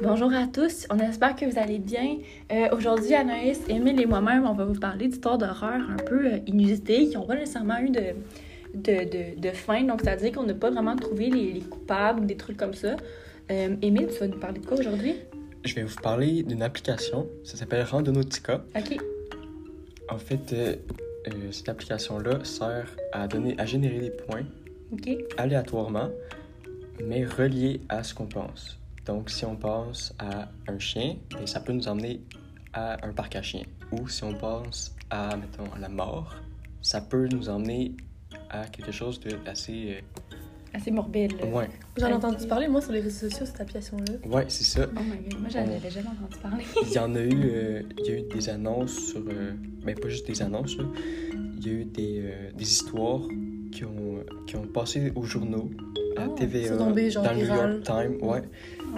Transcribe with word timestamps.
Bonjour 0.00 0.32
à 0.32 0.46
tous, 0.46 0.86
on 0.90 0.98
espère 1.00 1.34
que 1.34 1.44
vous 1.44 1.58
allez 1.58 1.80
bien. 1.80 2.18
Euh, 2.52 2.68
Aujourd'hui, 2.70 3.14
Anaïs, 3.14 3.60
Émile 3.68 4.00
et 4.00 4.06
moi-même, 4.06 4.46
on 4.46 4.52
va 4.54 4.64
vous 4.64 4.78
parler 4.78 5.08
d'histoires 5.08 5.38
d'horreur 5.38 5.80
un 5.90 5.96
peu 5.96 6.24
euh, 6.34 6.38
inusitées 6.46 7.08
qui 7.08 7.16
n'ont 7.16 7.26
pas 7.26 7.34
nécessairement 7.34 7.78
eu 7.80 7.90
de, 7.90 8.14
de, 8.74 9.04
de, 9.10 9.40
de 9.40 9.48
fin. 9.50 9.82
Donc, 9.82 10.02
c'est-à-dire 10.02 10.30
qu'on 10.30 10.44
n'a 10.44 10.54
pas 10.54 10.70
vraiment 10.70 10.94
trouvé 10.94 11.30
les, 11.30 11.52
les 11.52 11.60
coupables 11.62 12.20
ou 12.20 12.24
des 12.26 12.36
trucs 12.36 12.56
comme 12.56 12.74
ça. 12.74 12.94
Euh, 13.50 13.74
Émile, 13.82 14.06
tu 14.12 14.20
vas 14.20 14.28
nous 14.28 14.38
parler 14.38 14.60
de 14.60 14.66
quoi 14.66 14.78
aujourd'hui? 14.78 15.16
Je 15.64 15.74
vais 15.74 15.82
vous 15.82 16.00
parler 16.00 16.44
d'une 16.44 16.62
application, 16.62 17.26
ça 17.42 17.56
s'appelle 17.56 17.82
Randonautica. 17.82 18.64
Ok. 18.76 18.98
En 20.10 20.18
fait, 20.18 20.52
euh, 20.52 20.76
euh, 21.26 21.30
cette 21.50 21.68
application-là 21.68 22.44
sert 22.44 22.86
à 23.12 23.26
donner, 23.26 23.56
à 23.58 23.66
générer 23.66 23.98
des 23.98 24.10
points 24.10 24.44
aléatoirement, 25.36 26.08
mais 27.04 27.24
reliés 27.24 27.80
à 27.88 28.04
ce 28.04 28.14
qu'on 28.14 28.26
pense. 28.26 28.78
Donc, 29.08 29.30
si 29.30 29.46
on 29.46 29.56
pense 29.56 30.14
à 30.18 30.48
un 30.68 30.78
chien, 30.78 31.16
ben, 31.30 31.46
ça 31.46 31.60
peut 31.60 31.72
nous 31.72 31.88
emmener 31.88 32.20
à 32.74 33.04
un 33.06 33.12
parc 33.14 33.36
à 33.36 33.42
chiens. 33.42 33.64
Ou 33.90 34.06
si 34.06 34.22
on 34.22 34.34
pense 34.34 34.94
à, 35.08 35.34
mettons, 35.34 35.72
à 35.74 35.78
la 35.78 35.88
mort, 35.88 36.36
ça 36.82 37.00
peut 37.00 37.26
nous 37.32 37.48
emmener 37.48 37.96
à 38.50 38.66
quelque 38.66 38.92
chose 38.92 39.18
d'assez... 39.46 40.04
Assez 40.74 40.90
morbide. 40.90 41.32
Euh, 41.42 41.50
ouais, 41.50 41.70
J'en 41.96 42.08
ai 42.08 42.12
entendu 42.12 42.46
parler, 42.46 42.68
moi, 42.68 42.82
sur 42.82 42.92
les 42.92 43.00
réseaux 43.00 43.30
sociaux, 43.30 43.46
cette 43.46 43.58
application-là. 43.62 44.12
ouais, 44.26 44.44
c'est 44.48 44.64
ça. 44.64 44.86
Oh 44.94 45.00
my 45.00 45.30
god, 45.30 45.40
moi 45.40 45.48
j'en 45.48 45.60
avais 45.60 45.90
jamais 45.90 46.08
entendu 46.08 46.38
parler. 46.42 46.64
Il 46.82 46.92
y 46.92 46.98
en 46.98 47.14
a 47.14 47.20
eu, 47.20 47.40
euh, 47.44 47.82
il 47.98 48.04
y 48.04 48.10
a 48.10 48.18
eu 48.18 48.22
des 48.28 48.48
annonces 48.50 48.94
sur, 48.94 49.22
euh, 49.26 49.54
ben 49.82 49.98
pas 49.98 50.10
juste 50.10 50.26
des 50.26 50.42
annonces, 50.42 50.76
là. 50.76 50.84
il 51.56 51.66
y 51.66 51.70
a 51.70 51.72
eu 51.72 51.84
des, 51.86 52.20
euh, 52.22 52.52
des 52.54 52.64
histoires 52.70 53.22
qui 53.72 53.86
ont, 53.86 54.22
qui 54.46 54.56
ont 54.56 54.66
passé 54.66 55.10
aux 55.16 55.24
journaux, 55.24 55.70
à 56.18 56.26
Oh, 56.28 56.34
TVA, 56.36 56.76
tombé, 56.76 57.10
genre, 57.10 57.24
dans 57.24 57.32
le 57.32 57.38
New. 57.38 57.46
York 57.46 57.82
Times, 57.84 58.16
ouais. 58.22 58.42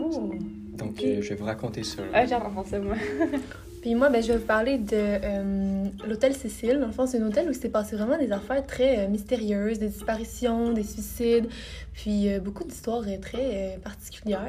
Oh. 0.01 0.31
Donc 0.77 0.91
Ok. 0.91 1.05
euh, 1.05 1.23
je 1.23 1.29
vais 1.31 1.35
vous 1.35 1.45
raconter 1.45 1.83
ça. 1.83 2.03
Ah, 2.13 2.25
j'ai 2.25 2.35
ça, 2.65 2.79
moi. 2.79 2.95
Puis 3.83 3.95
moi, 3.95 4.11
ben, 4.11 4.23
je 4.23 4.29
vais 4.33 4.39
vous 4.39 4.45
parler 4.47 4.77
de 4.77 4.93
euh, 4.93 5.85
l'hôtel 6.07 6.35
Cécile. 6.35 6.79
Dans 6.81 6.87
le 6.87 6.93
fond, 6.93 7.07
c'est 7.07 7.19
un 7.19 7.27
hôtel 7.27 7.49
où 7.49 7.53
s'est 7.55 7.71
passé 7.71 7.97
vraiment 7.97 8.19
des 8.19 8.31
affaires 8.31 8.67
très 8.67 8.99
euh, 8.99 9.09
mystérieuses, 9.09 9.79
des 9.79 9.89
disparitions, 9.89 10.73
des 10.75 10.83
suicides, 10.83 11.49
puis 11.95 12.29
euh, 12.31 12.41
beaucoup 12.41 12.65
d'histoires 12.65 13.03
euh, 13.09 13.17
très 13.19 13.39
euh, 13.75 13.79
particulières 13.79 14.49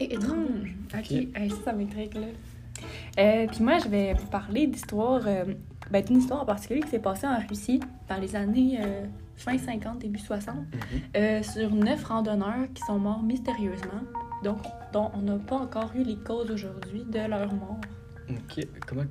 et 0.00 0.14
étranges. 0.14 0.74
Hmm, 0.92 0.98
ok, 0.98 1.00
Ok. 1.00 1.10
Hey, 1.12 1.50
ça, 1.50 1.56
ça 1.66 1.72
m'intrigue, 1.74 2.14
là. 2.14 2.26
Euh, 3.18 3.46
puis 3.48 3.62
moi, 3.62 3.78
je 3.84 3.88
vais 3.88 4.14
vous 4.14 4.26
parler 4.28 4.66
d'histoire, 4.66 5.22
euh, 5.26 5.44
ben, 5.90 6.02
d'une 6.02 6.18
histoire 6.18 6.42
en 6.42 6.46
particulier 6.46 6.80
qui 6.80 6.88
s'est 6.88 6.98
passée 6.98 7.26
en 7.26 7.38
Russie 7.46 7.80
dans 8.08 8.16
les 8.16 8.34
années 8.34 8.78
euh, 8.80 9.04
fin 9.36 9.58
50, 9.58 9.98
début 9.98 10.18
60, 10.18 10.56
Mhm. 10.56 11.00
euh, 11.16 11.42
sur 11.42 11.70
neuf 11.74 12.04
randonneurs 12.04 12.66
qui 12.74 12.82
sont 12.86 12.98
morts 12.98 13.22
mystérieusement, 13.22 14.02
donc 14.42 14.58
dont 14.92 15.10
on 15.14 15.22
n'a 15.22 15.36
pas 15.38 15.56
encore 15.56 15.90
eu 15.94 16.02
les 16.02 16.16
causes 16.16 16.50
aujourd'hui 16.50 17.04
de 17.04 17.18
leur 17.28 17.52
mort. 17.54 17.78
Ok, 18.30 18.66
comment. 18.86 19.04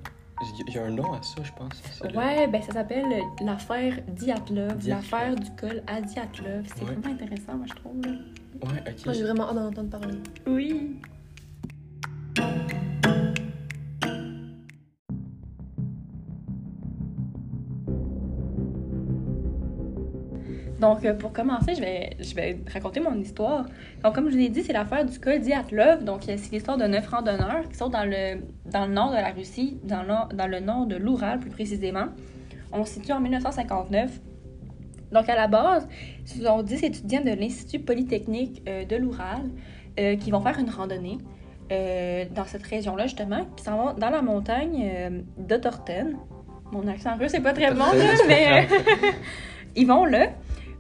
Il 0.68 0.74
y 0.74 0.78
a 0.78 0.84
un 0.84 0.90
nom 0.92 1.14
à 1.14 1.22
ça, 1.22 1.42
je 1.44 1.52
pense. 1.54 1.82
Ouais, 2.16 2.48
ben 2.48 2.62
ça 2.62 2.74
s'appelle 2.74 3.06
l'affaire 3.42 4.00
Diatlov, 4.10 4.78
Diatlov. 4.78 4.88
l'affaire 4.88 5.36
du 5.36 5.50
col 5.52 5.84
à 5.88 6.02
Diatlov. 6.02 6.66
C'est 6.68 6.84
Ouais. 6.84 6.92
vraiment 6.96 7.14
intéressant, 7.14 7.56
moi, 7.56 7.66
je 7.70 7.74
trouve. 7.76 8.02
là. 8.02 8.12
Ouais, 8.12 8.80
ok. 8.92 9.06
Moi, 9.06 9.14
j'ai 9.14 9.24
vraiment 9.24 9.48
hâte 9.50 9.56
d'en 9.56 9.68
entendre 9.68 9.90
parler. 10.00 10.18
Oui. 10.48 11.00
Donc, 20.84 21.06
euh, 21.06 21.14
pour 21.14 21.32
commencer, 21.32 21.76
je 21.76 21.80
vais, 21.80 22.10
je 22.20 22.36
vais 22.36 22.60
raconter 22.74 23.00
mon 23.00 23.18
histoire. 23.18 23.64
Donc, 24.04 24.16
comme 24.16 24.30
je 24.30 24.36
vous 24.36 24.42
ai 24.42 24.50
dit, 24.50 24.64
c'est 24.64 24.74
l'affaire 24.74 25.06
du 25.06 25.18
col 25.18 25.40
Diatlov. 25.40 26.04
Donc, 26.04 26.28
euh, 26.28 26.36
c'est 26.36 26.52
l'histoire 26.52 26.76
de 26.76 26.84
neuf 26.84 27.08
randonneurs 27.08 27.70
qui 27.70 27.78
sont 27.78 27.88
dans 27.88 28.04
le, 28.04 28.42
dans 28.70 28.86
le 28.86 28.92
nord 28.92 29.12
de 29.12 29.16
la 29.16 29.30
Russie, 29.30 29.80
dans 29.86 30.04
le, 30.04 30.36
dans 30.36 30.48
le 30.48 30.60
nord 30.60 30.86
de 30.86 30.98
l'Oural 30.98 31.40
plus 31.40 31.52
précisément. 31.52 32.08
On 32.74 32.84
se 32.84 32.96
situe 32.96 33.14
en 33.14 33.22
1959. 33.22 34.12
Donc, 35.14 35.30
à 35.30 35.36
la 35.36 35.48
base, 35.48 35.88
ce 36.26 36.44
sont 36.44 36.62
10 36.62 36.84
étudiants 36.84 37.24
de 37.24 37.32
l'Institut 37.32 37.80
Polytechnique 37.80 38.62
euh, 38.68 38.84
de 38.84 38.98
l'Oural 38.98 39.40
euh, 39.98 40.18
qui 40.18 40.32
vont 40.32 40.42
faire 40.42 40.60
une 40.60 40.70
randonnée 40.70 41.18
euh, 41.72 42.26
dans 42.36 42.44
cette 42.44 42.64
région-là, 42.64 43.06
justement, 43.06 43.46
qui 43.56 43.64
s'en 43.64 43.78
vont 43.78 43.94
dans 43.94 44.10
la 44.10 44.22
montagne 44.22 44.84
euh, 44.84 45.22
d'Otterten. 45.38 46.18
Mon 46.74 46.86
accent 46.90 47.16
russe, 47.16 47.32
c'est 47.32 47.40
pas 47.40 47.54
très 47.54 47.74
bon, 47.74 47.86
mais 48.28 48.68
ils 49.78 49.88
vont 49.88 50.04
là. 50.04 50.28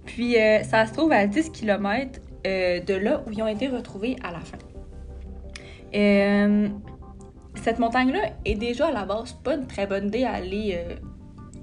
Puis 0.06 0.38
euh, 0.38 0.64
ça 0.64 0.86
se 0.86 0.94
trouve 0.94 1.12
à 1.12 1.26
10 1.28 1.52
km 1.52 2.20
de 2.46 2.94
là 2.94 3.24
où 3.26 3.32
ils 3.32 3.42
ont 3.42 3.48
été 3.48 3.70
retrouvés 3.70 4.18
à 4.22 4.32
la 4.32 4.42
fin. 4.42 4.58
Euh, 5.96 6.70
cette 7.56 7.80
montagne-là 7.80 8.32
est 8.46 8.56
déjà 8.56 8.88
à 8.88 8.92
la 8.92 9.06
base 9.06 9.34
pas 9.34 9.56
une 9.56 9.68
très 9.68 9.86
bonne 9.86 10.08
idée 10.08 10.24
à 10.24 10.34
aller 10.34 10.74
euh, 10.76 10.96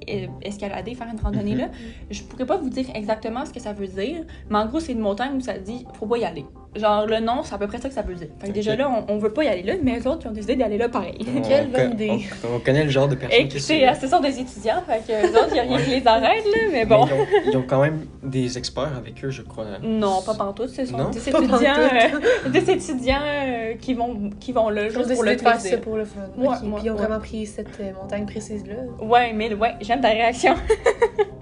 euh, 0.09 0.27
escalader, 0.43 0.95
faire 0.95 1.09
une 1.13 1.21
randonnée 1.21 1.57
là. 1.57 1.69
Je 2.11 2.23
pourrais 2.23 2.47
pas 2.47 2.57
vous 2.57 2.71
dire 2.71 2.87
exactement 2.95 3.45
ce 3.45 3.53
que 3.53 3.61
ça 3.61 3.73
veut 3.73 3.89
dire, 3.89 4.25
mais 4.49 4.59
en 4.59 4.67
gros, 4.67 4.81
c'est 4.81 4.93
une 4.93 5.01
montagne 5.01 5.37
où 5.37 5.41
ça 5.41 5.59
dit 5.59 5.85
faut 5.95 6.07
pas 6.07 6.19
y 6.19 6.25
aller. 6.25 6.47
Genre, 6.77 7.05
le 7.07 7.19
nom, 7.19 7.43
c'est 7.43 7.53
à 7.55 7.59
peu 7.59 7.67
près 7.67 7.79
ça 7.79 7.89
que 7.89 7.95
ça 7.95 8.03
veut 8.03 8.15
dire. 8.15 8.29
Fait 8.39 8.47
que 8.47 8.53
déjà 8.53 8.77
là, 8.77 8.89
on, 9.09 9.13
on 9.15 9.19
veut 9.19 9.33
pas 9.33 9.43
y 9.43 9.49
aller 9.49 9.65
là, 9.65 9.73
mais 9.83 9.99
eux 9.99 10.07
autres, 10.07 10.21
ils 10.25 10.29
ont 10.29 10.33
décidé 10.33 10.55
d'aller 10.55 10.79
là 10.79 10.89
pareil. 10.89 11.19
On- 11.21 11.41
Quelle 11.43 11.67
on 11.67 11.71
bonne 11.77 11.93
idée. 11.95 12.21
On, 12.49 12.55
on 12.57 12.61
connaît 12.61 12.85
le 12.85 12.91
genre 12.91 13.09
de 13.09 13.17
personnes 13.17 13.49
qui 13.49 13.57
Écoutez, 13.57 13.89
ce 14.01 14.07
sont 14.07 14.21
des 14.21 14.39
étudiants, 14.39 14.81
fait 14.87 15.03
que 15.05 15.27
eux 15.27 15.31
autres, 15.37 15.49
il 15.51 15.57
y 15.57 15.59
a 15.59 15.63
rien 15.63 15.79
qui 15.83 15.91
les 15.91 16.07
arrête, 16.07 16.45
là, 16.45 16.59
mais 16.71 16.85
bon. 16.85 17.07
Mais 17.07 17.13
ils, 17.13 17.21
ont, 17.49 17.51
ils 17.53 17.57
ont 17.57 17.65
quand 17.67 17.83
même 17.83 18.07
des 18.23 18.57
experts 18.57 18.93
avec 18.97 19.25
eux, 19.25 19.31
je 19.31 19.43
crois. 19.43 19.65
Non, 19.83 20.23
pas 20.23 20.35
pantoute, 20.35 20.69
ce 20.69 20.85
sont 20.87 20.97
Non? 20.97 21.11
des 21.11 21.29
étudiants, 21.29 21.49
pantoute. 21.49 22.25
euh, 22.47 22.49
des 22.51 22.71
étudiants 22.71 23.19
euh, 23.25 23.75
qui, 23.81 23.95
vont, 23.95 24.31
qui 24.39 24.53
vont 24.53 24.69
là 24.71 24.89
juste 24.91 25.13
pour 25.13 25.25
le 25.25 25.35
de 25.35 25.41
faire 25.41 25.53
plaisir. 25.55 25.71
ça 25.73 25.77
pour 25.79 25.97
le 25.97 26.05
fun. 26.05 26.21
Ouais, 26.39 26.47
Ok, 26.47 26.53
ouais, 26.53 26.59
Puis 26.61 26.69
ils 26.85 26.91
ont 26.91 26.95
ouais. 26.95 26.99
vraiment 27.01 27.19
pris 27.19 27.47
cette 27.47 27.81
euh, 27.81 27.91
montagne 28.01 28.27
précise-là. 28.27 28.75
Ouais, 29.05 29.33
mais 29.33 29.53
ouais, 29.55 29.75
j'aime 29.81 30.01
ta 30.01 30.11
réaction. 30.11 30.55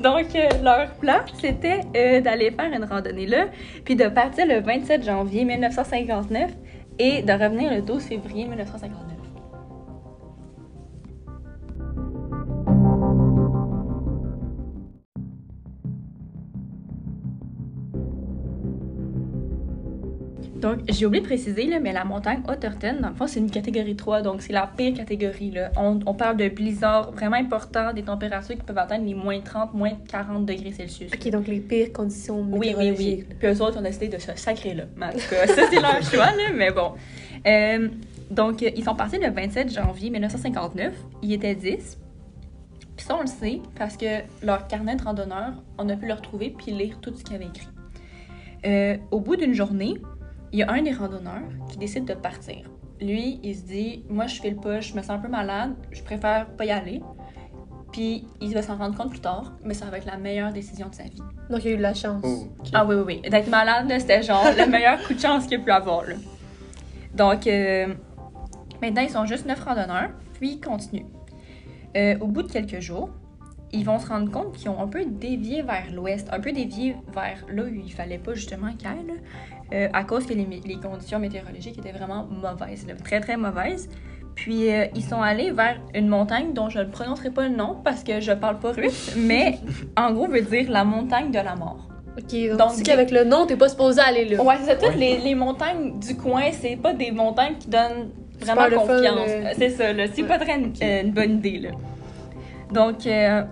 Donc, 0.00 0.34
euh, 0.34 0.48
leur 0.62 0.90
plan, 0.94 1.20
c'était 1.40 1.80
euh, 1.96 2.20
d'aller 2.20 2.50
faire 2.50 2.72
une 2.72 2.84
randonnée 2.84 3.26
là, 3.26 3.46
puis 3.84 3.94
de 3.94 4.08
partir 4.08 4.46
le 4.46 4.60
27 4.60 5.04
janvier 5.04 5.44
1959 5.44 6.50
et 6.98 7.22
de 7.22 7.32
revenir 7.32 7.70
le 7.70 7.82
12 7.82 8.02
février 8.02 8.46
1959. 8.46 9.11
Donc, 20.62 20.78
j'ai 20.88 21.06
oublié 21.06 21.20
de 21.20 21.26
préciser, 21.26 21.64
là, 21.66 21.80
mais 21.80 21.92
la 21.92 22.04
montagne 22.04 22.40
Otterten, 22.46 23.00
dans 23.00 23.08
le 23.08 23.14
fond, 23.16 23.26
c'est 23.26 23.40
une 23.40 23.50
catégorie 23.50 23.96
3, 23.96 24.22
donc 24.22 24.42
c'est 24.42 24.52
la 24.52 24.68
pire 24.68 24.94
catégorie. 24.94 25.50
Là. 25.50 25.72
On, 25.76 25.98
on 26.06 26.14
parle 26.14 26.36
de 26.36 26.48
blizzards 26.48 27.10
vraiment 27.10 27.36
importants, 27.36 27.92
des 27.92 28.04
températures 28.04 28.54
qui 28.56 28.62
peuvent 28.62 28.78
atteindre 28.78 29.04
les 29.04 29.14
moins 29.14 29.40
30, 29.40 29.74
moins 29.74 29.90
40 30.08 30.46
degrés 30.46 30.70
Celsius. 30.70 31.10
Ok, 31.12 31.28
donc 31.30 31.48
les 31.48 31.58
pires 31.58 31.92
conditions 31.92 32.40
Oui, 32.42 32.46
oui, 32.52 32.58
météorologiques. 32.60 33.26
oui. 33.28 33.36
Puis 33.40 33.48
eux 33.48 33.60
autres 33.60 33.78
ont 33.78 33.82
décidé 33.82 34.06
de 34.06 34.18
se 34.18 34.36
sacrer 34.36 34.74
là. 34.74 34.84
Mais 34.96 35.06
en 35.06 35.10
tout 35.10 35.18
cas, 35.28 35.46
ça, 35.48 35.62
c'est 35.68 35.80
leur 35.80 36.00
choix, 36.10 36.26
là, 36.26 36.52
mais 36.54 36.70
bon. 36.70 36.92
Euh, 37.44 37.88
donc, 38.30 38.62
ils 38.62 38.84
sont 38.84 38.94
partis 38.94 39.18
le 39.18 39.30
27 39.30 39.74
janvier 39.74 40.10
1959. 40.10 40.94
Ils 41.22 41.32
étaient 41.32 41.56
10. 41.56 41.98
Puis 42.96 43.04
ça, 43.04 43.16
on 43.16 43.22
le 43.22 43.26
sait 43.26 43.60
parce 43.76 43.96
que 43.96 44.20
leur 44.44 44.68
carnet 44.68 44.94
de 44.94 45.02
randonneur, 45.02 45.54
on 45.76 45.88
a 45.88 45.96
pu 45.96 46.06
le 46.06 46.14
retrouver 46.14 46.54
puis 46.56 46.70
lire 46.70 46.98
tout 47.00 47.12
ce 47.16 47.24
qu'ils 47.24 47.34
avaient 47.34 47.46
écrit. 47.46 47.66
Euh, 48.64 48.96
au 49.10 49.18
bout 49.18 49.34
d'une 49.34 49.54
journée, 49.54 49.94
il 50.52 50.58
y 50.58 50.62
a 50.62 50.70
un 50.70 50.82
des 50.82 50.92
randonneurs 50.92 51.48
qui 51.70 51.78
décide 51.78 52.04
de 52.04 52.14
partir. 52.14 52.70
Lui, 53.00 53.40
il 53.42 53.56
se 53.56 53.62
dit 53.62 54.04
Moi, 54.08 54.26
je 54.26 54.40
fais 54.40 54.50
le 54.50 54.56
pas, 54.56 54.80
je 54.80 54.94
me 54.94 55.00
sens 55.00 55.10
un 55.10 55.18
peu 55.18 55.28
malade, 55.28 55.74
je 55.90 56.02
préfère 56.02 56.46
pas 56.46 56.64
y 56.64 56.70
aller. 56.70 57.02
Puis 57.90 58.24
il 58.40 58.54
va 58.54 58.62
s'en 58.62 58.76
rendre 58.76 58.96
compte 58.96 59.10
plus 59.10 59.20
tard, 59.20 59.52
mais 59.64 59.74
ça 59.74 59.86
va 59.86 59.98
être 59.98 60.06
la 60.06 60.16
meilleure 60.16 60.52
décision 60.52 60.88
de 60.88 60.94
sa 60.94 61.02
vie. 61.04 61.22
Donc 61.50 61.64
il 61.64 61.66
y 61.66 61.68
a 61.68 61.72
eu 61.72 61.76
de 61.76 61.82
la 61.82 61.94
chance. 61.94 62.24
Oh. 62.24 62.48
Ah 62.72 62.86
oui, 62.86 62.94
oui, 62.94 63.20
oui. 63.22 63.30
D'être 63.30 63.48
malade, 63.48 63.92
c'était 63.98 64.22
genre 64.22 64.44
le 64.56 64.66
meilleur 64.66 65.02
coup 65.02 65.14
de 65.14 65.20
chance 65.20 65.46
qu'il 65.46 65.60
a 65.60 65.62
pu 65.62 65.70
avoir. 65.70 66.04
là. 66.04 66.14
Donc, 67.14 67.46
euh, 67.46 67.88
maintenant, 68.80 69.02
ils 69.02 69.10
sont 69.10 69.26
juste 69.26 69.44
neuf 69.44 69.62
randonneurs, 69.62 70.10
puis 70.34 70.52
ils 70.52 70.60
continuent. 70.60 71.04
Euh, 71.94 72.16
au 72.20 72.26
bout 72.28 72.42
de 72.42 72.50
quelques 72.50 72.80
jours, 72.80 73.10
ils 73.72 73.84
vont 73.84 73.98
se 73.98 74.06
rendre 74.06 74.30
compte 74.30 74.52
qu'ils 74.52 74.70
ont 74.70 74.80
un 74.80 74.88
peu 74.88 75.04
dévié 75.04 75.62
vers 75.62 75.90
l'ouest, 75.92 76.28
un 76.32 76.40
peu 76.40 76.52
dévié 76.52 76.96
vers 77.14 77.44
là 77.50 77.64
où 77.64 77.68
il 77.68 77.92
fallait 77.92 78.18
pas 78.18 78.34
justement 78.34 78.72
qu'ils 78.72 78.88
aillent, 78.88 79.20
euh, 79.72 79.88
à 79.92 80.04
cause 80.04 80.26
que 80.26 80.34
les, 80.34 80.76
conditions 80.82 81.18
météorologiques 81.18 81.78
étaient 81.78 81.92
vraiment 81.92 82.26
mauvaises, 82.30 82.86
là, 82.86 82.94
très 83.02 83.20
très 83.20 83.36
mauvaises. 83.36 83.88
Puis 84.34 84.70
euh, 84.72 84.86
ils 84.94 85.04
sont 85.04 85.20
allés 85.20 85.50
vers 85.50 85.78
une 85.94 86.08
montagne 86.08 86.52
dont 86.54 86.68
je 86.70 86.78
ne 86.78 86.84
prononcerai 86.84 87.30
pas 87.30 87.48
le 87.48 87.54
nom 87.54 87.76
parce 87.84 88.02
que 88.02 88.20
je 88.20 88.32
parle 88.32 88.58
pas 88.58 88.72
russe, 88.72 89.14
mais 89.16 89.58
en 89.96 90.12
gros 90.12 90.26
veut 90.26 90.40
dire 90.42 90.70
la 90.70 90.84
montagne 90.84 91.30
de 91.30 91.38
la 91.38 91.54
mort. 91.54 91.88
Ok, 92.18 92.34
donc, 92.50 92.58
Donc, 92.58 92.82
qu'avec 92.82 93.10
le 93.10 93.24
nom, 93.24 93.46
t'es 93.46 93.56
pas 93.56 93.68
supposé 93.70 94.00
aller 94.00 94.26
là. 94.26 94.42
Ouais, 94.42 94.54
c'est 94.60 94.66
ça. 94.66 94.74
Toutes 94.76 94.90
Ouais. 94.90 94.96
les, 94.96 95.18
les 95.18 95.34
montagnes 95.34 95.98
du 95.98 96.14
coin, 96.16 96.44
c'est 96.52 96.76
pas 96.76 96.92
des 96.92 97.10
montagnes 97.10 97.54
qui 97.58 97.68
donnent 97.68 98.10
vraiment 98.40 98.64
Super 98.64 98.70
le 98.70 98.76
confiance. 98.76 99.28
là. 99.44 99.54
C'est 99.56 99.70
ça, 99.70 99.92
là. 99.94 100.04
C'est 100.12 100.22
Ouais. 100.22 100.28
pas 100.28 100.38
très 100.38 100.58
une, 100.58 100.72
euh, 100.82 101.02
une 101.02 101.12
bonne 101.12 101.32
idée, 101.38 101.58
là. 101.58 101.70
Donc, 102.70 103.06
euh, 103.06 103.42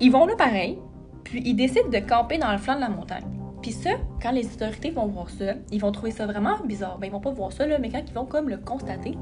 ils 0.00 0.10
vont 0.10 0.26
là 0.26 0.34
pareil, 0.36 0.78
puis 1.24 1.42
ils 1.44 1.54
décident 1.54 1.88
de 1.88 1.98
camper 1.98 2.38
dans 2.38 2.50
le 2.52 2.58
flanc 2.58 2.76
de 2.76 2.80
la 2.80 2.88
montagne. 2.88 3.24
Puis 3.62 3.72
ça, 3.72 3.90
quand 4.22 4.30
les 4.30 4.46
autorités 4.54 4.90
vont 4.90 5.06
voir 5.06 5.28
ça, 5.28 5.54
ils 5.70 5.80
vont 5.80 5.92
trouver 5.92 6.10
ça 6.10 6.26
vraiment 6.26 6.58
bizarre. 6.64 6.98
Ben, 6.98 7.08
ils 7.08 7.12
vont 7.12 7.20
pas 7.20 7.30
voir 7.30 7.52
ça, 7.52 7.66
là, 7.66 7.78
mais 7.78 7.90
quand 7.90 8.02
ils 8.06 8.14
vont 8.14 8.24
comme 8.24 8.48
le 8.48 8.56
constater, 8.56 9.16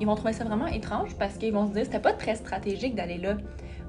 ils 0.00 0.06
vont 0.06 0.14
trouver 0.14 0.32
ça 0.32 0.44
vraiment 0.44 0.66
étrange 0.66 1.14
parce 1.18 1.36
qu'ils 1.38 1.52
vont 1.52 1.66
se 1.66 1.72
dire 1.72 1.84
c'était 1.84 2.00
pas 2.00 2.12
très 2.12 2.34
stratégique 2.34 2.94
d'aller 2.94 3.18
là. 3.18 3.36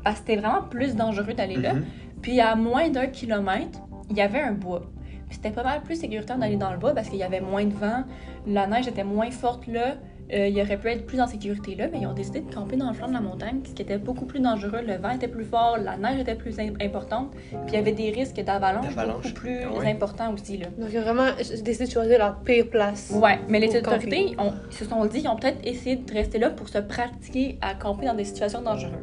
Parce 0.03 0.19
que 0.19 0.27
c'était 0.27 0.41
vraiment 0.41 0.63
plus 0.63 0.95
dangereux 0.95 1.33
d'aller 1.33 1.57
là. 1.57 1.73
Mhm. 1.73 1.85
Puis 2.21 2.39
à 2.39 2.55
moins 2.55 2.89
d'un 2.89 3.07
kilomètre, 3.07 3.79
il 4.09 4.17
y 4.17 4.21
avait 4.21 4.41
un 4.41 4.53
bois. 4.53 4.83
Puis 5.27 5.35
c'était 5.35 5.51
pas 5.51 5.63
mal 5.63 5.81
plus 5.81 5.95
sécuritaire 5.99 6.37
d'aller 6.37 6.55
dans 6.55 6.71
le 6.71 6.77
bois 6.77 6.93
parce 6.93 7.09
qu'il 7.09 7.19
y 7.19 7.23
avait 7.23 7.41
moins 7.41 7.65
de 7.65 7.73
vent, 7.73 8.03
la 8.47 8.67
neige 8.67 8.87
était 8.87 9.03
moins 9.03 9.29
forte 9.29 9.67
là, 9.67 9.97
euh, 10.33 10.47
il 10.47 10.61
aurait 10.61 10.77
pu 10.77 10.87
être 10.89 11.05
plus 11.05 11.19
en 11.19 11.25
sécurité 11.27 11.75
là, 11.75 11.87
mais 11.91 11.99
ils 12.01 12.07
ont 12.07 12.13
décidé 12.13 12.41
de 12.41 12.53
camper 12.53 12.75
dans 12.75 12.87
le 12.89 12.93
flanc 12.93 13.07
de 13.07 13.13
la 13.13 13.21
montagne, 13.21 13.61
ce 13.67 13.73
qui 13.73 13.81
était 13.81 13.97
beaucoup 13.97 14.25
plus 14.25 14.39
dangereux. 14.39 14.81
Le 14.85 14.95
vent 14.97 15.09
était 15.11 15.27
plus 15.27 15.43
fort, 15.43 15.77
la 15.83 15.97
neige 15.97 16.19
était 16.21 16.35
plus 16.35 16.59
im- 16.59 16.75
importante, 16.81 17.31
puis 17.49 17.57
il 17.69 17.73
y 17.73 17.77
avait 17.77 17.91
des 17.93 18.11
risques 18.11 18.39
d'avalanche 18.43 18.95
beaucoup 18.95 19.33
plus 19.33 19.65
ouais. 19.65 19.89
importants 19.91 20.33
aussi 20.33 20.57
là. 20.57 20.67
Donc, 20.77 20.89
ils 20.93 20.99
ont 20.99 21.01
vraiment 21.01 21.27
décidé 21.37 21.85
de 21.85 21.89
choisir 21.91 22.19
leur 22.19 22.35
pire 22.41 22.69
place. 22.69 23.11
Ouais, 23.15 23.39
mais 23.47 23.59
les 23.59 23.75
autorités 23.75 24.35
ont- 24.37 24.53
ils 24.69 24.75
se 24.77 24.85
sont 24.85 25.03
dit 25.05 25.21
qu'ils 25.21 25.29
ont 25.29 25.35
peut-être 25.35 25.59
essayé 25.63 25.95
de 25.95 26.13
rester 26.13 26.37
là 26.37 26.49
pour 26.51 26.69
se 26.69 26.77
pratiquer 26.79 27.57
à 27.61 27.73
camper 27.73 28.05
dans 28.05 28.13
des 28.13 28.25
situations 28.25 28.61
dangereuses. 28.61 28.93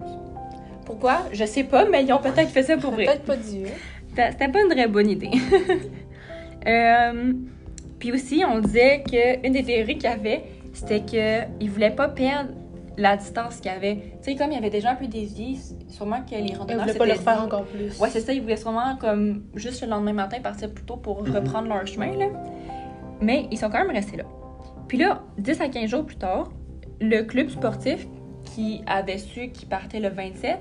Pourquoi? 0.84 1.23
Je 1.32 1.44
sais 1.44 1.64
pas, 1.64 1.84
mais 1.88 2.05
ils 2.05 2.12
ont 2.12 2.19
peut-être 2.20 2.50
fait 2.50 2.62
ça 2.62 2.76
pour 2.76 2.93
vrai. 2.93 3.06
Peut-être 3.06 3.25
pas. 3.25 3.34
C'était 3.37 4.31
c'était 4.31 4.49
pas 4.49 4.61
une 4.62 4.69
très 4.70 4.87
bonne 4.87 5.11
idée. 5.11 5.31
Euh, 6.67 7.32
puis 7.99 8.12
aussi, 8.12 8.43
on 8.44 8.58
disait 8.58 9.02
qu'une 9.08 9.52
des 9.52 9.62
théories 9.62 9.94
qu'il 9.99 10.11
y 10.11 10.12
avait, 10.12 10.43
c'était 10.76 11.00
qu'ils 11.02 11.70
voulaient 11.70 11.90
pas 11.94 12.08
perdre 12.08 12.50
la 12.99 13.17
distance 13.17 13.56
qu'il 13.56 13.70
y 13.70 13.75
avait. 13.75 13.96
Tu 14.23 14.31
sais, 14.32 14.37
comme 14.37 14.50
il 14.52 14.55
y 14.55 14.58
avait 14.58 14.70
déjà 14.70 14.90
un 14.93 14.94
peu 14.94 15.06
dévié, 15.06 15.56
sûrement 15.88 16.23
que 16.23 16.34
les 16.34 16.49
Ils 16.50 16.56
randonneurs 16.56 16.84
voulaient 16.87 16.99
pas 16.99 17.06
le 17.34 17.40
dit- 17.40 17.44
encore 17.46 17.64
plus. 17.64 17.99
Ouais, 18.00 18.08
c'est 18.11 18.20
ça, 18.20 18.32
ils 18.32 18.40
voulaient 18.40 18.56
sûrement 18.56 18.96
comme 18.96 19.44
juste 19.55 19.82
le 19.82 19.88
lendemain 19.88 20.14
matin 20.14 20.38
partir 20.43 20.73
plus 20.73 20.84
tôt 20.84 20.96
pour 20.96 21.23
Mhm. 21.23 21.34
reprendre 21.34 21.69
leur 21.69 21.87
chemin, 21.87 22.17
là. 22.17 22.26
Mais 23.20 23.46
ils 23.50 23.58
sont 23.58 23.69
quand 23.70 23.78
même 23.84 23.90
restés 23.94 24.17
là. 24.19 24.25
Puis 24.88 24.99
là, 24.99 25.23
10 25.38 25.61
à 25.61 25.69
15 25.69 25.90
jours 25.90 26.06
plus 26.06 26.17
tard, 26.17 26.50
le 27.00 27.23
club 27.23 27.49
sportif 27.50 28.06
qui 28.44 28.82
avait 28.87 29.19
su 29.19 29.49
qu'ils 29.50 29.69
partaient 29.69 30.00
le 30.00 30.08
27 30.08 30.58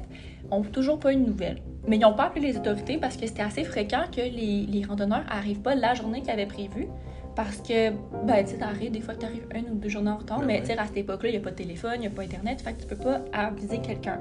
ont 0.52 0.62
toujours 0.64 1.00
pas 1.00 1.14
eu 1.14 1.18
de 1.18 1.26
nouvelles. 1.26 1.62
Mais 1.88 1.98
ils 1.98 2.02
n'ont 2.02 2.14
pas 2.16 2.26
appelé 2.26 2.48
les 2.48 2.58
autorités 2.58 2.98
parce 2.98 3.16
que 3.16 3.28
c'était 3.28 3.44
assez 3.44 3.64
fréquent 3.64 4.04
que 4.14 4.22
les, 4.22 4.66
les 4.68 4.84
randonneurs 4.86 5.24
arrivent 5.30 5.62
pas 5.62 5.76
la 5.76 5.94
journée 5.94 6.22
qu'ils 6.22 6.32
avaient 6.32 6.48
prévue. 6.48 6.88
Parce 7.36 7.58
que, 7.58 7.92
ben, 8.26 8.44
tu 8.44 8.52
sais, 8.52 8.58
t'arrives, 8.58 8.92
des 8.92 9.02
fois 9.02 9.14
que 9.14 9.20
t'arrives 9.20 9.48
une 9.54 9.72
ou 9.72 9.76
deux 9.76 9.90
journées 9.90 10.12
en 10.12 10.18
retard, 10.18 10.40
Ouais, 10.40 10.46
mais 10.46 10.62
tu 10.62 10.68
sais, 10.68 10.78
à 10.78 10.86
cette 10.86 10.98
époque-là, 10.98 11.30
il 11.30 11.32
n'y 11.34 11.38
a 11.38 11.42
pas 11.42 11.52
de 11.52 11.56
téléphone, 11.56 11.94
il 11.96 12.02
n'y 12.02 12.08
a 12.08 12.12
pas 12.12 12.22
Internet, 12.22 12.62
fait 12.62 12.74
que 12.74 12.82
tu 12.82 12.88
peux 12.88 12.96
pas 12.96 13.22
aviser 13.34 13.80
quelqu'un. 13.80 14.20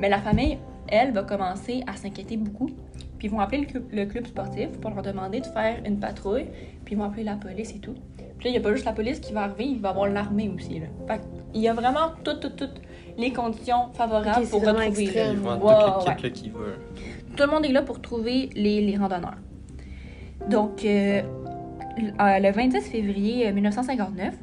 Mais 0.00 0.08
la 0.08 0.18
famille, 0.18 0.58
elle, 0.88 1.12
va 1.12 1.22
commencer 1.22 1.84
à 1.86 1.94
s'inquiéter 1.96 2.36
beaucoup. 2.36 2.70
Puis 3.18 3.28
ils 3.28 3.30
vont 3.30 3.38
appeler 3.38 3.58
le 3.58 3.66
club, 3.66 3.84
le 3.92 4.04
club 4.06 4.26
sportif 4.26 4.70
pour 4.80 4.90
leur 4.90 5.02
demander 5.02 5.40
de 5.40 5.46
faire 5.46 5.80
une 5.86 6.00
patrouille. 6.00 6.46
Puis 6.84 6.94
ils 6.94 6.98
vont 6.98 7.04
appeler 7.04 7.22
la 7.22 7.36
police 7.36 7.72
et 7.74 7.78
tout. 7.78 7.94
Puis 8.16 8.48
là, 8.48 8.50
il 8.50 8.50
n'y 8.50 8.56
a 8.56 8.60
pas 8.60 8.72
juste 8.72 8.84
la 8.84 8.92
police 8.92 9.20
qui 9.20 9.32
va 9.32 9.42
arriver, 9.42 9.66
il 9.66 9.80
va 9.80 9.90
y 9.90 9.92
avoir 9.92 10.08
l'armée 10.08 10.50
aussi. 10.52 10.80
Là. 10.80 10.86
Fait 11.06 11.20
il 11.54 11.60
y 11.60 11.68
a 11.68 11.74
vraiment 11.74 12.10
toutes, 12.24 12.40
toutes, 12.40 12.56
toutes 12.56 12.82
les 13.16 13.32
conditions 13.32 13.92
favorables 13.92 14.48
pour 14.48 14.60
vraiment 14.60 14.80
retrouver. 14.80 15.04
Ils 15.04 15.38
vont 15.38 15.64
Ouais, 15.64 16.30
qui. 16.32 16.50
Tout 16.50 17.44
le 17.44 17.46
monde 17.46 17.64
est 17.64 17.72
là 17.72 17.82
pour 17.82 18.00
trouver 18.00 18.50
les, 18.56 18.80
les 18.80 18.96
randonneurs. 18.96 19.36
Donc, 20.50 20.84
euh, 20.84 21.22
le 21.98 22.52
26 22.52 22.80
février 22.82 23.48
euh, 23.48 23.52
1959, 23.52 24.34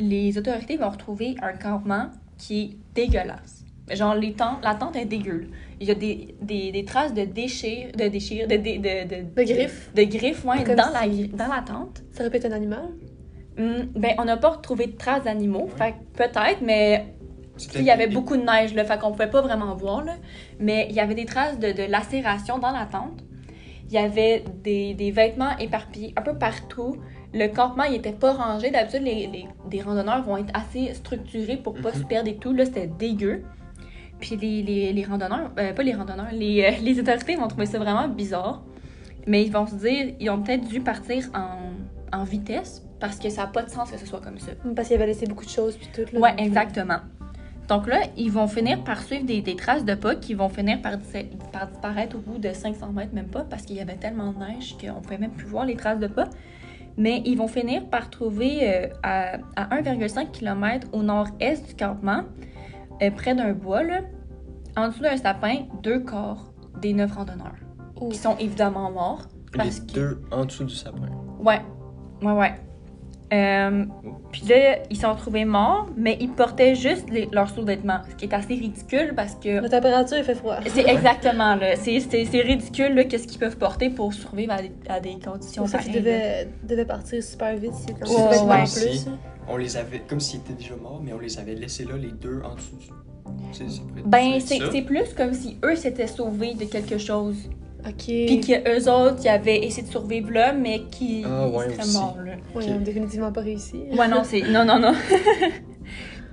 les 0.00 0.38
autorités 0.38 0.76
vont 0.76 0.90
retrouver 0.90 1.34
un 1.42 1.52
campement 1.52 2.10
qui 2.36 2.60
est 2.60 2.76
dégueulasse. 2.94 3.64
Genre, 3.90 4.14
les 4.14 4.34
tentes, 4.34 4.62
la 4.62 4.74
tente 4.74 4.96
est 4.96 5.06
dégueu. 5.06 5.48
Il 5.80 5.88
y 5.88 5.90
a 5.90 5.94
des, 5.94 6.34
des, 6.42 6.72
des 6.72 6.84
traces 6.84 7.14
de 7.14 7.22
déchires, 7.24 7.90
de 7.92 8.08
déchires, 8.08 8.46
de, 8.46 8.56
de, 8.56 8.76
de, 8.76 9.08
de, 9.08 9.34
De 9.34 9.42
griffes? 9.42 9.90
De, 9.94 10.02
griffes, 10.04 10.44
ouais, 10.44 10.62
dans, 10.62 10.90
la, 10.92 11.06
dans 11.32 11.54
la 11.54 11.62
tente. 11.62 12.02
Ça 12.12 12.24
répète 12.24 12.44
un 12.44 12.52
animal? 12.52 12.90
Hum, 13.58 13.86
ben, 13.96 14.14
on 14.18 14.24
n'a 14.24 14.36
pas 14.36 14.50
retrouvé 14.50 14.86
de 14.86 14.92
traces 14.96 15.24
d'animaux, 15.24 15.68
fait 15.76 15.92
que 15.92 16.24
peut-être, 16.24 16.60
mais 16.62 17.14
il 17.74 17.82
y 17.82 17.90
avait 17.90 18.06
beaucoup 18.06 18.36
de 18.36 18.42
neige, 18.42 18.74
là, 18.74 18.84
fait 18.84 18.98
qu'on 19.00 19.10
pouvait 19.10 19.30
pas 19.30 19.40
vraiment 19.40 19.74
voir, 19.74 20.04
là. 20.04 20.14
Mais 20.60 20.86
il 20.90 20.94
y 20.94 21.00
avait 21.00 21.14
des 21.16 21.24
traces 21.24 21.58
de, 21.58 21.72
de 21.72 21.90
lacération 21.90 22.58
dans 22.58 22.70
la 22.70 22.86
tente. 22.86 23.24
Il 23.88 23.94
y 23.94 23.98
avait 23.98 24.44
des, 24.62 24.94
des 24.94 25.10
vêtements 25.10 25.56
éparpillés 25.58 26.12
un 26.16 26.22
peu 26.22 26.34
partout. 26.36 26.96
Le 27.32 27.46
campement, 27.48 27.84
il 27.84 27.94
était 27.96 28.12
pas 28.12 28.32
rangé. 28.32 28.70
D'habitude, 28.70 29.02
les, 29.02 29.26
les, 29.26 29.46
des 29.68 29.80
randonneurs 29.82 30.22
vont 30.22 30.36
être 30.36 30.52
assez 30.54 30.92
structurés 30.94 31.56
pour 31.56 31.74
pas 31.74 31.90
Mhm. 31.90 31.94
se 31.94 32.02
perdre 32.04 32.28
et 32.28 32.36
tout. 32.36 32.52
Là, 32.52 32.64
c'était 32.66 32.86
dégueu. 32.86 33.44
Puis 34.20 34.36
les, 34.36 34.62
les, 34.62 34.92
les 34.92 35.04
randonneurs, 35.04 35.52
euh, 35.58 35.72
pas 35.72 35.82
les 35.82 35.94
randonneurs, 35.94 36.28
les, 36.32 36.64
euh, 36.64 36.70
les 36.82 36.98
autorités 37.00 37.36
vont 37.36 37.48
trouver 37.48 37.66
ça 37.66 37.78
vraiment 37.78 38.08
bizarre. 38.08 38.62
Mais 39.26 39.42
ils 39.44 39.52
vont 39.52 39.66
se 39.66 39.74
dire, 39.76 40.14
ils 40.20 40.30
ont 40.30 40.42
peut-être 40.42 40.66
dû 40.68 40.80
partir 40.80 41.28
en, 41.34 42.18
en 42.18 42.24
vitesse 42.24 42.82
parce 43.00 43.18
que 43.18 43.28
ça 43.30 43.42
n'a 43.42 43.48
pas 43.48 43.62
de 43.62 43.70
sens 43.70 43.90
que 43.90 43.98
ce 43.98 44.06
soit 44.06 44.20
comme 44.20 44.38
ça. 44.38 44.52
Parce 44.74 44.88
qu'il 44.88 44.96
avait 44.96 45.06
laissé 45.06 45.26
beaucoup 45.26 45.44
de 45.44 45.50
choses 45.50 45.76
puis 45.76 45.88
tout. 45.94 46.14
Là, 46.14 46.20
Ouais, 46.20 46.34
exactement. 46.38 46.98
Donc 47.68 47.86
là, 47.86 48.00
ils 48.16 48.32
vont 48.32 48.48
finir 48.48 48.82
par 48.82 49.02
suivre 49.02 49.26
des, 49.26 49.42
des 49.42 49.54
traces 49.54 49.84
de 49.84 49.94
pas 49.94 50.14
qui 50.14 50.32
vont 50.34 50.48
finir 50.48 50.80
par, 50.80 50.96
dis- 50.96 51.28
par 51.52 51.66
disparaître 51.68 52.16
au 52.16 52.20
bout 52.20 52.38
de 52.38 52.50
500 52.52 52.92
mètres, 52.92 53.14
même 53.14 53.28
pas, 53.28 53.44
parce 53.44 53.62
qu'il 53.62 53.76
y 53.76 53.80
avait 53.80 53.96
tellement 53.96 54.32
de 54.32 54.38
neige 54.38 54.74
qu'on 54.80 55.00
pouvait 55.02 55.18
même 55.18 55.32
plus 55.32 55.46
voir 55.46 55.66
les 55.66 55.76
traces 55.76 55.98
de 55.98 56.06
pas. 56.06 56.28
Mais 56.96 57.22
ils 57.26 57.36
vont 57.36 57.46
finir 57.46 57.84
par 57.86 58.08
trouver 58.10 58.60
euh, 58.62 58.88
à, 59.02 59.34
à 59.54 59.80
1,5 59.82 60.30
km 60.30 60.88
au 60.92 61.02
nord-est 61.02 61.68
du 61.68 61.74
campement, 61.74 62.22
euh, 63.02 63.10
près 63.10 63.34
d'un 63.34 63.52
bois, 63.52 63.82
là, 63.82 64.00
en 64.76 64.88
dessous 64.88 65.02
d'un 65.02 65.16
sapin, 65.16 65.66
deux 65.82 66.00
corps 66.00 66.52
des 66.80 66.94
neuf 66.94 67.12
randonneurs, 67.12 67.54
qui 68.10 68.16
sont 68.16 68.36
évidemment 68.38 68.90
morts. 68.90 69.26
Parce 69.54 69.80
Les 69.80 69.86
que... 69.86 69.92
deux 69.92 70.22
en 70.30 70.44
dessous 70.46 70.64
du 70.64 70.74
sapin. 70.74 71.06
Ouais, 71.38 71.60
ouais, 72.22 72.32
ouais. 72.32 72.54
Euh, 73.32 73.84
puis 74.32 74.42
là, 74.48 74.78
ils 74.90 74.96
sont 74.96 75.12
retrouvés 75.12 75.44
morts, 75.44 75.86
mais 75.96 76.16
ils 76.18 76.30
portaient 76.30 76.74
juste 76.74 77.10
les- 77.10 77.28
leurs 77.30 77.50
sous-vêtements, 77.50 77.98
ce 78.08 78.14
qui 78.14 78.24
est 78.24 78.32
assez 78.34 78.54
ridicule 78.54 79.12
parce 79.14 79.34
que 79.34 79.60
La 79.60 79.68
température, 79.68 80.16
il 80.16 80.24
fait 80.24 80.34
froid. 80.34 80.56
c'est 80.66 80.86
exactement 80.88 81.54
là, 81.56 81.76
c'est 81.76 82.00
c'est- 82.00 82.24
c'est 82.24 82.40
ridicule 82.40 82.94
là, 82.94 83.04
qu'est-ce 83.04 83.26
qu'ils 83.26 83.38
peuvent 83.38 83.58
porter 83.58 83.90
pour 83.90 84.14
survivre 84.14 84.52
à 84.54 84.62
des, 84.62 84.72
à 84.88 85.00
des 85.00 85.18
conditions 85.22 85.66
C'est 85.66 85.72
ça 85.72 85.78
qu'ils 85.78 85.92
pareilles. 85.92 86.04
là. 86.04 86.10
devaient, 86.44 86.48
devaient 86.64 86.84
partir 86.86 87.22
super 87.22 87.54
vite. 87.56 87.72
C'est 87.74 87.92
comme 87.98 88.08
vêtements 88.30 88.46
ouais. 88.48 88.60
en 88.62 88.64
plus. 88.64 89.06
On 89.50 89.56
les 89.58 89.76
avait, 89.76 90.00
comme 90.00 90.20
s'ils 90.20 90.40
étaient 90.40 90.52
déjà 90.54 90.76
morts, 90.76 91.00
mais 91.04 91.12
on 91.12 91.18
les 91.18 91.38
avait 91.38 91.54
laissés 91.54 91.84
là, 91.84 91.96
les 91.96 92.12
deux 92.12 92.40
en 92.44 92.54
dessous 92.54 92.76
du. 92.76 92.86
C'est 93.52 93.64
Ben, 94.06 94.40
c'est 94.40 94.82
plus 94.82 95.12
comme 95.14 95.34
si 95.34 95.58
eux 95.64 95.76
s'étaient 95.76 96.06
sauvés 96.06 96.54
de 96.54 96.64
quelque 96.64 96.96
chose, 96.96 97.36
Ok. 97.86 98.04
puis 98.06 98.40
que 98.40 98.78
eux 98.78 98.90
autres, 98.90 99.20
ils 99.24 99.28
avaient 99.28 99.64
essayé 99.64 99.86
de 99.86 99.90
survivre 99.92 100.30
là, 100.32 100.52
mais 100.52 100.80
qui 100.90 101.22
Ah, 101.26 101.46
ouais, 101.48 101.70
seraient 101.70 101.78
aussi. 101.82 101.96
morts 101.96 102.16
là. 102.24 102.32
Ouais, 102.54 102.64
ils 102.66 102.72
ont 102.72 102.80
définitivement 102.80 103.32
pas 103.32 103.40
réussi. 103.40 103.76
Ouais, 103.96 104.08
non, 104.08 104.22
c'est. 104.24 104.42
Non, 104.42 104.64
non, 104.64 104.78
non. 104.80 104.92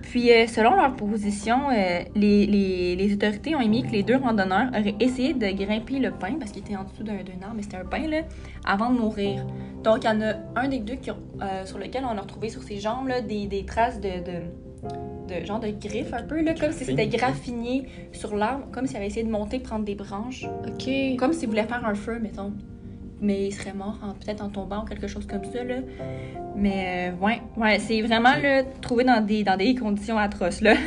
Puis, 0.01 0.31
euh, 0.31 0.47
selon 0.47 0.75
leur 0.75 0.95
position, 0.95 1.69
euh, 1.71 1.99
les, 2.15 2.45
les, 2.45 2.95
les 2.95 3.13
autorités 3.13 3.53
ont 3.53 3.59
émis 3.59 3.83
que 3.83 3.91
les 3.91 4.03
deux 4.03 4.15
randonneurs 4.15 4.69
auraient 4.69 4.95
essayé 5.01 5.33
de 5.33 5.47
grimper 5.47 5.99
le 5.99 6.11
pin, 6.11 6.35
parce 6.39 6.51
qu'ils 6.51 6.61
étaient 6.63 6.75
en 6.77 6.83
dessous 6.85 7.03
d'un 7.03 7.15
d'un 7.15 7.41
arbre, 7.43 7.55
mais 7.57 7.63
c'était 7.63 7.77
un 7.77 7.85
pin, 7.85 8.07
là, 8.07 8.21
avant 8.65 8.91
de 8.91 8.97
mourir. 8.99 9.45
Donc, 9.83 10.03
il 10.03 10.05
y 10.05 10.09
en 10.09 10.21
a 10.21 10.35
un 10.55 10.67
des 10.69 10.79
deux 10.79 10.95
qui 10.95 11.11
ont- 11.11 11.17
euh, 11.41 11.65
sur 11.65 11.79
lequel 11.79 12.05
on 12.05 12.17
a 12.17 12.21
retrouvé 12.21 12.47
sur 12.49 12.63
ses 12.63 12.77
jambes 12.77 13.07
là, 13.09 13.19
des, 13.21 13.47
des 13.47 13.65
traces 13.65 13.99
de, 13.99 14.07
de, 14.09 14.87
de 15.27 15.45
genre 15.45 15.59
de 15.59 15.69
griffes, 15.69 16.13
un 16.13 16.23
peu, 16.23 16.41
là, 16.41 16.53
comme 16.53 16.71
si 16.71 16.85
c'était 16.85 17.07
graffiné 17.07 17.85
sur 18.11 18.35
l'arbre, 18.35 18.65
comme 18.71 18.85
s'il 18.87 18.97
avait 18.97 19.07
essayé 19.07 19.25
de 19.25 19.31
monter, 19.31 19.59
prendre 19.59 19.85
des 19.85 19.95
branches, 19.95 20.45
Ok. 20.67 20.89
comme 21.17 21.33
s'il 21.33 21.49
voulait 21.49 21.63
faire 21.63 21.85
un 21.85 21.95
feu, 21.95 22.19
mettons. 22.21 22.53
Mais 23.21 23.47
il 23.47 23.51
serait 23.53 23.73
mort, 23.73 23.97
en- 24.03 24.13
peut-être 24.13 24.43
en 24.43 24.49
tombant 24.49 24.83
ou 24.83 24.85
quelque 24.85 25.07
chose 25.07 25.25
comme 25.25 25.43
ça, 25.45 25.63
là. 25.63 25.75
Mais 26.55 27.11
euh, 27.19 27.25
ouais, 27.25 27.41
ouais, 27.57 27.79
c'est 27.79 28.01
vraiment 28.01 28.35
là, 28.41 28.63
trouvé 28.81 29.03
dans 29.03 29.25
des, 29.25 29.43
dans 29.43 29.57
des 29.57 29.73
conditions 29.75 30.17
atroces, 30.17 30.61
là. 30.61 30.73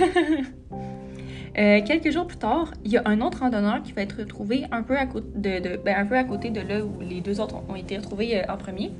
Euh, 1.59 1.81
quelques 1.85 2.13
jours 2.13 2.27
plus 2.29 2.37
tard, 2.37 2.71
il 2.85 2.93
y 2.93 2.99
a 2.99 3.03
un 3.07 3.21
autre 3.21 3.41
randonneur 3.41 3.83
qui 3.83 3.91
va 3.93 4.03
être 4.03 4.19
retrouvé 4.19 4.67
un 4.71 4.85
peu 4.85 4.97
à 4.97 5.07
côté 5.07 5.27
de, 5.35 5.59
de- 5.71 5.77
ben, 5.85 5.97
un 5.99 6.07
peu 6.07 6.17
à 6.17 6.23
côté 6.23 6.51
de 6.51 6.61
là 6.61 6.85
où 6.85 7.01
les 7.01 7.21
deux 7.21 7.41
autres 7.41 7.57
ont, 7.57 7.73
ont 7.73 7.75
été 7.75 7.97
retrouvés 7.97 8.39
euh, 8.39 8.43
en 8.53 8.57
premier. 8.57 8.93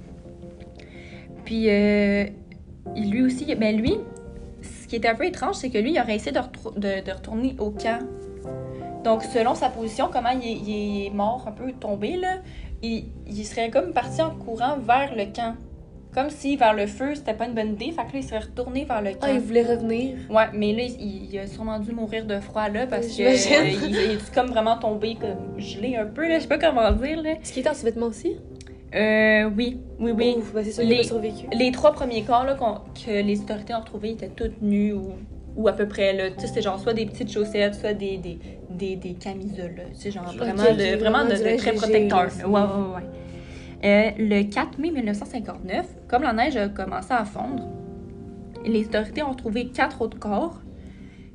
Puis 1.45 1.69
euh, 1.69 2.25
il- 2.97 3.11
lui 3.13 3.23
aussi, 3.23 3.55
ben 3.55 3.77
lui, 3.77 3.95
qui 4.89 4.97
était 4.97 5.09
un 5.09 5.15
peu 5.15 5.25
étrange, 5.27 5.55
c'est 5.57 5.71
que 5.71 5.79
lui, 5.79 5.93
il 5.93 6.01
aurait 6.01 6.17
essayé 6.17 6.33
de, 6.33 6.39
retrou- 6.39 6.75
de- 6.75 7.05
de 7.05 7.13
retourner 7.13 7.55
au 7.61 7.71
camp. 7.71 8.01
Donc, 9.05 9.23
selon 9.23 9.55
sa 9.55 9.69
position, 9.69 10.09
comment 10.13 10.31
il 10.31 10.45
est, 10.49 10.53
il 10.67 11.07
est 11.07 11.11
mort, 11.11 11.45
un 11.47 11.53
peu 11.53 11.71
tombé, 11.73 12.17
là, 12.17 12.39
il, 12.83 13.05
il 13.27 13.45
serait 13.45 13.71
comme 13.71 13.93
parti 13.93 14.21
en 14.23 14.31
courant 14.31 14.77
vers 14.79 15.15
le 15.17 15.25
camp. 15.27 15.55
Comme 16.15 16.31
si 16.31 16.57
vers 16.57 16.73
le 16.75 16.87
feu, 16.87 17.15
c'était 17.15 17.35
pas 17.35 17.45
une 17.47 17.53
bonne 17.55 17.75
idée. 17.75 17.93
Fait 17.93 18.03
que 18.07 18.13
là, 18.15 18.19
il 18.19 18.23
serait 18.25 18.39
retourné 18.39 18.85
vers 18.87 19.03
le 19.03 19.11
camp. 19.11 19.19
Ah, 19.23 19.33
ils 19.33 19.41
voulaient 19.41 19.63
revenir. 19.63 20.17
Ouais, 20.31 20.47
mais 20.55 20.73
là, 20.73 20.83
il, 20.83 21.29
il 21.33 21.39
a 21.39 21.47
sûrement 21.47 21.79
dû 21.79 21.93
mourir 21.93 22.25
de 22.25 22.41
froid 22.41 22.69
là 22.71 22.87
parce 22.87 23.07
que 23.09 23.13
J'imagine. 23.13 23.53
euh, 23.53 23.87
il, 23.87 23.91
il 23.91 24.11
est 24.13 24.35
comme 24.35 24.47
vraiment 24.49 24.79
tombé 24.79 25.17
comme 25.21 25.61
gelé 25.61 25.97
un 25.97 26.07
peu 26.07 26.27
là, 26.27 26.37
je 26.39 26.43
sais 26.45 26.49
pas 26.49 26.59
comment 26.59 26.91
dire 26.93 27.23
là. 27.23 27.33
Est-ce 27.33 27.53
qu'il 27.53 27.61
était 27.61 27.69
en 27.71 27.75
sous-vêtements 27.75 28.07
aussi? 28.07 28.37
Euh 28.95 29.51
oui, 29.57 29.81
oui 30.01 30.13
oui. 30.13 30.35
Ouf, 30.39 30.55
ben 30.55 30.65
a 31.53 31.55
Les- 31.57 31.73
trois 31.73 31.93
premiers 31.93 32.23
corps 32.23 32.45
là, 32.45 32.55
que 32.57 33.11
les 33.23 33.41
autorités 33.41 33.75
ont 33.75 33.81
retrouvés 33.81 34.11
étaient 34.13 34.29
tous 34.29 34.51
nus 34.63 34.93
ou, 34.95 35.13
ou 35.57 35.69
à 35.69 35.73
peu 35.75 35.87
près 35.87 36.15
là, 36.15 36.25
c'est 36.39 36.63
genre 36.63 36.79
soit 36.79 36.95
des 36.95 37.05
petites 37.05 37.31
chaussettes, 37.31 37.75
soit 37.75 37.93
des 37.93 38.17
des, 38.17 38.39
des, 38.71 38.97
des 38.97 39.15
camisoles 39.15 39.83
c'est 39.93 40.11
genre 40.11 40.33
vraiment 40.33 40.63
de 40.75 40.97
vraiment 40.99 41.25
de, 41.25 41.31
de 41.53 41.57
très 41.59 41.73
protecteur. 41.73 42.29
Ouais 42.47 42.61
ouais 42.61 42.95
ouais. 42.97 43.09
Euh, 43.85 44.11
le 44.19 44.43
4 44.43 44.79
mai 44.79 44.91
1959, 44.91 45.87
comme 46.09 46.23
la 46.23 46.33
neige 46.33 46.57
a 46.57 46.69
commencé 46.69 47.13
à 47.13 47.25
fondre, 47.25 47.69
les 48.65 48.87
autorités 48.87 49.23
ont 49.23 49.35
trouvé 49.35 49.69
quatre 49.69 50.01
autres 50.03 50.19
corps 50.19 50.61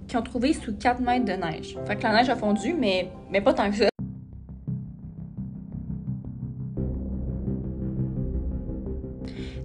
qui 0.08 0.18
ont 0.18 0.22
trouvé 0.22 0.52
sous 0.54 0.74
4 0.76 1.00
mètres 1.02 1.26
de 1.26 1.32
neige. 1.34 1.78
Fait 1.86 1.96
que 1.96 2.04
la 2.04 2.14
neige 2.14 2.30
a 2.30 2.36
fondu, 2.36 2.76
mais, 2.78 3.10
mais 3.32 3.40
pas 3.40 3.54
tant 3.54 3.70
que 3.70 3.78
ça. 3.78 3.88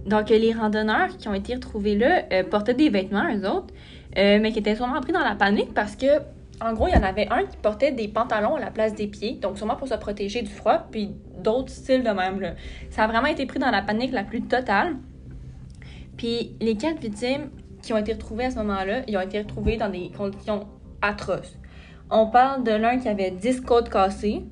Donc, 0.09 0.31
les 0.31 0.53
randonneurs 0.55 1.17
qui 1.19 1.29
ont 1.29 1.35
été 1.35 1.55
retrouvés 1.55 1.95
là 1.95 2.23
euh, 2.33 2.43
portaient 2.43 2.75
des 2.75 2.89
vêtements, 2.89 3.25
eux 3.31 3.47
autres, 3.47 3.75
euh, 4.17 4.39
mais 4.41 4.53
qui 4.53 4.59
étaient 4.59 4.75
sûrement 4.75 5.01
pris 5.03 5.13
dans 5.13 5.21
la 5.21 5.35
panique 5.35 5.75
parce 5.75 5.97
que, 5.97 6.07
en 6.63 6.73
gros, 6.73 6.89
il 6.89 6.95
y 6.95 6.97
en 6.97 7.03
avait 7.03 7.29
un 7.31 7.45
qui 7.45 7.59
portait 7.59 7.93
des 7.93 8.09
pantalons 8.09 8.57
à 8.57 8.61
la 8.61 8.71
place 8.71 8.95
des 8.95 9.07
pieds, 9.07 9.35
donc 9.35 9.59
sûrement 9.59 9.77
pour 9.77 9.87
se 9.87 9.95
protéger 9.95 10.41
du 10.41 10.51
froid, 10.51 10.87
puis 10.91 11.11
d'autres 11.43 11.71
styles 11.71 12.03
de 12.03 12.09
même. 12.09 12.41
Là. 12.41 12.55
Ça 12.89 13.05
a 13.05 13.07
vraiment 13.07 13.27
été 13.27 13.45
pris 13.45 13.59
dans 13.59 13.71
la 13.71 13.83
panique 13.83 14.13
la 14.13 14.25
plus 14.25 14.41
totale. 14.41 14.97
Puis, 16.17 16.57
les 16.61 16.77
quatre 16.77 17.01
victimes 17.01 17.51
qui 17.83 17.93
ont 17.93 17.99
été 17.99 18.15
retrouvées 18.15 18.47
à 18.47 18.51
ce 18.51 18.57
moment-là, 18.57 19.03
ils 19.07 19.17
ont 19.17 19.21
été 19.21 19.39
retrouvées 19.39 19.77
dans 19.77 19.91
des 19.91 20.11
conditions 20.17 20.67
atroces. 21.03 21.59
On 22.11 22.27
parle 22.29 22.65
de 22.65 22.73
l'un 22.73 22.99
qui 22.99 23.09
avait 23.09 23.31
10 23.31 23.61
côtes 23.61 23.91
cassées, 23.91 24.43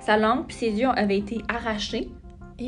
sa 0.00 0.16
langue 0.16 0.46
puis 0.46 0.56
ses 0.56 0.70
yeux 0.70 0.88
avaient 0.94 1.18
été 1.18 1.42
arrachés. 1.48 2.08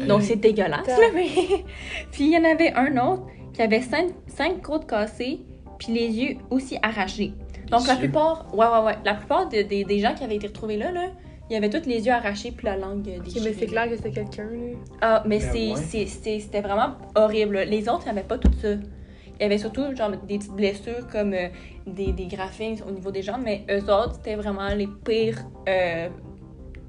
Donc 0.01 0.23
c'est 0.23 0.37
dégueulasse, 0.37 0.87
là, 0.87 1.07
mais... 1.15 1.27
puis 2.13 2.25
il 2.25 2.33
y 2.33 2.39
en 2.39 2.45
avait 2.45 2.73
un 2.75 2.97
autre 3.07 3.23
qui 3.53 3.63
avait 3.63 3.81
cinq, 3.83 4.09
cinq 4.27 4.63
côtes 4.63 4.87
cassées, 4.87 5.41
puis 5.79 5.93
les 5.93 6.09
yeux 6.09 6.37
aussi 6.51 6.77
arrachés. 6.83 7.33
Donc 7.71 7.83
Les 7.83 7.87
la 7.89 7.95
yeux? 7.95 7.99
plupart, 8.01 8.47
ouais, 8.55 8.67
ouais, 8.67 8.85
ouais, 8.87 8.99
la 9.05 9.15
plupart 9.15 9.49
de- 9.49 9.63
des- 9.63 9.85
des 9.85 9.99
gens 10.01 10.15
qui 10.15 10.25
avaient 10.25 10.37
été 10.37 10.49
retrouvés 10.49 10.77
là, 10.77 10.93
là, 10.93 11.07
il 11.51 11.53
y 11.55 11.57
avait 11.57 11.69
tous 11.71 11.87
les 11.89 12.07
yeux 12.07 12.13
arrachés 12.13 12.53
puis 12.53 12.65
la 12.67 12.77
langue 12.77 13.03
déchirée. 13.03 13.41
mais 13.51 13.53
c'est 13.59 13.67
clair 13.67 13.89
que 13.89 13.97
c'était 13.97 14.11
quelqu'un, 14.13 14.45
là. 14.45 14.77
Ah, 15.03 15.23
mais 15.27 15.39
Ben 15.39 15.77
c'est, 15.77 15.99
ouais. 16.01 16.07
c'était 16.07 16.61
vraiment 16.63 16.95
horrible. 17.15 17.59
Les 17.69 17.89
autres, 17.89 18.03
il 18.07 18.13
n'y 18.13 18.19
avait 18.19 18.27
pas 18.27 18.39
tout 18.39 18.51
ça. 18.63 18.69
Il 18.73 19.43
y 19.43 19.45
avait 19.45 19.59
surtout 19.59 19.83
genre, 19.97 20.11
des 20.11 20.39
petites 20.39 20.53
blessures 20.53 21.07
comme 21.11 21.35
euh, 21.35 21.49
des, 21.87 22.13
des 22.13 22.27
graphines 22.27 22.77
au 22.89 22.93
niveau 22.93 23.11
des 23.11 23.21
jambes, 23.23 23.43
mais 23.45 23.65
eux 23.71 23.83
autres, 23.93 24.15
c'était 24.15 24.37
vraiment 24.37 24.69
les 24.69 24.87
pires 24.87 25.39
euh, 25.69 26.09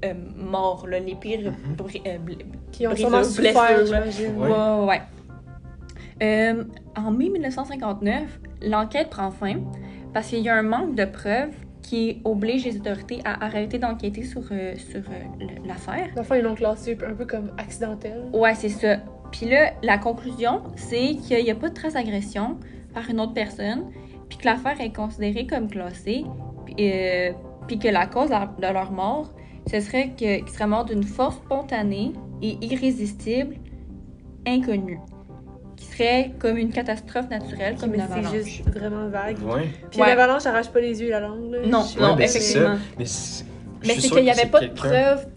euh, 0.04 0.14
morts, 0.36 0.86
là, 0.88 0.98
les 0.98 1.14
pires 1.14 1.52
bri- 1.76 2.02
euh, 2.06 2.18
bl- 2.18 2.44
Qui 2.72 2.86
ont 2.86 2.90
Brisure, 2.90 3.08
sûrement 3.08 3.24
souffert, 3.24 3.52
blessure, 3.78 3.92
là. 3.94 4.10
j'imagine. 4.10 4.36
Ouais. 4.38 4.86
Ouais. 4.86 5.02
Euh, 6.22 6.64
en 6.96 7.10
mai 7.10 7.28
1959, 7.28 8.40
l'enquête 8.62 9.10
prend 9.10 9.30
fin 9.30 9.56
parce 10.14 10.28
qu'il 10.28 10.40
y 10.40 10.48
a 10.48 10.54
un 10.56 10.62
manque 10.62 10.94
de 10.94 11.04
preuves 11.04 11.52
qui 11.82 12.20
oblige 12.24 12.64
les 12.64 12.76
autorités 12.78 13.20
à 13.24 13.44
arrêter 13.44 13.78
d'enquêter 13.78 14.24
sur, 14.24 14.42
euh, 14.50 14.74
sur 14.76 15.00
euh, 15.00 15.44
l'affaire. 15.66 16.08
Fond, 16.24 16.34
ils 16.34 16.40
l'ont 16.42 16.54
classé 16.54 16.96
un 17.06 17.14
peu 17.14 17.26
comme 17.26 17.52
accidentel. 17.58 18.22
Ouais, 18.32 18.54
c'est 18.54 18.70
ça. 18.70 18.96
Puis 19.30 19.46
là, 19.46 19.72
la 19.82 19.98
conclusion, 19.98 20.62
c'est 20.74 21.14
qu'il 21.16 21.44
n'y 21.44 21.50
a 21.50 21.54
pas 21.54 21.68
de 21.68 21.74
trace 21.74 21.92
d'agression 21.94 22.56
par 22.94 23.08
une 23.10 23.20
autre 23.20 23.34
personne, 23.34 23.84
puis 24.28 24.38
que 24.38 24.46
l'affaire 24.46 24.80
est 24.80 24.94
considérée 24.94 25.46
comme 25.46 25.68
classée, 25.68 26.24
puis, 26.64 26.74
euh, 26.80 27.32
puis 27.68 27.78
que 27.78 27.88
la 27.88 28.06
cause 28.06 28.30
de 28.30 28.72
leur 28.72 28.90
mort, 28.90 29.30
ce 29.70 29.80
serait 29.80 30.10
que- 30.10 30.38
qu'ils 30.44 30.48
seraient 30.54 30.66
morts 30.66 30.84
d'une 30.84 31.02
force 31.04 31.36
spontanée 31.36 32.12
et 32.42 32.56
irrésistible, 32.60 33.56
inconnue, 34.46 35.00
qui 35.76 35.86
serait 35.86 36.32
comme 36.38 36.56
une 36.56 36.70
catastrophe 36.70 37.28
naturelle, 37.30 37.76
comme 37.78 37.90
mais 37.90 37.98
une 37.98 38.04
c'est 38.32 38.44
juste 38.44 38.68
vraiment 38.70 39.08
vague. 39.08 39.36
Ouais. 39.44 39.68
Puis 39.90 40.00
Ouais. 40.00 40.06
l'avalanche 40.06 40.46
arrache 40.46 40.68
pas 40.68 40.80
les 40.80 41.00
yeux 41.00 41.08
et 41.08 41.10
la 41.10 41.20
langue, 41.20 41.50
là. 41.50 41.58
Non, 41.66 41.84
non, 42.00 42.10
Ouais, 42.10 42.16
ben, 42.16 42.28
c'est 42.28 42.40
ça. 42.40 42.58
effectivement. 42.58 42.78
Mais 42.98 43.04
c'est 43.06 43.44
Mais 43.86 43.94
qu'il 43.96 44.22
n'y 44.22 44.30
avait 44.30 44.46
pas 44.46 44.60
de 44.60 44.68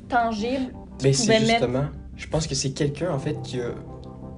tangibles 0.07 0.73
Ben, 1.01 1.11
qui 1.11 1.13
c'est 1.13 1.39
justement. 1.39 1.85
Je 2.15 2.27
pense 2.27 2.47
que 2.47 2.55
c'est 2.55 2.71
quelqu'un, 2.71 3.11
en 3.11 3.19
fait, 3.19 3.41
qui 3.41 3.59
a 3.61 3.71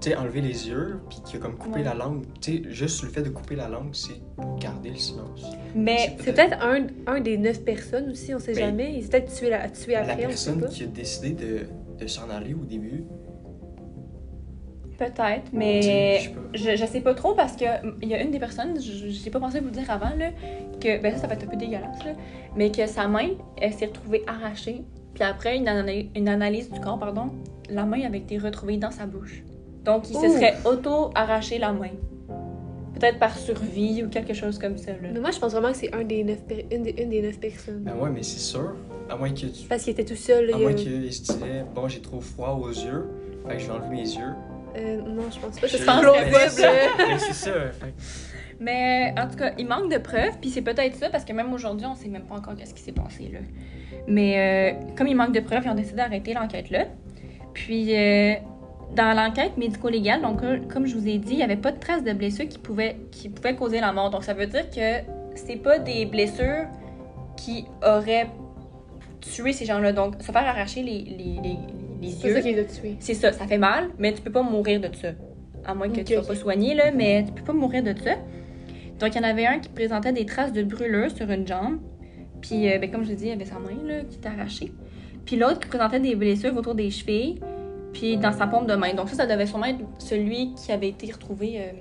sais, 0.09 0.15
enlevé 0.15 0.41
les 0.41 0.67
yeux, 0.69 0.99
puis 1.09 1.19
qui 1.25 1.35
a 1.35 1.39
comme 1.39 1.55
coupé 1.57 1.79
Ouais. 1.79 1.83
la 1.85 1.93
langue. 1.93 2.23
Tu 2.41 2.63
sais, 2.63 2.69
juste 2.69 3.03
le 3.03 3.09
fait 3.09 3.21
de 3.21 3.29
couper 3.29 3.55
la 3.55 3.69
langue, 3.69 3.93
c'est 3.93 4.21
garder 4.59 4.89
le 4.89 4.95
silence. 4.95 5.43
Mais 5.75 6.15
C'est 6.19 6.33
peut-être 6.33 6.57
un, 6.63 6.87
un 7.07 7.19
des 7.21 7.37
neuf 7.37 7.63
personnes 7.63 8.09
aussi, 8.11 8.33
on 8.33 8.39
sait 8.39 8.53
Mais- 8.53 8.59
jamais. 8.61 8.93
Il 8.95 9.03
s'est 9.03 9.09
peut-être 9.09 9.33
tué, 9.33 9.49
la, 9.49 9.69
tué 9.69 9.93
la 9.93 9.99
après, 10.01 10.13
on 10.13 10.19
sait 10.19 10.27
personne 10.27 10.61
pas. 10.61 10.67
qui 10.67 10.83
a 10.83 10.87
décidé 10.87 11.29
de, 11.31 11.59
de 11.99 12.07
s'en 12.07 12.29
aller 12.29 12.53
au 12.53 12.65
début, 12.65 13.03
Peut-être, 14.97 15.51
mais 15.51 15.81
je 15.81 16.23
sais 16.25 16.29
pas. 16.29 16.75
je, 16.75 16.85
sais 16.85 17.01
pas 17.01 17.13
trop 17.15 17.33
parce 17.33 17.55
que 17.55 17.65
il 18.03 18.07
y 18.07 18.13
a 18.13 18.21
une 18.21 18.29
des 18.29 18.37
personnes, 18.37 18.79
je 18.79 19.07
j'ai 19.09 19.31
pas 19.31 19.39
pensé 19.39 19.59
vous 19.59 19.65
le 19.65 19.71
dire 19.71 19.89
avant, 19.89 20.15
là, 20.15 20.29
que 20.79 21.01
ben 21.01 21.13
ça, 21.15 21.21
ça 21.21 21.27
va 21.27 21.33
être 21.33 21.43
un 21.45 21.47
peu 21.47 21.57
dégueulasse, 21.57 22.05
là, 22.05 22.11
mais 22.55 22.71
que 22.71 22.85
sa 22.85 23.07
main, 23.07 23.29
elle 23.59 23.73
s'est 23.73 23.87
retrouvée 23.87 24.21
arrachée. 24.27 24.83
Puis 25.15 25.23
après 25.23 25.57
une, 25.57 25.67
ana- 25.67 26.03
une 26.15 26.29
analyse 26.29 26.69
du 26.69 26.79
corps, 26.79 26.99
pardon, 26.99 27.31
la 27.67 27.83
main 27.85 28.01
avait 28.05 28.19
été 28.19 28.37
retrouvée 28.37 28.77
dans 28.77 28.91
sa 28.91 29.07
bouche. 29.07 29.41
Donc 29.83 30.09
il 30.09 30.15
se 30.15 30.29
serait 30.29 30.55
auto-arraché 30.65 31.57
la 31.57 31.71
main. 31.71 31.89
Peut-être 32.93 33.17
par 33.19 33.35
survie 33.35 34.03
ou 34.03 34.09
quelque 34.09 34.33
chose 34.33 34.59
comme 34.59 34.77
ça. 34.77 34.91
Là. 34.91 35.09
Mais 35.13 35.19
moi, 35.19 35.31
je 35.31 35.39
pense 35.39 35.53
vraiment 35.53 35.71
que 35.71 35.77
c'est 35.77 35.93
un 35.95 36.03
des 36.03 36.23
neuf 36.23 36.39
une, 36.71 36.83
des, 36.83 36.95
une 37.01 37.09
des 37.09 37.21
neuf 37.23 37.39
personnes. 37.39 37.79
Ben 37.83 37.95
ouais, 37.99 38.09
mais 38.11 38.21
c'est 38.21 38.39
sûr. 38.39 38.75
À 39.09 39.15
moins 39.15 39.29
que 39.31 39.39
tu. 39.39 39.47
Parce 39.67 39.83
qu'il 39.83 39.93
était 39.93 40.05
tout 40.05 40.15
seul. 40.15 40.45
là, 40.47 40.55
À 40.55 40.59
il 40.59 40.61
moins 40.63 40.73
qu'il 40.73 41.11
se 41.11 41.21
disait, 41.23 41.65
bon, 41.73 41.87
j'ai 41.87 41.99
trop 42.01 42.21
froid 42.21 42.59
aux 42.61 42.69
yeux, 42.69 43.07
fait 43.47 43.55
que 43.55 43.59
je 43.61 43.65
vais 43.67 43.71
enlever 43.71 43.89
mes 43.89 44.01
yeux. 44.01 44.33
Euh, 44.77 45.01
non, 45.01 45.23
je 45.33 45.39
pense 45.39 45.59
pas. 45.59 45.67
Je- 45.67 45.77
C'est 45.77 45.85
pense 45.85 46.01
que 46.05 46.49
c'est 46.49 46.61
ça. 46.61 46.69
plausible. 46.97 47.71
Ben, 47.81 47.91
Mais 48.59 49.15
en 49.19 49.27
tout 49.27 49.35
cas, 49.37 49.51
il 49.57 49.65
manque 49.67 49.91
de 49.91 49.97
preuves, 49.97 50.37
puis 50.39 50.49
c'est 50.51 50.61
peut-être 50.61 50.95
ça, 50.95 51.09
parce 51.09 51.25
que 51.25 51.33
même 51.33 51.51
aujourd'hui, 51.51 51.87
on 51.87 51.95
sait 51.95 52.07
même 52.07 52.23
pas 52.23 52.35
encore 52.35 52.55
qu'est-ce 52.55 52.73
qui 52.75 52.81
s'est 52.83 52.91
passé 52.91 53.31
là. 53.33 53.39
Mais 54.07 54.75
euh, 54.77 54.93
comme 54.95 55.07
il 55.07 55.15
manque 55.15 55.33
de 55.33 55.39
preuves, 55.39 55.63
ils 55.65 55.71
ont 55.71 55.75
décidé 55.75 55.97
d'arrêter 55.97 56.33
l'enquête 56.35 56.69
là. 56.69 56.85
Puis 57.53 57.95
euh, 57.97 58.35
dans 58.95 59.15
l'enquête 59.15 59.57
médico-légale, 59.57 60.21
donc 60.21 60.43
euh, 60.43 60.59
comme 60.67 60.85
je 60.85 60.95
vous 60.95 61.07
ai 61.07 61.17
dit, 61.17 61.31
il 61.33 61.37
n'y 61.37 61.43
avait 61.43 61.55
pas 61.57 61.71
de 61.71 61.79
traces 61.79 62.03
de 62.03 62.11
blessures 62.13 62.47
qui 62.47 62.57
pouvaient, 62.57 62.97
qui 63.11 63.29
pouvaient 63.29 63.55
causer 63.55 63.79
la 63.79 63.91
mort. 63.93 64.09
Donc 64.09 64.23
ça 64.23 64.33
veut 64.33 64.47
dire 64.47 64.69
que 64.69 65.03
c'est 65.35 65.55
pas 65.55 65.79
des 65.79 66.05
blessures 66.05 66.65
qui 67.37 67.65
auraient 67.85 68.27
tué 69.21 69.53
ces 69.53 69.65
gens-là. 69.65 69.93
Donc 69.93 70.15
se 70.19 70.31
faire 70.31 70.45
arracher 70.47 70.83
les, 70.83 71.03
les, 71.03 71.39
les, 71.41 71.57
les 72.01 72.09
C'est 72.11 72.27
yeux. 72.27 72.33
ça 72.35 72.41
qui 72.41 72.53
les 72.53 72.59
a 72.59 72.63
tués. 72.65 72.95
C'est 72.99 73.13
ça, 73.13 73.31
ça 73.31 73.47
fait 73.47 73.57
mal, 73.57 73.89
mais 73.97 74.13
tu 74.13 74.21
peux 74.21 74.31
pas 74.31 74.43
mourir 74.43 74.81
de 74.81 74.89
ça. 74.95 75.09
À 75.63 75.73
moins 75.73 75.89
que 75.89 75.99
Ok, 76.01 76.05
tu 76.05 76.13
sois 76.15 76.27
pas 76.27 76.35
soigné, 76.35 76.73
là, 76.73 76.91
mais 76.91 77.23
tu 77.23 77.31
peux 77.33 77.43
pas 77.43 77.53
mourir 77.53 77.83
de 77.83 77.93
ça. 77.97 78.15
Donc, 78.99 79.15
il 79.15 79.17
y 79.17 79.19
en 79.19 79.27
avait 79.27 79.45
un 79.45 79.59
qui 79.59 79.69
présentait 79.69 80.11
des 80.11 80.25
traces 80.25 80.53
de 80.53 80.63
brûlure 80.63 81.11
sur 81.15 81.29
une 81.29 81.47
jambe. 81.47 81.79
Puis, 82.41 82.67
euh, 82.71 82.79
ben, 82.79 82.89
comme 82.91 83.03
je 83.03 83.13
dit, 83.13 83.25
il 83.25 83.29
y 83.29 83.31
avait 83.31 83.45
sa 83.45 83.59
main 83.59 83.77
là, 83.85 84.01
qui 84.09 84.17
était 84.17 84.27
arrachée. 84.29 84.71
Puis 85.25 85.35
l'autre 85.35 85.59
qui 85.59 85.67
présentait 85.67 85.99
des 85.99 86.15
blessures 86.15 86.55
autour 86.57 86.73
des 86.73 86.89
chevilles, 86.89 87.39
puis 87.93 88.17
dans 88.17 88.31
sa 88.31 88.47
paume 88.47 88.65
de 88.67 88.75
main. 88.75 88.93
Donc, 88.93 89.09
ça, 89.09 89.15
ça 89.15 89.25
devait 89.27 89.45
sûrement 89.45 89.65
être 89.65 89.79
celui 89.99 90.53
qui 90.55 90.71
avait 90.71 90.89
été 90.89 91.11
retrouvé 91.11 91.55
euh, 91.59 91.71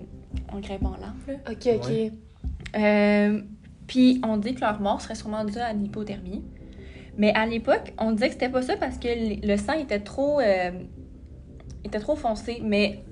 en 0.52 0.61
grimpant 0.61 0.90
l'arbre. 1.00 1.17
là. 1.29 1.35
Ok, 1.50 1.69
ok. 1.76 1.88
Ouais. 1.88 2.12
Euh, 2.76 3.40
puis 3.87 4.21
on 4.25 4.37
dit 4.37 4.55
que 4.55 4.61
leur 4.61 4.81
mort 4.81 5.00
serait 5.00 5.14
sûrement 5.17 5.45
due 5.45 5.59
à 5.59 5.73
l'hypothermie. 5.73 6.43
Mais 7.19 7.33
à 7.35 7.45
l'époque, 7.47 7.93
on 7.99 8.12
disait 8.12 8.29
que 8.29 8.35
c'était 8.35 8.49
pas 8.49 8.62
ça 8.62 8.76
parce 8.76 8.99
que 8.99 9.09
le 9.47 9.57
sang 9.57 9.73
était 9.75 9.99
trop, 10.00 10.40
euh, 10.40 10.71
était 11.85 11.99
trop 11.99 12.17
foncé. 12.17 12.61
Mais 12.62 13.02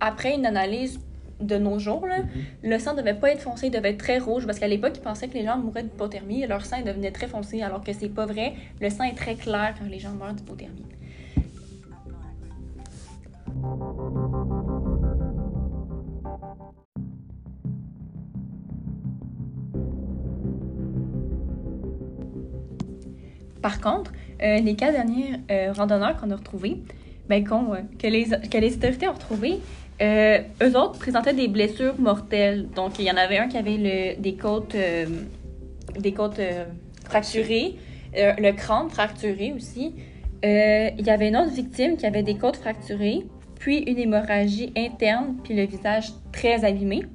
après 0.00 0.34
une 0.34 0.44
analyse 0.44 0.98
de 1.40 1.56
nos 1.56 1.78
jours, 1.78 2.06
là, 2.06 2.18
Mhm. 2.20 2.26
le 2.70 2.78
sang 2.78 2.94
devait 2.94 3.14
pas 3.14 3.30
être 3.30 3.40
foncé, 3.40 3.66
il 3.66 3.70
devait 3.70 3.90
être 3.90 3.98
très 3.98 4.18
rouge 4.18 4.44
parce 4.46 4.58
qu'à 4.58 4.68
l'époque, 4.68 4.92
ils 4.96 5.02
pensaient 5.02 5.28
que 5.28 5.34
les 5.34 5.44
gens 5.44 5.56
mouraient 5.58 5.82
d'hypothermie 5.82 6.42
et 6.42 6.46
leur 6.46 6.64
sang 6.64 6.80
devenait 6.82 7.10
très 7.12 7.26
foncé 7.28 7.62
alors 7.62 7.82
que 7.82 7.92
c'est 7.92 8.08
pas 8.08 8.26
vrai. 8.26 8.54
Le 8.80 8.90
sang 8.90 9.04
est 9.04 9.14
très 9.16 9.34
clair 9.36 9.74
quand 9.78 9.86
les 9.88 9.98
gens 9.98 10.12
meurent 10.12 10.34
d'hypothermie. 10.34 10.84
Par 23.64 23.80
contre, 23.80 24.12
euh, 24.42 24.58
les 24.58 24.74
quatre 24.74 24.92
derniers 24.92 25.36
euh, 25.50 25.72
randonneurs 25.72 26.18
qu'on 26.18 26.30
a 26.30 26.36
retrouvés, 26.36 26.82
ben, 27.30 27.42
qu'on, 27.48 27.72
euh, 27.72 27.78
que, 27.98 28.06
les, 28.06 28.24
que 28.26 28.58
les 28.58 28.74
autorités 28.76 29.08
ont 29.08 29.14
retrouvés, 29.14 29.58
eux 30.02 30.76
autres 30.76 30.98
présentaient 30.98 31.32
des 31.32 31.48
blessures 31.48 31.98
mortelles. 31.98 32.68
Donc, 32.76 32.98
il 32.98 33.06
y 33.06 33.10
en 33.10 33.16
avait 33.16 33.38
un 33.38 33.48
qui 33.48 33.56
avait 33.56 33.78
le- 33.78 34.20
des 34.20 34.34
côtes, 34.34 34.76
des 35.98 36.12
côtes 36.12 36.40
fracturées, 37.04 37.76
le 38.14 38.50
crâne 38.52 38.90
fracturé 38.90 39.54
aussi. 39.56 39.94
Il 40.42 41.06
y 41.06 41.10
avait 41.10 41.28
une 41.28 41.36
autre 41.38 41.52
victime 41.54 41.96
qui 41.96 42.04
avait 42.04 42.22
des 42.24 42.36
côtes 42.36 42.56
fracturées, 42.56 43.24
puis 43.64 43.78
une 43.78 43.96
hémorragie 43.98 44.74
interne, 44.76 45.36
puis 45.42 45.54
le 45.54 45.62
visage 45.64 46.10
très 46.32 46.62
abîmé. 46.66 47.06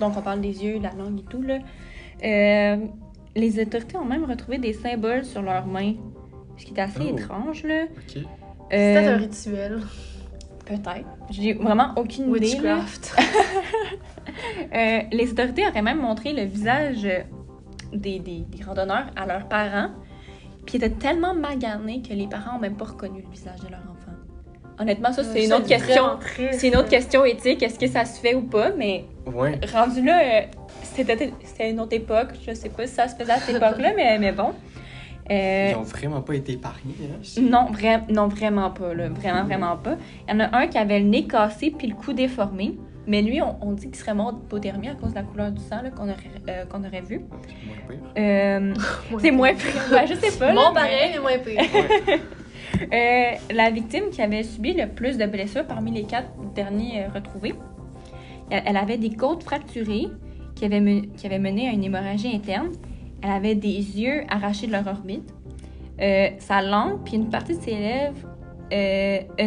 Donc, 0.00 0.16
on 0.16 0.20
parle 0.20 0.40
des 0.40 0.64
yeux, 0.64 0.80
la 0.80 0.90
langue 0.90 1.20
et 1.20 1.22
tout. 1.30 1.42
Là. 1.42 1.58
Euh, 2.24 2.76
les 3.36 3.60
autorités 3.62 3.96
ont 3.96 4.04
même 4.04 4.24
retrouvé 4.24 4.58
des 4.58 4.72
symboles 4.72 5.24
sur 5.24 5.42
leurs 5.42 5.64
mains, 5.68 5.94
ce 6.56 6.64
qui 6.64 6.74
est 6.74 6.80
assez 6.80 6.98
Oh. 7.08 7.16
étrange. 7.16 7.62
Là. 7.62 7.84
Ok. 7.84 7.92
C'est 8.08 8.20
peut-être 8.68 9.08
un 9.08 9.12
Euh, 9.12 9.16
rituel. 9.18 9.80
Peut-être. 10.64 11.06
J'ai 11.30 11.52
vraiment 11.52 11.92
aucune 11.96 12.34
idée. 12.34 12.56
Euh, 14.74 14.98
les 15.12 15.30
autorités 15.30 15.66
auraient 15.66 15.82
même 15.82 16.00
montré 16.00 16.32
le 16.32 16.42
visage 16.42 17.04
euh, 17.04 17.20
des, 17.92 18.18
des, 18.18 18.40
des 18.40 18.64
randonneurs 18.64 19.06
à 19.16 19.24
leurs 19.24 19.48
parents, 19.48 19.90
puis 20.66 20.76
ils 20.78 20.84
étaient 20.84 20.90
tellement 20.96 21.32
maganés 21.34 22.02
que 22.02 22.12
les 22.12 22.26
parents 22.26 22.54
n'ont 22.54 22.58
même 22.58 22.76
pas 22.76 22.86
reconnu 22.86 23.22
le 23.22 23.30
visage 23.30 23.60
de 23.60 23.68
leur 23.70 23.80
enfant. 23.80 23.95
Honnêtement, 24.78 25.12
ça, 25.12 25.22
c'est 25.24 25.38
Euh, 25.40 25.42
une 25.42 25.48
ça, 25.48 25.56
autre 25.58 25.66
question. 25.66 26.02
C'est 26.52 26.68
une 26.68 26.76
autre 26.76 26.88
question 26.88 27.24
éthique. 27.24 27.62
Est-ce 27.62 27.78
que 27.78 27.86
ça 27.86 28.04
se 28.04 28.20
fait 28.20 28.34
ou 28.34 28.42
pas? 28.42 28.70
Mais 28.76 29.04
Ouais. 29.26 29.58
rendu 29.72 30.02
là, 30.02 30.20
euh, 30.22 30.40
c'était 30.82 31.32
c'était 31.44 31.70
une 31.70 31.80
autre 31.80 31.94
époque. 31.94 32.28
Je 32.46 32.54
sais 32.54 32.68
pas 32.68 32.86
si 32.86 32.94
ça 32.94 33.08
se 33.08 33.16
faisait 33.16 33.32
à 33.32 33.38
cette 33.38 33.56
époque-là, 33.62 33.92
mais, 33.96 34.18
mais 34.18 34.32
bon. 34.32 34.52
Euh, 35.28 35.68
Ils 35.72 35.76
ont 35.76 35.82
vraiment 35.82 36.20
pas 36.22 36.34
été 36.34 36.52
épargnés. 36.52 36.94
Hein, 37.02 37.16
ici. 37.20 37.40
non, 37.42 37.66
vra- 37.72 38.08
non, 38.12 38.28
vraiment 38.28 38.70
pas. 38.70 38.94
Là. 38.94 39.08
Vraiment, 39.08 39.42
vraiment 39.44 39.76
pas. 39.76 39.96
Il 40.28 40.34
y 40.34 40.36
en 40.36 40.40
a 40.40 40.56
un 40.56 40.66
qui 40.68 40.78
avait 40.78 41.00
le 41.00 41.06
nez 41.06 41.24
cassé 41.26 41.74
puis 41.76 41.88
le 41.88 41.94
cou 41.96 42.12
déformé. 42.12 42.76
Mais 43.08 43.22
lui, 43.22 43.40
on, 43.42 43.56
on 43.60 43.72
dit 43.72 43.86
qu'il 43.86 43.96
serait 43.96 44.14
mort 44.14 44.32
d'hypothermie 44.32 44.88
à 44.88 44.94
cause 44.94 45.10
de 45.10 45.14
la 45.16 45.22
couleur 45.22 45.50
du 45.52 45.60
sang 45.62 45.76
qu'on 45.96 46.04
aurait, 46.04 46.16
euh, 46.48 46.64
qu'on 46.66 46.82
aurait 46.84 47.00
vu. 47.02 47.22
C'est 47.46 47.66
moins 47.66 47.76
pire. 47.88 47.98
Euh, 48.18 48.60
Moins 49.10 49.20
c'est 49.20 49.28
pire. 49.28 49.32
moins 49.34 49.54
pire. 49.54 49.92
Ouais, 49.92 50.06
je 50.08 50.14
sais 50.14 50.38
pas. 50.38 50.52
là, 50.52 50.54
Bon, 50.54 50.68
mais- 50.68 50.80
pareil, 50.80 51.10
mais 51.14 51.20
moins 51.20 51.38
pire. 51.38 52.18
Euh, 52.92 53.32
la 53.52 53.70
victime 53.70 54.10
qui 54.10 54.22
avait 54.22 54.42
subi 54.42 54.72
le 54.74 54.88
plus 54.88 55.18
de 55.18 55.26
blessures 55.26 55.66
parmi 55.66 55.90
les 55.90 56.04
quatre 56.04 56.28
derniers 56.54 57.04
euh, 57.04 57.08
retrouvés, 57.14 57.54
elle, 58.50 58.76
avait 58.76 58.98
des 58.98 59.10
côtes 59.10 59.42
fracturées 59.42 60.06
qui 60.54 60.64
avaient, 60.64 60.80
me- 60.80 61.06
qui 61.16 61.28
mené 61.28 61.68
à 61.68 61.72
une 61.72 61.84
hémorragie 61.84 62.34
interne. 62.34 62.72
Elle 63.22 63.30
avait 63.30 63.54
des 63.54 64.00
yeux 64.00 64.22
arrachés 64.28 64.66
de 64.66 64.72
leur 64.72 64.86
orbite. 64.86 65.34
Euh, 66.00 66.28
sa 66.38 66.62
langue, 66.62 67.02
puis 67.04 67.16
une 67.16 67.30
partie 67.30 67.56
de 67.56 67.62
ses 67.62 67.72
lèvres, 67.72 68.28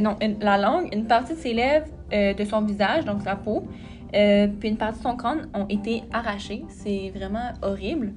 non, 0.02 0.16
la 0.42 0.58
langue, 0.58 0.94
une 0.94 1.06
partie 1.06 1.34
de 1.34 1.38
ses 1.40 1.54
lèvres 1.54 1.88
de 2.12 2.44
son 2.44 2.62
visage, 2.62 3.06
donc 3.06 3.22
sa 3.22 3.36
peau, 3.36 3.68
puis 4.12 4.70
une 4.70 4.78
partie 4.78 4.98
de 5.00 5.04
son 5.04 5.16
crâne 5.16 5.48
ont 5.54 5.68
été 5.68 6.02
arrachées. 6.12 6.64
C'est 6.70 7.12
vraiment 7.14 7.52
horrible. 7.62 8.14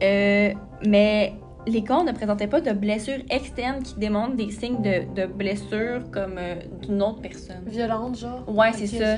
Mais 0.00 1.34
les 1.66 1.84
corps 1.84 2.04
ne 2.04 2.12
présentaient 2.12 2.46
pas 2.46 2.60
de 2.60 2.72
blessures 2.72 3.20
externes 3.30 3.82
qui 3.82 3.94
démontrent 3.98 4.36
des 4.36 4.50
signes 4.50 4.82
de, 4.82 5.04
de 5.14 5.26
blessures 5.26 6.10
comme 6.10 6.36
euh, 6.38 6.56
d'une 6.82 7.02
autre 7.02 7.20
personne. 7.20 7.62
Violente, 7.66 8.18
genre? 8.18 8.44
Ouais, 8.48 8.72
c'est 8.72 8.86
ça. 8.86 9.16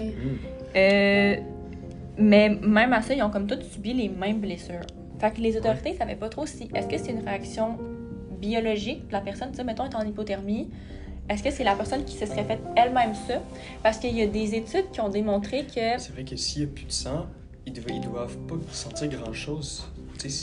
Euh, 0.76 1.36
mais 2.18 2.48
même 2.50 2.92
à 2.92 3.02
ça, 3.02 3.14
ils 3.14 3.22
ont 3.22 3.30
comme 3.30 3.46
tous 3.46 3.62
subi 3.62 3.94
les 3.94 4.08
mêmes 4.08 4.40
blessures. 4.40 4.86
Fait 5.18 5.30
que 5.30 5.40
les 5.40 5.56
autorités 5.56 5.92
ne 5.92 5.96
savaient 5.96 6.16
pas 6.16 6.28
trop 6.28 6.46
si 6.46 6.68
est-ce 6.74 6.88
que 6.88 6.98
c'est 6.98 7.12
une 7.12 7.24
réaction 7.24 7.78
biologique? 8.40 9.06
De 9.08 9.12
la 9.12 9.20
personne, 9.20 9.50
tu 9.50 9.56
sais, 9.56 9.64
mettons, 9.64 9.84
est 9.84 9.94
en 9.94 10.02
hypothermie. 10.04 10.68
Est-ce 11.28 11.42
que 11.44 11.50
c'est 11.50 11.64
la 11.64 11.76
personne 11.76 12.04
qui 12.04 12.16
se 12.16 12.26
serait 12.26 12.44
faite 12.44 12.60
elle-même 12.76 13.14
ça? 13.14 13.34
Parce 13.82 13.98
qu'il 13.98 14.16
y 14.16 14.22
a 14.22 14.26
des 14.26 14.56
études 14.56 14.90
qui 14.92 15.00
ont 15.00 15.08
démontré 15.08 15.64
que 15.64 15.98
C'est 15.98 16.12
vrai 16.12 16.24
que 16.24 16.34
s'il 16.36 16.64
n'y 16.64 16.68
a 16.68 16.74
plus 16.74 16.84
de 16.86 16.90
sang, 16.92 17.26
ils, 17.64 17.72
devaient- 17.72 17.94
ils 17.94 18.00
doivent 18.00 18.36
pas 18.48 18.56
sentir 18.72 19.08
grand-chose. 19.08 19.84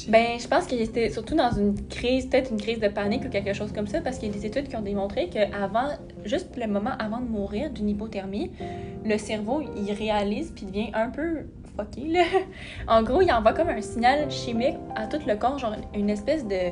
Ben, 0.10 0.40
je 0.40 0.48
pense 0.48 0.66
qu'il 0.66 0.82
était 0.82 1.10
surtout 1.10 1.36
dans 1.36 1.52
une 1.52 1.76
crise, 1.88 2.28
peut-être 2.28 2.52
une 2.52 2.60
crise 2.60 2.80
de 2.80 2.88
panique 2.88 3.26
ou 3.26 3.30
quelque 3.30 3.54
chose 3.54 3.72
comme 3.72 3.88
ça, 3.88 4.02
parce 4.02 4.18
qu'il 4.18 4.30
y 4.30 4.32
a 4.32 4.34
des 4.34 4.46
études 4.46 4.68
qui 4.68 4.76
ont 4.76 4.82
démontré 4.82 5.30
qu'avant, 5.30 5.90
juste 6.26 6.56
le 6.58 6.68
moment 6.68 6.92
avant 7.00 7.20
de 7.20 7.28
mourir 7.28 7.70
d'une 7.70 7.90
hypothermie, 7.90 8.52
le 9.06 9.18
cerveau, 9.18 9.62
il 9.78 9.92
réalise 9.94 10.52
puis 10.56 10.66
devient 10.66 10.92
un 10.94 11.10
peu 11.10 11.46
fucké, 11.76 12.08
là. 12.08 12.24
En 12.88 13.04
gros, 13.04 13.22
il 13.22 13.32
envoie 13.32 13.54
comme 13.54 13.70
un 13.70 13.82
signal 13.82 14.30
chimique 14.32 14.78
à 14.96 15.08
tout 15.08 15.20
le 15.26 15.36
corps, 15.36 15.58
genre 15.58 15.76
une 15.94 16.10
espèce 16.10 16.46
de, 16.46 16.72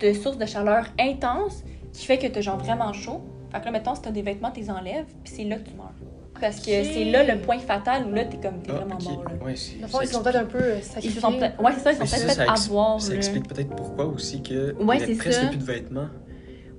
de 0.00 0.12
source 0.12 0.38
de 0.38 0.46
chaleur 0.46 0.86
intense 0.98 1.64
qui 1.92 2.06
fait 2.06 2.18
que 2.18 2.26
t'as 2.26 2.40
genre 2.40 2.58
vraiment 2.58 2.92
chaud. 2.92 3.22
Fait 3.52 3.60
que 3.60 3.64
là, 3.66 3.70
mettons, 3.70 3.94
si 3.94 4.02
t'as 4.02 4.10
des 4.10 4.22
vêtements, 4.22 4.50
t'es 4.50 4.68
enlèves, 4.70 5.06
puis 5.22 5.32
c'est 5.32 5.44
là 5.44 5.56
que 5.56 5.68
tu 5.68 5.74
meurs. 5.76 5.92
Parce 6.40 6.56
que 6.60 6.82
c'est 6.84 7.04
là 7.04 7.22
le 7.24 7.40
point 7.40 7.58
fatal 7.58 8.06
où 8.10 8.14
là, 8.14 8.24
t'es 8.24 8.36
comme, 8.36 8.60
t'es 8.60 8.70
Ah, 8.72 8.76
vraiment 8.80 8.96
ok. 8.96 9.04
mort, 9.04 9.24
là. 9.24 9.44
Ouais, 9.46 9.56
c'est- 9.56 9.86
fond, 9.86 10.00
ils 10.02 10.08
sont 10.08 10.22
peut-être 10.22 10.36
un 10.36 10.44
peu 10.44 10.74
Ils 10.78 10.82
sacrifiés. 10.82 11.10
se 11.10 11.20
sont 11.20 11.32
peut-être, 11.32 11.62
ouais, 11.62 11.72
c'est 11.74 11.80
ça, 11.80 11.92
ils 11.92 12.06
sont 12.08 12.16
peut-être 12.16 12.34
fait 12.36 12.48
avoir, 12.48 13.00
Ça 13.00 13.10
là. 13.10 13.16
explique 13.16 13.48
peut-être 13.48 13.74
pourquoi 13.76 14.06
aussi 14.06 14.42
que 14.42 14.74
Ouais, 14.82 14.98
c'est 14.98 15.14
presque 15.16 15.40
ça. 15.40 15.46
plus 15.46 15.58
de 15.58 15.64
vêtements. 15.64 16.08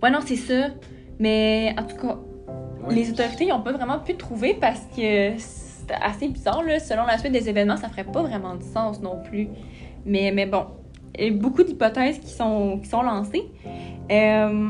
Ouais, 0.04 0.10
non, 0.12 0.20
c'est 0.26 0.36
ça. 0.36 0.68
Mais 1.20 1.74
en 1.80 1.84
tout 1.84 1.96
cas, 1.96 2.18
Ouais. 2.88 2.94
les 2.96 3.10
autorités 3.10 3.46
n'ont 3.48 3.62
pas 3.62 3.72
vraiment 3.72 4.00
pu 4.00 4.16
trouver 4.16 4.54
parce 4.54 4.82
que 4.96 5.32
c'est 5.38 5.94
assez 6.02 6.28
bizarre. 6.28 6.62
Là. 6.64 6.80
Selon 6.80 7.06
la 7.06 7.18
suite 7.18 7.32
des 7.32 7.48
événements, 7.50 7.78
ça 7.78 7.88
ferait 7.90 8.04
pas 8.04 8.22
vraiment 8.22 8.56
de 8.56 8.64
sens 8.64 9.02
non 9.02 9.18
plus. 9.24 9.48
Mais, 10.06 10.32
mais 10.32 10.46
bon, 10.46 10.66
il 11.18 11.26
y 11.26 11.28
a 11.30 11.32
beaucoup 11.32 11.64
d'hypothèses 11.64 12.20
qui 12.20 12.30
sont, 12.30 12.80
qui 12.84 12.90
sont 12.90 13.02
lancées. 13.02 13.46
Euh, 14.12 14.70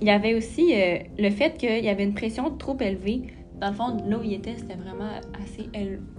il 0.00 0.06
y 0.06 0.10
avait 0.10 0.34
aussi 0.34 0.72
euh, 0.74 0.98
le 1.18 1.30
fait 1.30 1.56
qu'il 1.58 1.84
y 1.84 1.88
avait 1.88 2.04
une 2.04 2.14
pression 2.14 2.50
trop 2.56 2.76
élevée. 2.80 3.22
Dans 3.62 3.68
le 3.68 3.74
fond, 3.74 3.96
là 4.08 4.18
où 4.18 4.22
il 4.24 4.32
était, 4.32 4.56
c'était 4.56 4.74
vraiment 4.74 5.08
assez 5.40 5.68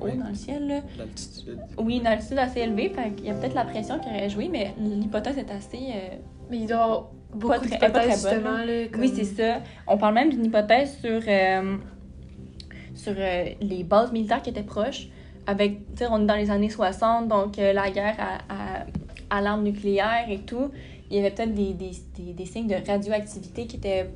haut 0.01 0.07
dans 0.17 0.29
le 0.29 0.33
ciel. 0.33 0.65
Là. 0.65 0.79
L'altitude. 0.97 1.59
Oui, 1.77 1.97
une 1.97 2.07
altitude 2.07 2.37
assez 2.39 2.61
élevée. 2.61 2.87
Fait 2.89 3.11
qu'il 3.11 3.25
y 3.25 3.29
a 3.29 3.33
peut-être 3.33 3.53
la 3.53 3.65
pression 3.65 3.99
qui 3.99 4.07
aurait 4.07 4.29
joué, 4.29 4.47
mais 4.49 4.73
l'hypothèse 4.79 5.37
est 5.37 5.51
assez... 5.51 5.77
euh, 5.93 6.15
Mais 6.49 6.59
il 6.59 6.67
doit 6.67 6.77
avoir 6.83 7.09
beaucoup 7.33 7.67
très- 7.67 7.77
pas 7.79 7.89
très 7.89 8.01
bonne, 8.07 8.11
justement. 8.11 8.57
Là, 8.65 8.87
comme- 8.89 9.01
Oui, 9.01 9.11
c'est 9.13 9.25
ça. 9.25 9.59
On 9.87 9.97
parle 9.97 10.13
même 10.13 10.29
d'une 10.29 10.45
hypothèse 10.45 10.97
sur, 11.01 11.19
euh, 11.27 11.75
sur 12.95 13.13
euh, 13.17 13.45
les 13.59 13.83
bases 13.83 14.13
militaires 14.13 14.41
qui 14.41 14.51
étaient 14.51 14.63
proches. 14.63 15.07
Avec, 15.45 15.79
tu 15.91 15.97
sais, 15.97 16.05
on 16.09 16.21
est 16.21 16.25
dans 16.25 16.35
les 16.37 16.49
années 16.49 16.69
60, 16.69 17.27
donc 17.27 17.59
euh, 17.59 17.73
la 17.73 17.91
guerre 17.91 18.15
à, 18.19 18.37
à, 18.53 19.37
à 19.37 19.41
l'arme 19.41 19.63
nucléaire 19.63 20.27
et 20.29 20.39
tout. 20.39 20.69
Il 21.11 21.17
y 21.17 21.19
avait 21.19 21.31
peut-être 21.31 21.53
des, 21.53 21.73
des, 21.73 21.91
des, 22.17 22.31
des 22.31 22.45
signes 22.45 22.67
de 22.67 22.75
radioactivité 22.87 23.67
qui 23.67 23.75
étaient, 23.75 24.09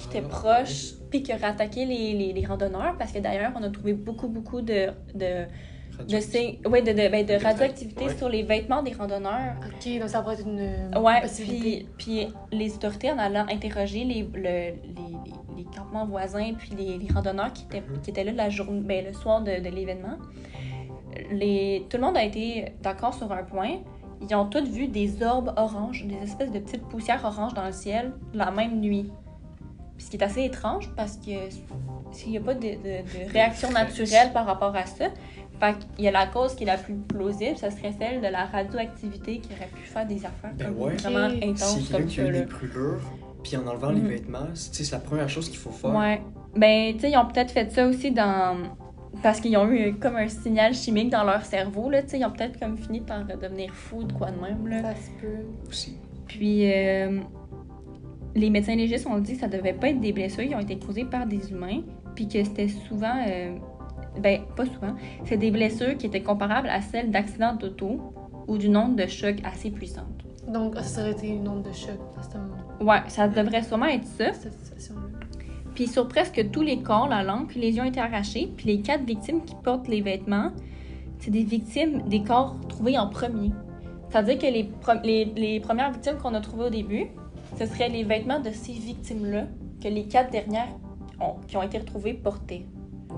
qui 0.00 0.08
étaient 0.16 0.26
proches, 0.28 0.94
puis 1.10 1.22
qui 1.22 1.32
auraient 1.32 1.44
attaqué 1.44 1.84
les, 1.84 2.12
les, 2.14 2.32
les 2.32 2.46
randonneurs, 2.46 2.96
parce 2.98 3.12
que 3.12 3.18
d'ailleurs, 3.18 3.52
on 3.58 3.62
a 3.62 3.70
trouvé 3.70 3.92
beaucoup, 3.92 4.28
beaucoup 4.28 4.60
de, 4.60 4.88
de, 5.14 5.44
de, 6.08 6.20
signes, 6.20 6.58
ouais, 6.66 6.82
de, 6.82 6.92
de, 6.92 7.08
ben, 7.08 7.26
de 7.26 7.34
radioactivité 7.42 8.06
ouais. 8.06 8.16
sur 8.16 8.28
les 8.28 8.42
vêtements 8.42 8.82
des 8.82 8.92
randonneurs. 8.92 9.54
Ok, 9.66 9.98
donc 10.00 10.08
ça 10.08 10.22
pourrait 10.22 10.34
être 10.40 10.46
une 10.46 10.96
Ouais, 10.98 11.20
possibilité. 11.20 11.86
puis, 11.98 12.26
puis 12.26 12.56
les 12.58 12.74
autorités, 12.74 13.10
en 13.12 13.18
allant 13.18 13.46
interroger 13.50 14.04
les, 14.04 14.22
le- 14.22 14.40
les, 14.42 14.72
les- 15.26 15.56
les 15.58 15.64
campements 15.76 16.06
voisins, 16.06 16.52
puis 16.58 16.70
les, 16.78 16.96
les 16.98 17.12
randonneurs 17.12 17.52
qui 17.52 17.64
étaient, 17.64 17.80
Mhm. 17.82 18.00
qui 18.00 18.10
étaient 18.10 18.24
là 18.24 18.32
la 18.32 18.48
journée, 18.48 18.80
ben, 18.80 19.04
le 19.04 19.12
soir 19.12 19.42
de, 19.42 19.60
de 19.62 19.68
l'événement, 19.68 20.16
les, 21.30 21.86
tout 21.90 21.96
le 21.96 22.02
monde 22.04 22.16
a 22.16 22.24
été 22.24 22.72
d'accord 22.82 23.14
sur 23.14 23.30
un 23.32 23.42
point. 23.42 23.78
Ils 24.28 24.34
ont 24.34 24.46
tous 24.46 24.64
vu 24.68 24.86
des 24.88 25.22
orbes 25.22 25.52
oranges, 25.56 26.04
des 26.06 26.16
espèces 26.22 26.50
de 26.52 26.58
petites 26.58 26.82
poussières 26.88 27.24
oranges 27.24 27.54
dans 27.54 27.64
le 27.64 27.72
ciel 27.72 28.12
la 28.34 28.50
même 28.50 28.78
nuit. 28.80 29.10
Puis 30.00 30.06
ce 30.06 30.10
qui 30.12 30.16
est 30.16 30.24
assez 30.24 30.44
étrange 30.44 30.88
parce 30.96 31.18
que 31.18 31.30
s'il 32.10 32.30
n'y 32.30 32.38
a 32.38 32.40
pas 32.40 32.54
de, 32.54 32.60
de- 32.60 32.68
de 33.26 33.30
réaction 33.30 33.70
naturelle 33.70 34.32
par 34.32 34.46
rapport 34.46 34.74
à 34.74 34.86
ça, 34.86 35.08
fait 35.60 35.74
qu'il 35.94 36.06
y 36.06 36.08
a 36.08 36.10
la 36.10 36.26
cause 36.26 36.54
qui 36.54 36.62
est 36.62 36.66
la 36.66 36.78
plus 36.78 36.94
plausible, 36.94 37.58
ça 37.58 37.70
serait 37.70 37.92
celle 37.98 38.22
de 38.22 38.26
la 38.28 38.46
radioactivité 38.46 39.40
qui 39.40 39.50
aurait 39.52 39.68
pu 39.68 39.82
faire 39.82 40.06
des 40.06 40.24
affaires 40.24 40.52
Ben 40.54 40.68
comme 40.68 40.78
ouais. 40.84 40.96
vraiment 40.96 41.26
Ok. 41.26 41.42
intenses 41.44 41.88
comme 41.92 42.08
ça. 42.08 42.22
là. 42.22 42.30
des 42.32 42.46
brûlures, 42.46 43.02
puis 43.44 43.58
en 43.58 43.66
enlevant 43.66 43.90
les 43.90 44.00
Mhm. 44.00 44.08
vêtements, 44.08 44.46
c'est 44.54 44.70
tu 44.70 44.76
sais, 44.78 44.84
c'est 44.84 44.94
la 44.96 45.02
première 45.02 45.28
chose 45.28 45.50
qu'il 45.50 45.58
faut 45.58 45.68
faire. 45.70 45.94
Ouais. 45.94 46.22
Ben, 46.56 46.94
tu 46.94 47.00
sais, 47.00 47.10
ils 47.10 47.16
ont 47.18 47.26
peut-être 47.26 47.50
fait 47.50 47.70
ça 47.70 47.86
aussi 47.86 48.10
dans. 48.10 48.56
Parce 49.22 49.38
qu'ils 49.40 49.54
ont 49.58 49.70
eu 49.70 49.92
comme 49.96 50.16
un 50.16 50.28
signal 50.28 50.72
chimique 50.72 51.10
dans 51.10 51.24
leur 51.24 51.44
cerveau, 51.44 51.90
là, 51.90 52.02
tu 52.02 52.08
sais. 52.08 52.18
Ils 52.20 52.24
ont 52.24 52.30
peut-être 52.30 52.58
comme 52.58 52.78
fini 52.78 53.02
par 53.02 53.26
devenir 53.26 53.74
fous 53.74 54.04
de 54.04 54.14
quoi 54.14 54.30
de 54.30 54.40
même, 54.40 54.66
là. 54.66 54.80
Ça 54.80 54.94
se 54.94 55.10
peut. 55.20 55.44
Aussi. 55.68 55.98
Puis, 56.26 56.72
euh, 56.72 57.20
les 58.34 58.50
médecins 58.50 58.76
légistes 58.76 59.06
ont 59.06 59.18
dit 59.18 59.34
que 59.34 59.40
ça 59.40 59.48
devait 59.48 59.72
pas 59.72 59.88
être 59.88 60.00
des 60.00 60.12
blessures 60.12 60.46
qui 60.46 60.54
ont 60.54 60.60
été 60.60 60.78
causées 60.78 61.04
par 61.04 61.26
des 61.26 61.50
humains, 61.50 61.80
puis 62.14 62.28
que 62.28 62.42
c'était 62.44 62.68
souvent. 62.68 63.14
euh, 63.28 63.56
ben, 64.20 64.40
pas 64.56 64.66
souvent. 64.66 64.94
C'est 65.24 65.36
des 65.36 65.50
blessures 65.50 65.96
qui 65.96 66.06
étaient 66.06 66.22
comparables 66.22 66.68
à 66.68 66.80
celles 66.80 67.10
d'accidents 67.10 67.54
d'auto 67.54 68.12
ou 68.48 68.58
d'une 68.58 68.76
onde 68.76 68.96
de 68.96 69.06
choc 69.06 69.36
assez 69.44 69.70
puissante. 69.70 70.06
Donc, 70.48 70.76
ça 70.78 71.02
aurait 71.02 71.12
été 71.12 71.28
une 71.28 71.46
onde 71.46 71.62
de 71.62 71.72
choc 71.72 71.98
à 72.18 72.22
ce 72.24 72.36
moment 72.36 72.56
Ouais, 72.80 73.02
ça 73.08 73.28
devrait 73.28 73.62
sûrement 73.62 73.86
être 73.86 74.06
ça. 74.06 74.32
cette 74.32 74.54
situation-là. 74.54 75.02
Puis 75.74 75.86
sur 75.86 76.08
presque 76.08 76.50
tous 76.50 76.62
les 76.62 76.82
corps, 76.82 77.08
la 77.08 77.22
langue 77.22 77.46
puis 77.46 77.60
les 77.60 77.76
yeux 77.76 77.82
ont 77.82 77.86
été 77.86 78.00
arrachés. 78.00 78.50
Puis 78.56 78.66
les 78.66 78.80
quatre 78.80 79.04
victimes 79.04 79.44
qui 79.44 79.54
portent 79.62 79.86
les 79.86 80.00
vêtements, 80.00 80.50
c'est 81.20 81.30
des 81.30 81.44
victimes 81.44 82.02
des 82.08 82.22
corps 82.24 82.56
trouvés 82.68 82.98
en 82.98 83.06
premier. 83.08 83.52
C'est-à-dire 84.08 84.38
que 84.38 84.46
les, 84.46 84.64
pro- 84.64 85.00
les, 85.04 85.26
les 85.36 85.60
premières 85.60 85.92
victimes 85.92 86.16
qu'on 86.20 86.34
a 86.34 86.40
trouvées 86.40 86.64
au 86.64 86.70
début, 86.70 87.06
ce 87.58 87.66
seraient 87.66 87.88
les 87.88 88.04
vêtements 88.04 88.40
de 88.40 88.50
ces 88.50 88.72
victimes-là 88.72 89.44
que 89.82 89.88
les 89.88 90.04
quatre 90.04 90.30
dernières 90.30 90.68
ont- 91.20 91.36
qui 91.46 91.56
ont 91.56 91.62
été 91.62 91.78
retrouvées 91.78 92.14
portaient. 92.14 92.62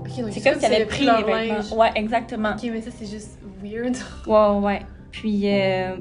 C'est 0.05 0.21
comme 0.23 0.59
s'ils 0.59 0.65
avaient 0.65 0.85
pris 0.85 1.05
les 1.05 1.11
vêtements. 1.11 1.55
linge. 1.55 1.71
Ouais, 1.73 1.91
exactement. 1.95 2.51
Ok, 2.51 2.69
mais 2.71 2.81
ça, 2.81 2.91
c'est 2.91 3.05
juste 3.09 3.37
weird. 3.63 3.95
Ouais, 4.27 4.59
ouais. 4.65 4.79
Puis 5.11 5.41
euh, 5.45 5.95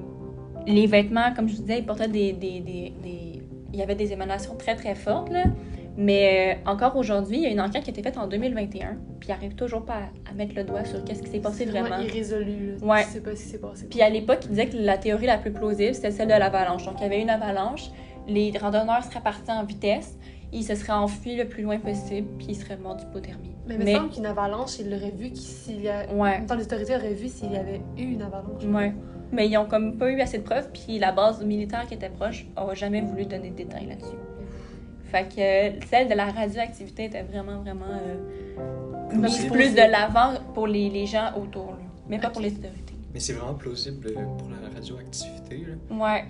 les 0.66 0.86
vêtements, 0.86 1.32
comme 1.34 1.48
je 1.48 1.56
vous 1.56 1.62
disais, 1.62 1.78
ils 1.80 1.86
portaient 1.86 2.08
des, 2.08 2.32
des, 2.32 2.60
des, 2.60 2.92
des- 3.02 3.42
Il 3.72 3.78
y 3.78 3.82
avait 3.82 3.94
des 3.94 4.12
émanations 4.12 4.54
très, 4.56 4.74
très 4.76 4.94
fortes, 4.94 5.30
là. 5.30 5.44
Mais 5.96 6.56
euh, 6.66 6.70
encore 6.70 6.96
aujourd'hui, 6.96 7.36
il 7.36 7.42
y 7.42 7.46
a 7.46 7.50
une 7.50 7.60
enquête 7.60 7.82
qui 7.84 7.90
a 7.90 7.92
été 7.92 8.02
faite 8.02 8.16
en 8.16 8.26
2021, 8.26 8.96
puis 9.20 9.28
ils 9.28 9.32
n'arrivent 9.32 9.54
toujours 9.54 9.84
pas 9.84 9.94
à, 10.26 10.30
à 10.30 10.34
mettre 10.34 10.54
le 10.56 10.64
doigt 10.64 10.84
sur 10.86 11.04
qu'est-ce 11.04 11.22
qui 11.22 11.28
s'est 11.30 11.38
passé 11.40 11.66
vraiment. 11.66 11.98
irrésolu. 12.00 12.76
Là. 12.80 12.86
Ouais. 12.86 13.04
Tu 13.04 13.10
sais 13.10 13.20
pas 13.20 13.36
ce 13.36 13.42
qui 13.42 13.48
s'est 13.50 13.58
passé. 13.58 13.86
Puis 13.90 14.00
à 14.00 14.08
l'époque, 14.08 14.38
ils 14.44 14.48
disaient 14.50 14.68
que 14.68 14.76
la 14.78 14.96
théorie 14.96 15.26
la 15.26 15.36
plus 15.36 15.52
plausible, 15.52 15.94
c'était 15.94 16.10
celle 16.10 16.28
de 16.28 16.32
l'avalanche. 16.34 16.84
Donc 16.86 16.94
il 16.98 17.02
y 17.02 17.06
avait 17.06 17.20
une 17.20 17.28
avalanche, 17.28 17.90
les 18.28 18.52
randonneurs 18.58 19.02
seraient 19.04 19.22
partis 19.22 19.50
en 19.50 19.64
vitesse, 19.64 20.18
ils 20.52 20.64
se 20.64 20.74
seraient 20.74 20.92
enfuis 20.92 21.36
le 21.36 21.46
plus 21.46 21.62
loin 21.62 21.78
possible, 21.78 22.28
puis 22.38 22.48
ils 22.50 22.56
seraient 22.56 22.76
morts 22.76 22.96
d'hypothermie. 22.96 23.54
Mais 23.66 23.76
il 23.76 23.84
me 23.84 23.92
semble 23.92 24.10
qu'une 24.10 24.26
avalanche, 24.26 24.78
ils 24.80 24.90
l'auraient 24.90 25.10
vu 25.16 25.34
s'il 25.34 25.80
y 25.82 25.88
a. 25.88 26.12
Ouais. 26.12 26.44
temps, 26.46 26.56
les 26.56 26.64
autorités 26.64 26.94
auraient 26.94 27.14
vu 27.14 27.28
s'il 27.28 27.52
y 27.52 27.56
avait 27.56 27.80
eu 27.96 28.02
une 28.02 28.22
avalanche. 28.22 28.64
Ouais. 28.64 28.92
Mais 29.32 29.48
ils 29.48 29.56
ont 29.56 29.64
comme 29.64 29.96
pas 29.96 30.10
eu 30.10 30.20
assez 30.20 30.38
de 30.38 30.42
preuves, 30.42 30.68
puis 30.72 30.98
la 30.98 31.10
base 31.12 31.42
militaire 31.44 31.86
qui 31.86 31.94
était 31.94 32.10
proche 32.10 32.46
a 32.56 32.74
jamais 32.74 33.00
voulu 33.00 33.24
donner 33.24 33.50
de 33.50 33.56
détails 33.56 33.86
là-dessus. 33.86 34.16
Fait 35.04 35.28
que 35.28 35.40
euh, 35.40 35.80
celle 35.90 36.08
de 36.08 36.14
la 36.14 36.26
radioactivité 36.30 37.04
était 37.04 37.22
vraiment, 37.22 37.58
vraiment 37.60 37.84
euh, 37.90 39.14
mise 39.14 39.20
Plausible. 39.20 39.52
plus 39.52 39.74
de 39.74 39.90
l'avant 39.90 40.34
pour 40.54 40.66
les, 40.66 40.88
les 40.90 41.06
gens 41.06 41.32
autour, 41.36 41.72
là. 41.72 41.78
mais 42.08 42.18
pas 42.18 42.30
pour 42.30 42.42
les 42.42 42.52
autorités. 42.52 42.94
Mais 43.12 43.20
c'est 43.20 43.34
vraiment 43.34 43.54
plausible 43.54 44.06
euh, 44.08 44.24
pour 44.38 44.48
la 44.48 44.74
radioactivité. 44.74 45.66
Là. 45.66 45.96
Ouais. 45.96 46.24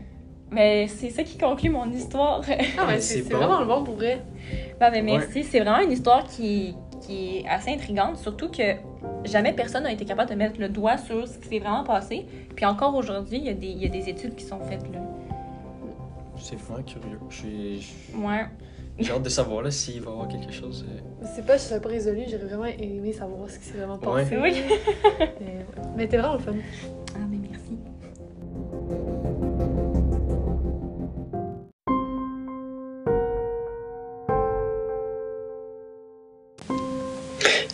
Mais 0.53 0.87
c'est 0.89 1.11
ça 1.11 1.23
qui 1.23 1.39
conclut 1.39 1.71
mon 1.71 1.91
histoire. 1.91 2.43
Ah, 2.47 2.55
mais 2.87 2.87
mais 2.95 3.01
c'est 3.01 3.23
bon. 3.23 3.37
vraiment 3.39 3.61
le 3.61 3.67
bon 3.67 3.83
pour 3.85 3.95
vrai. 3.95 4.21
Bah, 4.79 4.91
ben, 4.91 5.05
merci. 5.05 5.45
C'est 5.45 5.61
vraiment 5.61 5.81
une 5.81 5.93
histoire 5.93 6.25
qui, 6.27 6.75
qui 7.01 7.39
est 7.39 7.49
assez 7.49 7.71
intrigante, 7.71 8.19
surtout 8.19 8.51
que 8.51 8.63
jamais 9.25 9.53
personne 9.55 9.85
n'a 9.85 9.93
été 9.93 10.05
capable 10.05 10.31
de 10.31 10.35
mettre 10.35 10.61
le 10.61 10.69
doigt 10.69 10.99
sur 10.99 11.27
ce 11.27 11.39
qui 11.39 11.49
s'est 11.49 11.59
vraiment 11.59 11.85
passé. 11.85 12.27
Puis 12.55 12.65
encore 12.67 12.95
aujourd'hui, 12.95 13.39
il 13.39 13.45
y, 13.45 13.49
a 13.49 13.55
des- 13.55 13.67
il 13.69 13.83
y 13.83 13.87
a 13.87 13.89
des 13.89 14.09
études 14.11 14.35
qui 14.35 14.45
sont 14.45 14.61
faites 14.61 14.83
là. 14.93 15.01
C'est 16.37 16.57
vraiment 16.59 16.83
curieux. 16.83 17.19
J'ai 17.31 17.81
Ouais. 18.19 19.11
hâte 19.11 19.23
de 19.23 19.29
savoir 19.29 19.63
là, 19.63 19.71
s'il 19.71 20.01
va 20.03 20.11
y 20.11 20.13
avoir 20.13 20.29
quelque 20.29 20.53
chose. 20.53 20.85
euh, 20.89 21.01
Je 21.23 21.27
sais 21.29 21.43
pas, 21.43 21.57
je 21.57 21.63
serais 21.63 21.81
pas 21.81 21.89
résolu, 21.89 22.23
j'aurais 22.29 22.45
vraiment 22.45 22.65
aimé 22.65 23.13
savoir 23.13 23.49
ce 23.49 23.59
qui 23.59 23.67
s'est 23.67 23.79
vraiment 23.79 23.97
passé. 23.99 24.37
Oui. 24.37 24.53
Mais, 25.41 25.65
mais 25.97 26.09
t'es 26.09 26.17
vraiment 26.19 26.35
le 26.35 26.41
fun. 26.41 26.53
Ah, 27.15 27.19
ben 27.29 27.41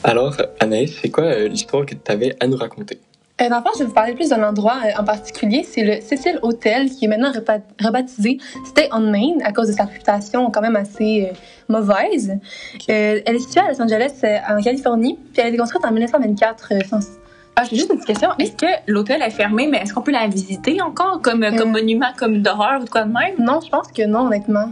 Alors, 0.09 0.35
Anaïs, 0.61 0.99
c'est 1.03 1.11
quoi 1.11 1.25
euh, 1.25 1.49
l'histoire 1.49 1.85
que 1.85 1.95
tu 1.95 2.11
avais 2.13 2.35
à 2.41 2.47
nous 2.47 2.57
raconter? 2.57 2.99
Euh, 3.43 3.49
dans 3.51 3.59
le 3.59 3.63
fond, 3.63 3.69
je 3.75 3.81
vais 3.81 3.85
vous 3.85 3.93
parler 3.93 4.15
plus 4.15 4.31
d'un 4.31 4.43
endroit 4.43 4.79
euh, 4.85 5.01
en 5.01 5.05
particulier. 5.05 5.65
C'est 5.71 5.83
le 5.85 6.01
Cecil 6.01 6.39
Hotel, 6.43 6.89
qui 6.91 7.05
est 7.05 7.09
maintenant 7.09 7.31
rebaptisé 7.79 8.39
Stay 8.67 8.89
on 8.91 9.01
Main 9.01 9.39
à 9.45 9.53
cause 9.53 9.69
de 9.69 9.73
sa 9.73 9.85
réputation 9.85 10.51
quand 10.51 10.63
même 10.63 10.77
assez 10.77 11.29
euh, 11.31 11.35
mauvaise. 11.69 12.31
Euh, 12.89 13.21
elle 13.27 13.37
est 13.37 13.39
située 13.39 13.61
à 13.61 13.69
Los 13.71 13.81
Angeles, 13.83 14.13
euh, 14.25 14.39
en 14.49 14.63
Californie, 14.63 15.19
puis 15.33 15.41
elle 15.43 15.45
a 15.45 15.49
été 15.51 15.59
construite 15.59 15.85
en 15.85 15.91
1924. 15.93 16.69
euh, 16.73 16.79
sans- 16.89 17.01
Ah, 17.57 17.65
j'ai 17.69 17.77
juste 17.77 17.91
une 17.91 17.97
petite 17.99 18.07
question. 18.09 18.31
Est-ce 18.39 18.53
que 18.57 18.67
l'hôtel 18.87 19.21
est 19.21 19.31
fermé, 19.31 19.67
mais 19.69 19.79
est-ce 19.79 19.93
qu'on 19.93 20.03
peut 20.03 20.13
la 20.13 20.27
visiter 20.27 20.81
encore 20.81 21.21
comme, 21.21 21.45
comme 21.57 21.73
monument, 21.73 22.13
comme 22.17 22.39
d'horreur 22.41 22.81
ou 22.81 22.85
de 22.85 22.89
quoi 22.91 23.03
de 23.03 23.13
même? 23.13 23.35
Non, 23.39 23.61
je 23.63 23.69
pense 23.69 23.89
que 23.89 24.07
non, 24.07 24.27
honnêtement. 24.27 24.71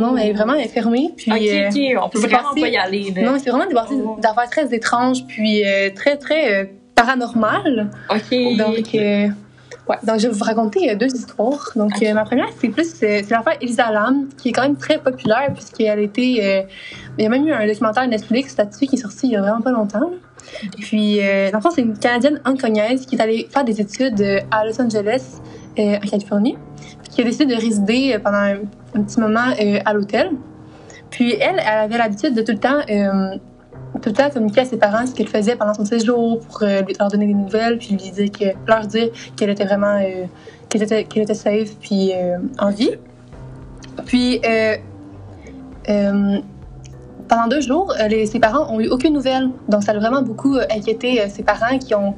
Non, 0.00 0.12
mais 0.12 0.22
elle 0.24 0.30
est 0.30 0.32
vraiment 0.34 0.54
elle 0.54 0.64
est 0.66 0.68
fermée. 0.68 1.10
Puis, 1.16 1.32
Ok, 1.32 1.38
euh, 1.40 1.68
ok, 1.68 2.04
on 2.04 2.08
peut 2.08 2.20
c'est 2.20 2.26
vraiment 2.28 2.54
pas 2.54 2.68
y 2.68 2.76
aller. 2.76 3.12
non, 3.22 3.36
c'est 3.42 3.50
vraiment 3.50 3.66
des 3.66 3.74
parties 3.74 3.94
Oh. 4.04 4.16
d'affaires 4.20 4.50
très 4.50 4.74
étranges, 4.74 5.26
puis 5.26 5.64
euh, 5.64 5.90
très, 5.94 6.16
très 6.16 6.54
euh, 6.54 6.64
paranormales. 6.94 7.90
Ok. 8.10 8.56
Donc, 8.58 8.94
euh, 8.94 9.28
ouais, 9.88 9.96
donc, 10.02 10.18
je 10.20 10.28
vais 10.28 10.32
vous 10.34 10.44
raconter 10.44 10.94
deux 10.96 11.06
histoires. 11.14 11.70
Donc, 11.76 11.92
ma 12.02 12.24
première, 12.24 12.48
c'est 12.60 12.68
plus 12.68 12.92
c'est 12.94 13.28
l'affaire 13.30 13.56
Elisa 13.60 13.90
Lam, 13.90 14.28
qui 14.36 14.48
est 14.50 14.52
quand 14.52 14.62
même 14.62 14.76
très 14.76 14.98
populaire, 14.98 15.50
puisqu'elle 15.54 15.98
a 15.98 16.02
été. 16.02 16.66
il 17.18 17.22
y 17.22 17.26
a 17.26 17.28
même 17.28 17.46
eu 17.46 17.52
un 17.52 17.66
documentaire 17.66 18.06
Netflix 18.08 18.56
là-dessus 18.56 18.86
qui 18.86 18.96
est 18.96 19.00
sorti 19.00 19.26
il 19.26 19.32
y 19.32 19.36
a 19.36 19.40
vraiment 19.40 19.60
pas 19.62 19.70
longtemps. 19.72 20.10
Puis, 20.80 21.20
euh, 21.20 21.50
dans 21.50 21.58
le 21.58 21.62
fond, 21.62 21.70
c'est 21.70 21.82
une 21.82 21.98
Canadienne 21.98 22.40
hongkonnaise 22.44 23.06
qui 23.06 23.16
est 23.16 23.20
allée 23.20 23.48
faire 23.50 23.64
des 23.64 23.80
études 23.80 24.20
euh, 24.20 24.40
à 24.50 24.64
Los 24.64 24.80
Angeles, 24.80 25.40
euh, 25.78 25.96
en 25.96 26.08
Californie, 26.08 26.56
puis 27.02 27.10
qui 27.10 27.20
a 27.20 27.24
décidé 27.24 27.46
de 27.46 27.60
résider 27.60 28.14
euh, 28.14 28.18
pendant 28.18 28.38
un, 28.38 29.02
petit 29.02 29.20
moment 29.20 29.52
à 29.84 29.92
l'hôtel. 29.92 30.30
Puis, 31.10 31.32
elle, 31.34 31.60
elle 31.60 31.78
avait 31.78 31.98
l'habitude 31.98 32.34
de 32.34 32.42
tout 32.42 32.52
le 32.52 32.58
temps. 32.58 32.80
tout 34.00 34.08
le 34.08 34.14
temps 34.14 34.30
communiquer 34.30 34.60
à 34.60 34.64
ses 34.64 34.78
parents 34.78 35.06
ce 35.06 35.14
qu'elle 35.14 35.28
faisait 35.28 35.56
pendant 35.56 35.74
son 35.74 35.84
séjour 35.84 36.40
pour 36.40 36.60
leur 36.60 37.08
donner 37.10 37.26
des 37.26 37.34
nouvelles 37.34 37.78
puis 37.78 37.90
lui 37.90 38.10
dire 38.10 38.30
que 38.30 38.44
leur 38.66 38.86
dire 38.86 39.08
qu'elle 39.36 39.50
était 39.50 39.64
vraiment 39.64 39.98
qu'elle 40.68 40.82
était 40.82 41.04
qu'elle 41.04 41.22
était 41.22 41.34
safe 41.34 41.76
puis 41.80 42.12
en 42.58 42.70
vie 42.70 42.92
puis 44.06 44.40
pendant 47.28 47.46
deux 47.48 47.60
jours 47.60 47.92
euh, 48.00 48.08
les- 48.08 48.26
ses 48.26 48.38
parents 48.40 48.72
ont 48.72 48.80
eu 48.80 48.88
aucune 48.88 49.12
nouvelle 49.14 49.50
donc 49.68 49.82
ça 49.82 49.92
a 49.92 49.98
vraiment 49.98 50.22
beaucoup 50.22 50.56
euh, 50.56 50.64
inquiété 50.70 51.20
euh, 51.20 51.26
ses 51.28 51.42
parents 51.42 51.78
qui 51.78 51.94
ont 51.94 52.14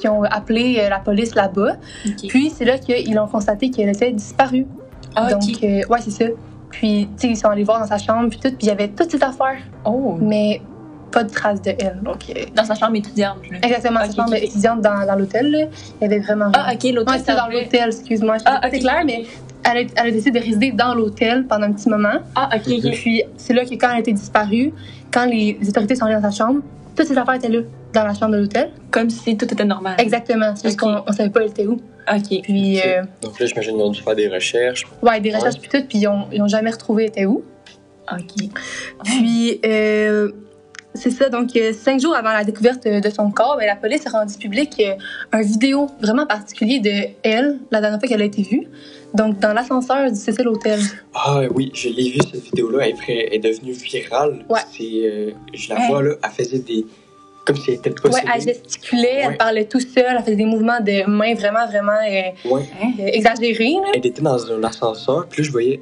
qui 0.00 0.06
ont 0.08 0.22
appelé 0.22 0.86
la 0.88 1.00
police 1.00 1.34
là-bas 1.34 1.72
puis 2.28 2.50
c'est 2.50 2.64
là 2.64 2.78
qu'ils 2.78 3.18
ont 3.18 3.26
constaté 3.26 3.70
qu'elle 3.70 3.88
était 3.88 4.12
disparue 4.12 4.66
Ah, 5.16 5.32
donc 5.32 5.42
euh, 5.64 5.80
ouais 5.90 5.98
c'est 6.00 6.10
ça 6.12 6.24
puis 6.70 7.08
tu 7.16 7.26
sais 7.26 7.28
ils 7.32 7.36
sont 7.36 7.48
allés 7.48 7.64
voir 7.64 7.80
dans 7.80 7.86
sa 7.86 7.98
chambre 7.98 8.28
puis 8.28 8.38
tout 8.38 8.48
puis 8.50 8.58
il 8.62 8.68
y 8.68 8.70
avait 8.70 8.88
toutes 8.88 9.10
ces 9.10 9.22
affaires 9.22 9.58
Oh. 9.84 10.16
mais 10.20 10.60
pas 11.10 11.24
de 11.24 11.30
traces 11.30 11.62
de 11.62 11.70
elle 11.78 11.98
donc 12.02 12.18
euh, 12.30 12.44
Dans 12.54 12.64
sa 12.64 12.74
chambre 12.74 12.94
étudiante. 12.96 13.38
là. 13.50 13.58
Exactement, 13.62 14.00
Ok, 14.00 14.06
sa 14.10 14.16
chambre 14.16 14.34
étudiante 14.34 14.80
dans, 14.82 15.06
dans 15.06 15.14
l'hôtel. 15.16 15.50
là. 15.50 15.58
Il 16.00 16.02
y 16.02 16.04
avait 16.04 16.18
vraiment. 16.18 16.50
Ah, 16.54 16.72
ok, 16.74 16.82
l'hôtel. 16.92 17.14
Ouais, 17.14 17.18
c'était 17.20 17.36
dans 17.36 17.46
l'hôtel, 17.48 17.86
excuse-moi. 17.88 18.36
Ah, 18.44 18.60
c'est 18.70 18.80
clair, 18.80 19.02
mais 19.06 19.24
elle 19.70 19.78
a, 19.78 19.80
elle 19.96 20.08
a 20.08 20.10
décidé 20.10 20.38
de 20.38 20.44
résider 20.44 20.72
dans 20.72 20.94
l'hôtel 20.94 21.46
pendant 21.46 21.66
un 21.66 21.72
petit 21.72 21.88
moment. 21.88 22.20
Ah, 22.34 22.48
ok, 22.54 22.62
ok. 22.84 22.92
Puis 22.92 23.22
c'est 23.36 23.52
là 23.54 23.64
que 23.64 23.74
quand 23.74 23.88
elle 23.90 23.96
a 23.96 24.00
été 24.00 24.12
disparue, 24.12 24.72
quand 25.12 25.26
les, 25.26 25.56
les 25.60 25.68
autorités 25.68 25.94
sont 25.96 26.04
allées 26.06 26.14
dans 26.20 26.30
sa 26.30 26.44
chambre, 26.44 26.60
toutes 26.96 27.06
ses 27.06 27.18
affaires 27.18 27.34
étaient 27.34 27.48
là, 27.48 27.60
dans 27.92 28.04
la 28.04 28.14
chambre 28.14 28.32
de 28.32 28.38
l'hôtel. 28.38 28.70
Comme 28.90 29.10
si 29.10 29.36
tout 29.36 29.44
était 29.52 29.64
normal. 29.64 29.96
Exactement, 29.98 30.54
c'est 30.56 30.68
juste 30.68 30.82
Ok. 30.82 30.88
qu'on 30.88 31.02
on 31.06 31.12
savait 31.12 31.30
pas 31.30 31.40
elle 31.42 31.50
était 31.50 31.66
où. 31.66 31.80
Ok. 32.12 32.40
Puis, 32.42 32.80
euh, 32.80 33.02
Donc 33.22 33.38
là, 33.40 33.46
j'imagine 33.46 33.72
qu'ils 33.74 33.82
ont 33.82 33.90
dû 33.90 34.00
faire 34.02 34.14
des 34.14 34.28
recherches. 34.28 34.86
ouais, 35.02 35.20
des 35.20 35.34
recherches 35.34 35.58
puis 35.58 35.68
tout, 35.68 35.84
puis 35.88 35.98
ils 35.98 36.06
ont, 36.08 36.26
ils 36.32 36.40
ont 36.40 36.48
jamais 36.48 36.70
retrouvé 36.70 37.04
elle 37.04 37.08
était 37.10 37.26
où. 37.26 37.42
Ok. 38.12 38.48
Puis, 39.04 39.60
euh, 39.66 40.30
c'est 40.96 41.10
ça. 41.10 41.28
Donc, 41.28 41.54
euh, 41.56 41.72
cinq 41.72 42.00
jours 42.00 42.14
avant 42.16 42.32
la 42.32 42.44
découverte 42.44 42.86
euh, 42.86 43.00
de 43.00 43.10
son 43.10 43.30
corps, 43.30 43.56
ben, 43.58 43.66
la 43.66 43.76
police 43.76 44.06
a 44.06 44.10
rendu 44.10 44.34
public 44.38 44.74
euh, 44.80 44.94
un 45.32 45.42
vidéo 45.42 45.88
vraiment 46.00 46.26
particulier 46.26 46.80
de 46.80 47.10
elle, 47.22 47.58
la 47.70 47.80
dernière 47.80 47.98
fois 48.00 48.08
qu'elle 48.08 48.22
a 48.22 48.24
été 48.24 48.42
vue. 48.42 48.66
Donc, 49.14 49.38
dans 49.38 49.52
l'ascenseur 49.52 50.10
du 50.10 50.18
Cecil 50.18 50.48
Hotel. 50.48 50.80
Ah 51.14 51.42
oui, 51.54 51.70
je 51.74 51.88
l'ai 51.88 52.10
vu 52.10 52.18
cette 52.30 52.42
vidéo-là. 52.44 52.84
Elle, 52.84 52.90
est 52.90 52.94
pré- 52.94 53.28
elle 53.28 53.34
est 53.34 53.38
devenue 53.38 53.72
virale. 53.72 54.44
Ouais. 54.48 54.60
Euh, 54.80 55.30
je 55.54 55.68
la 55.68 55.76
Ouais. 55.76 55.86
vois 55.88 56.02
là, 56.02 56.14
elle 56.22 56.30
faisait 56.30 56.58
des. 56.58 56.84
Comme 57.46 57.56
si 57.56 57.70
elle 57.70 57.76
était 57.76 57.90
Ouais, 58.08 58.20
elle 58.34 58.40
gesticulait, 58.42 59.20
elle 59.22 59.36
parlait 59.36 59.66
tout 59.66 59.78
seul, 59.78 60.04
elle 60.18 60.20
faisait 60.24 60.34
des 60.34 60.44
mouvements 60.44 60.80
de 60.80 61.08
mains 61.08 61.34
vraiment, 61.34 61.64
vraiment 61.66 61.92
Ouais. 62.44 62.64
euh, 62.98 63.06
exagérés. 63.06 63.74
là. 63.74 63.90
Elle 63.94 64.04
était 64.04 64.20
dans 64.20 64.50
un 64.52 64.64
ascenseur, 64.64 65.26
puis 65.30 65.42
là, 65.42 65.46
je 65.46 65.52
voyais. 65.52 65.80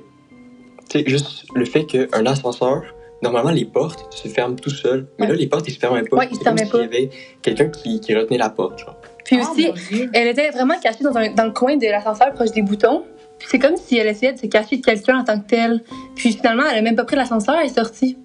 Tu 0.91 0.99
sais, 0.99 1.05
juste 1.09 1.47
le 1.55 1.65
fait 1.65 1.87
qu'un 1.87 2.27
ascenseur, 2.27 2.83
normalement, 3.25 3.51
les 3.51 3.65
portes 3.65 4.07
se 4.15 4.29
ferment 4.29 4.55
tout 4.57 4.71
seuls. 4.71 5.07
Mais 5.19 5.27
Ouais. 5.27 5.33
là, 5.33 5.39
les 5.39 5.47
portes, 5.49 5.67
ils 5.69 5.73
se 5.75 5.79
fermaient 5.81 6.03
pas. 6.03 6.17
Ouais, 6.17 6.29
ils 6.31 6.37
se 6.37 6.45
comme 6.45 6.57
fermaient 6.57 6.71
s'il 6.71 6.81
y 6.81 6.85
avait 6.85 7.11
quelqu'un 7.43 7.69
qui, 7.69 8.01
qui 8.01 8.15
retenait 8.15 8.39
la 8.39 8.51
porte, 8.51 8.79
genre. 8.79 8.97
Puis 9.25 9.39
Oh, 9.43 9.51
aussi, 9.51 9.73
Dieu. 9.91 10.11
elle 10.13 10.29
était 10.29 10.51
vraiment 10.51 10.79
cachée 10.81 11.03
dans, 11.03 11.17
un- 11.17 11.33
dans 11.33 11.45
le 11.47 11.51
coin 11.53 11.77
de 11.77 11.87
l'ascenseur 11.87 12.33
proche 12.33 12.53
des 12.53 12.63
boutons. 12.63 13.03
Puis 13.39 13.49
c'est 13.51 13.59
comme 13.59 13.77
si 13.77 13.97
elle 13.99 14.07
essayait 14.07 14.33
de 14.33 14.39
se 14.39 14.47
cacher 14.47 14.77
de 14.77 14.85
quelqu'un 14.85 15.19
en 15.19 15.25
tant 15.25 15.39
que 15.41 15.47
tel. 15.49 15.83
Puis 16.15 16.33
finalement, 16.33 16.63
elle 16.71 16.79
a 16.79 16.83
même 16.83 16.95
pas 16.95 17.05
pris 17.05 17.17
l'ascenseur, 17.17 17.57
elle 17.59 17.67
est 17.67 17.75
sortie. 17.75 18.17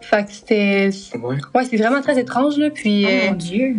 Fait 0.00 0.24
que 0.24 0.30
c'était. 0.32 0.90
Ouais. 1.22 1.36
Ouais, 1.54 1.64
c'est 1.64 1.76
vraiment 1.76 2.00
très 2.02 2.18
étrange, 2.20 2.58
là. 2.58 2.70
Puis. 2.70 3.04
Oh, 3.06 3.10
euh, 3.10 3.26
mon 3.30 3.34
Dieu. 3.36 3.76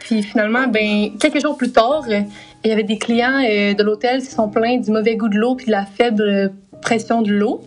Puis 0.00 0.22
finalement, 0.22 0.68
ben, 0.68 1.10
quelques 1.18 1.40
jours 1.42 1.56
plus 1.56 1.72
tard, 1.72 2.04
euh, 2.08 2.20
il 2.64 2.70
y 2.70 2.72
avait 2.72 2.84
des 2.84 2.96
clients 2.98 3.42
euh, 3.44 3.74
de 3.74 3.82
l'hôtel 3.82 4.20
qui 4.20 4.26
se 4.26 4.36
sont 4.36 4.48
plaints 4.48 4.78
du 4.78 4.90
mauvais 4.92 5.16
goût 5.16 5.28
de 5.28 5.36
l'eau 5.36 5.56
puis 5.56 5.66
de 5.66 5.72
la 5.72 5.84
faible 5.84 6.22
euh, 6.22 6.48
pression 6.80 7.22
de 7.22 7.32
l'eau. 7.32 7.60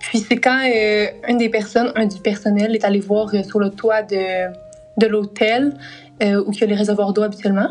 Puis 0.00 0.18
c'est 0.20 0.36
quand 0.36 0.60
euh, 0.64 1.06
une 1.28 1.38
des 1.38 1.48
personnes, 1.48 1.92
un 1.96 2.06
du 2.06 2.20
personnel, 2.20 2.74
est 2.74 2.84
allé 2.84 3.00
voir 3.00 3.28
euh, 3.34 3.42
sur 3.42 3.58
le 3.58 3.70
toit 3.70 4.02
de, 4.02 4.48
de 4.96 5.06
l'hôtel 5.06 5.74
euh, 6.22 6.42
où 6.46 6.52
il 6.52 6.60
y 6.60 6.64
a 6.64 6.66
les 6.66 6.74
réservoirs 6.74 7.12
d'eau 7.12 7.22
habituellement. 7.22 7.70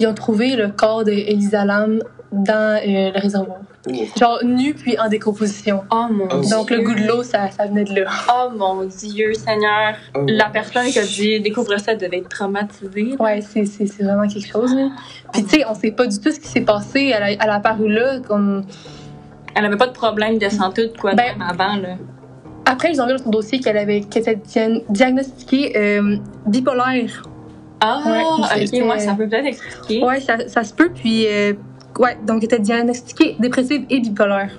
Ils 0.00 0.06
ont 0.06 0.14
trouvé 0.14 0.56
le 0.56 0.68
corps 0.68 1.04
d'Elisa 1.04 1.64
Lam 1.64 2.00
dans 2.32 2.76
euh, 2.76 3.10
le 3.12 3.20
réservoir. 3.20 3.58
Genre 4.18 4.40
nu 4.44 4.74
puis 4.74 4.98
en 4.98 5.08
décomposition. 5.08 5.82
Oh, 5.90 6.06
mon 6.10 6.28
Oh. 6.30 6.40
Dieu. 6.40 6.50
Donc 6.50 6.70
le 6.70 6.82
goût 6.82 6.94
de 6.94 7.06
l'eau, 7.06 7.22
ça, 7.22 7.50
ça 7.50 7.66
venait 7.66 7.84
de 7.84 7.94
là. 8.00 8.10
Oh, 8.28 8.50
mon 8.54 8.84
Dieu, 8.84 9.32
Seigneur. 9.34 9.94
Oh. 10.14 10.24
La 10.26 10.50
personne 10.50 10.86
qui 10.86 10.98
a 10.98 11.06
dû 11.06 11.40
découvrir 11.40 11.80
ça 11.80 11.94
devait 11.94 12.18
être 12.18 12.28
traumatisée. 12.28 13.14
Ouais, 13.18 13.40
c'est, 13.40 13.64
c'est, 13.64 13.86
c'est 13.86 14.02
vraiment 14.02 14.28
quelque 14.28 14.46
chose. 14.46 14.74
Là. 14.74 14.90
Puis 15.32 15.44
tu 15.44 15.50
sais, 15.60 15.64
on 15.66 15.74
sait 15.74 15.90
pas 15.92 16.06
du 16.06 16.18
tout 16.20 16.30
ce 16.30 16.38
qui 16.38 16.48
s'est 16.48 16.60
passé. 16.60 17.12
Elle 17.14 17.22
a, 17.22 17.30
elle 17.32 17.50
a 17.50 17.54
apparu 17.54 17.88
là 17.90 18.20
comme 18.20 18.62
Elle 19.58 19.64
avait 19.64 19.76
pas 19.76 19.86
de 19.88 19.92
problème 19.92 20.38
de 20.38 20.48
santé 20.48 20.84
ou 20.84 20.92
de 20.92 20.96
quoi 20.98 21.14
Ben, 21.14 21.32
avant, 21.40 21.76
là. 21.76 21.96
Après, 22.64 22.92
ils 22.92 23.00
ont 23.00 23.06
vu 23.06 23.12
dans 23.16 23.24
son 23.24 23.30
dossier 23.30 23.58
qu'elle 23.60 23.76
avait 23.78 24.02
qu'elle 24.02 24.22
était 24.28 24.82
diagnostiquée 24.88 25.72
euh, 25.76 26.16
bipolaire. 26.46 27.22
Ah, 27.80 28.00
Ouais, 28.06 28.64
ok, 28.64 28.88
ouais, 28.90 28.98
ça 29.00 29.14
peut 29.14 29.28
peut-être 29.28 29.46
expliquer. 29.46 30.04
Ouais, 30.04 30.20
ça, 30.20 30.36
ça 30.48 30.64
se 30.64 30.74
peut. 30.74 30.90
Puis, 30.94 31.26
euh, 31.26 31.54
ouais, 31.98 32.16
donc 32.26 32.38
elle 32.38 32.44
était 32.44 32.58
diagnostiquée 32.58 33.36
dépressive 33.38 33.84
et 33.90 34.00
bipolaire. 34.00 34.50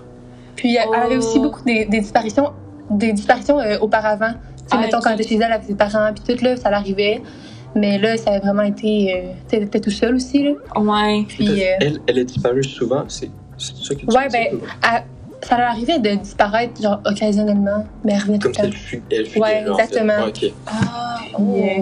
Puis, 0.55 0.75
elle, 0.75 0.87
elle 0.93 1.01
avait 1.03 1.15
Oh. 1.15 1.19
aussi 1.19 1.39
beaucoup 1.39 1.63
des, 1.63 1.85
des 1.85 1.99
disparitions, 1.99 2.51
des 2.89 3.13
disparitions 3.13 3.59
euh, 3.59 3.77
auparavant. 3.79 4.31
Tu 4.33 4.63
sais, 4.65 4.65
Ah, 4.71 4.77
mettons, 4.79 4.99
quand 5.01 5.11
elle 5.11 5.21
était 5.21 5.29
chez 5.29 5.35
elle 5.35 5.51
avec 5.53 5.63
ses 5.65 5.75
parents, 5.75 6.11
puis 6.13 6.35
tout, 6.35 6.43
là, 6.43 6.57
ça 6.57 6.69
l'arrivait. 6.69 7.21
Mais 7.75 7.99
là, 7.99 8.17
ça 8.17 8.31
a 8.31 8.39
vraiment 8.39 8.63
été. 8.63 9.13
Euh, 9.13 9.21
tu 9.43 9.49
sais, 9.51 9.57
elle 9.57 9.63
était 9.63 9.79
tout 9.79 9.91
seule 9.91 10.15
aussi, 10.15 10.43
là. 10.43 10.51
Ouais. 10.75 11.23
Puis, 11.27 11.61
euh, 11.63 11.75
Elle, 11.79 11.99
elle 12.07 12.17
est 12.17 12.25
disparue 12.25 12.63
souvent, 12.63 13.03
c'est 13.07 13.29
ça 13.59 13.95
que 13.95 13.99
tu 13.99 14.05
Ouais, 14.07 14.27
ben, 14.31 14.59
ça 15.41 15.57
leur 15.57 15.69
arrivait 15.69 15.99
de 15.99 16.15
disparaître, 16.15 16.81
genre, 16.81 16.99
occasionnellement. 17.05 17.85
Mais 18.03 18.13
elle 18.13 18.19
revenait 18.21 18.39
tout 18.39 18.51
Comme 18.51 18.51
le 18.51 18.55
si 18.55 18.61
temps. 18.61 18.67
elle 18.67 18.73
fut, 18.73 19.03
elle 19.11 19.25
fut 19.25 19.39
Ouais, 19.39 19.59
déjà, 19.61 19.73
en 19.73 19.77
fait. 19.77 19.83
exactement. 19.83 20.23
Ouais, 20.25 20.29
ok. 20.29 20.51
Ah, 20.67 21.17
Puis, 21.37 21.61
euh, 21.61 21.81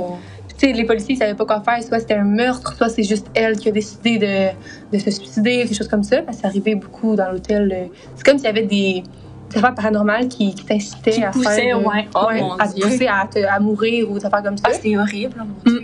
tu 0.59 0.67
sais, 0.67 0.73
les 0.73 0.83
policiers 0.85 1.15
ils 1.15 1.17
savaient 1.17 1.33
pas 1.35 1.45
quoi 1.45 1.61
faire. 1.61 1.81
Soit 1.83 1.99
c'était 1.99 2.13
un 2.15 2.23
meurtre, 2.23 2.75
soit 2.75 2.89
c'est 2.89 3.03
juste 3.03 3.27
elle 3.33 3.57
qui 3.57 3.69
a 3.69 3.71
décidé 3.71 4.17
de, 4.19 4.95
de 4.95 4.99
se 5.01 5.09
suicider, 5.11 5.57
quelque 5.65 5.75
chose 5.75 5.87
comme 5.87 6.03
ça. 6.03 6.21
Parce 6.21 6.37
que 6.37 6.41
ça 6.43 6.47
arrivait 6.49 6.75
beaucoup 6.75 7.15
dans 7.15 7.31
l'hôtel. 7.31 7.71
euh, 7.71 7.85
C'est 8.15 8.23
comme 8.25 8.37
s'il 8.37 8.45
y 8.45 8.49
avait 8.49 8.63
des, 8.67 9.03
des 9.49 9.57
affaires 9.57 9.73
paranormales 9.75 10.27
qui, 10.27 10.53
qui 10.53 10.63
t'incitaient 10.65 11.23
à 11.23 11.31
poussaient, 11.31 11.49
faire. 11.69 11.77
euh, 11.79 11.81
ouais. 11.83 12.07
Oh, 12.15 12.27
mon 12.33 12.53
à 12.57 12.67
te 12.67 12.79
pousser 12.79 13.07
à, 13.07 13.27
te- 13.31 13.43
à 13.43 13.59
mourir 13.59 14.09
ou 14.11 14.19
des 14.19 14.25
affaires 14.25 14.43
comme 14.43 14.57
ça. 14.57 14.65
Ah, 14.71 14.73
c'est 14.79 14.95
horrible, 14.97 15.35
mon 15.65 15.71
Dieu. 15.71 15.81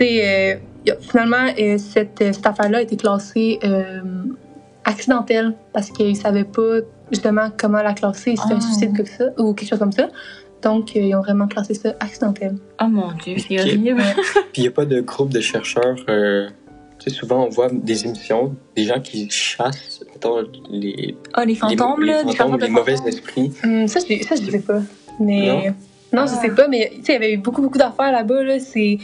Euh, 0.00 0.54
finalement, 1.00 1.46
euh, 1.58 1.78
cette, 1.78 2.18
cette 2.18 2.46
affaire-là 2.46 2.78
a 2.78 2.82
été 2.82 2.96
classée 2.96 3.58
euh, 3.64 4.00
accidentelle 4.84 5.54
parce 5.72 5.90
qu'ils 5.90 6.10
ne 6.10 6.14
savaient 6.14 6.44
pas 6.44 6.78
justement 7.10 7.48
comment 7.58 7.82
la 7.82 7.92
classer, 7.94 8.36
si 8.36 8.42
c'était 8.42 8.54
un 8.54 8.58
Ah. 8.58 8.60
suicide 8.60 8.96
comme 8.96 9.06
ça 9.06 9.24
ou 9.38 9.54
quelque 9.54 9.68
chose 9.68 9.78
comme 9.78 9.92
ça. 9.92 10.08
Donc, 10.62 10.94
euh, 10.96 11.00
ils 11.00 11.14
ont 11.14 11.20
vraiment 11.22 11.46
classé 11.48 11.74
ça 11.74 11.94
accidentel. 12.00 12.56
Oh 12.80 12.86
mon 12.88 13.12
Dieu, 13.24 13.36
c'est 13.38 13.58
horrible. 13.60 13.96
Puis 14.52 14.58
il 14.58 14.62
n'y 14.62 14.68
a 14.68 14.70
pas 14.70 14.84
de 14.84 15.00
groupe 15.00 15.30
de 15.30 15.40
chercheurs. 15.40 15.96
euh, 16.08 16.48
tu 16.98 17.10
sais, 17.10 17.16
souvent, 17.16 17.46
on 17.46 17.48
voit 17.48 17.68
des 17.72 18.04
émissions, 18.06 18.54
des 18.76 18.84
gens 18.84 19.00
qui 19.00 19.28
chassent, 19.28 20.00
mettons, 20.12 20.36
les, 20.70 21.16
Ah, 21.34 21.44
les 21.44 21.56
fantômes, 21.56 22.00
les, 22.02 22.12
là, 22.12 22.18
les 22.22 22.30
des 22.30 22.36
fantômes, 22.36 22.36
fantômes 22.52 22.60
les 22.60 22.66
de 22.68 22.72
mauvais 22.72 22.92
fantômes. 22.96 23.08
esprits. 23.08 23.52
Hum, 23.64 23.88
ça, 23.88 23.98
je, 24.08 24.22
ça, 24.24 24.36
je 24.36 24.50
sais 24.50 24.60
pas. 24.60 24.80
Mais. 25.18 25.46
Non? 25.48 25.74
Non, 26.20 26.26
je 26.26 26.34
Ah. 26.36 26.40
sais 26.42 26.50
pas, 26.50 26.68
mais 26.68 26.92
tu 26.94 27.04
sais, 27.04 27.12
il 27.12 27.14
y 27.14 27.16
avait 27.16 27.32
eu 27.32 27.38
beaucoup, 27.38 27.60
beaucoup 27.62 27.78
d'affaires 27.78 28.12
là-bas. 28.12 28.42
Là, 28.44 28.60
c'est... 28.60 28.98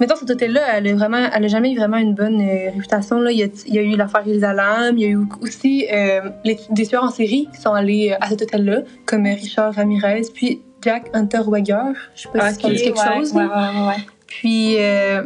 Mettons, 0.00 0.14
cet 0.16 0.30
hôtel-là, 0.30 0.60
elle 0.76 0.86
a 0.88 0.94
vraiment, 0.94 1.28
elle 1.34 1.44
a 1.44 1.48
jamais 1.48 1.72
eu 1.72 1.76
vraiment 1.76 1.96
une 1.96 2.14
bonne 2.14 2.40
euh, 2.40 2.70
réputation. 2.72 3.20
Là. 3.20 3.32
Il, 3.32 3.38
y 3.38 3.42
a, 3.42 3.48
il 3.66 3.74
y 3.74 3.78
a 3.78 3.82
eu 3.82 3.96
l'affaire 3.96 4.22
Elisa 4.26 4.52
Lam, 4.52 4.96
il 4.96 5.02
y 5.02 5.06
a 5.06 5.08
eu 5.08 5.18
aussi 5.40 5.86
euh, 5.92 6.20
les, 6.44 6.56
des 6.70 6.86
tueurs 6.86 7.02
en 7.04 7.10
série 7.10 7.48
qui 7.52 7.60
sont 7.60 7.72
allés 7.72 8.10
euh, 8.12 8.16
à 8.20 8.28
cet 8.28 8.42
hôtel-là, 8.42 8.82
comme 9.06 9.24
Richard 9.26 9.74
Ramirez, 9.74 10.22
puis 10.32 10.62
Jack 10.82 11.10
Unterweger. 11.14 11.74
Je 12.14 12.22
sais 12.22 12.28
pas 12.32 12.52
si 12.52 12.60
ça 12.60 12.68
dit 12.70 12.76
quelque 12.76 12.98
ouais, 12.98 13.16
chose. 13.16 13.32
ouais, 13.32 13.42
ouais, 13.42 13.88
ouais. 13.88 14.04
Puis, 14.26 14.76
euh, 14.78 15.22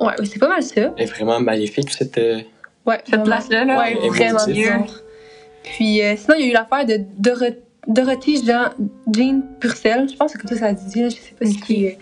ouais, 0.00 0.12
c'est 0.24 0.38
pas 0.40 0.48
mal 0.48 0.62
ça. 0.62 0.92
Elle 0.96 1.04
est 1.04 1.06
vraiment 1.06 1.38
maléfique, 1.40 1.92
cette. 1.92 2.18
Ouais, 2.86 2.98
Cette 3.08 3.22
place-là, 3.22 3.64
là. 3.64 3.78
Ouais, 3.78 3.94
vraiment 4.08 4.44
bizarre. 4.46 4.86
Puis 5.62 6.00
euh, 6.02 6.16
sinon, 6.16 6.36
il 6.38 6.46
y 6.46 6.48
a 6.48 6.50
eu 6.50 6.52
l'affaire 6.54 6.86
de 6.86 7.04
Doro- 7.18 7.54
Dorothy 7.86 8.44
Jean, 8.44 8.70
Jean 9.10 9.42
Purcell. 9.60 10.08
Je 10.08 10.16
pense 10.16 10.32
que 10.32 10.38
c'est 10.38 10.48
comme 10.48 10.58
ça 10.58 10.74
ça 10.74 10.76
se 10.76 10.88
dit. 10.90 11.04
Je 11.04 11.10
sais 11.10 11.34
pas 11.38 11.46
ce 11.46 11.58
qui 11.64 11.84
est. 11.84 11.98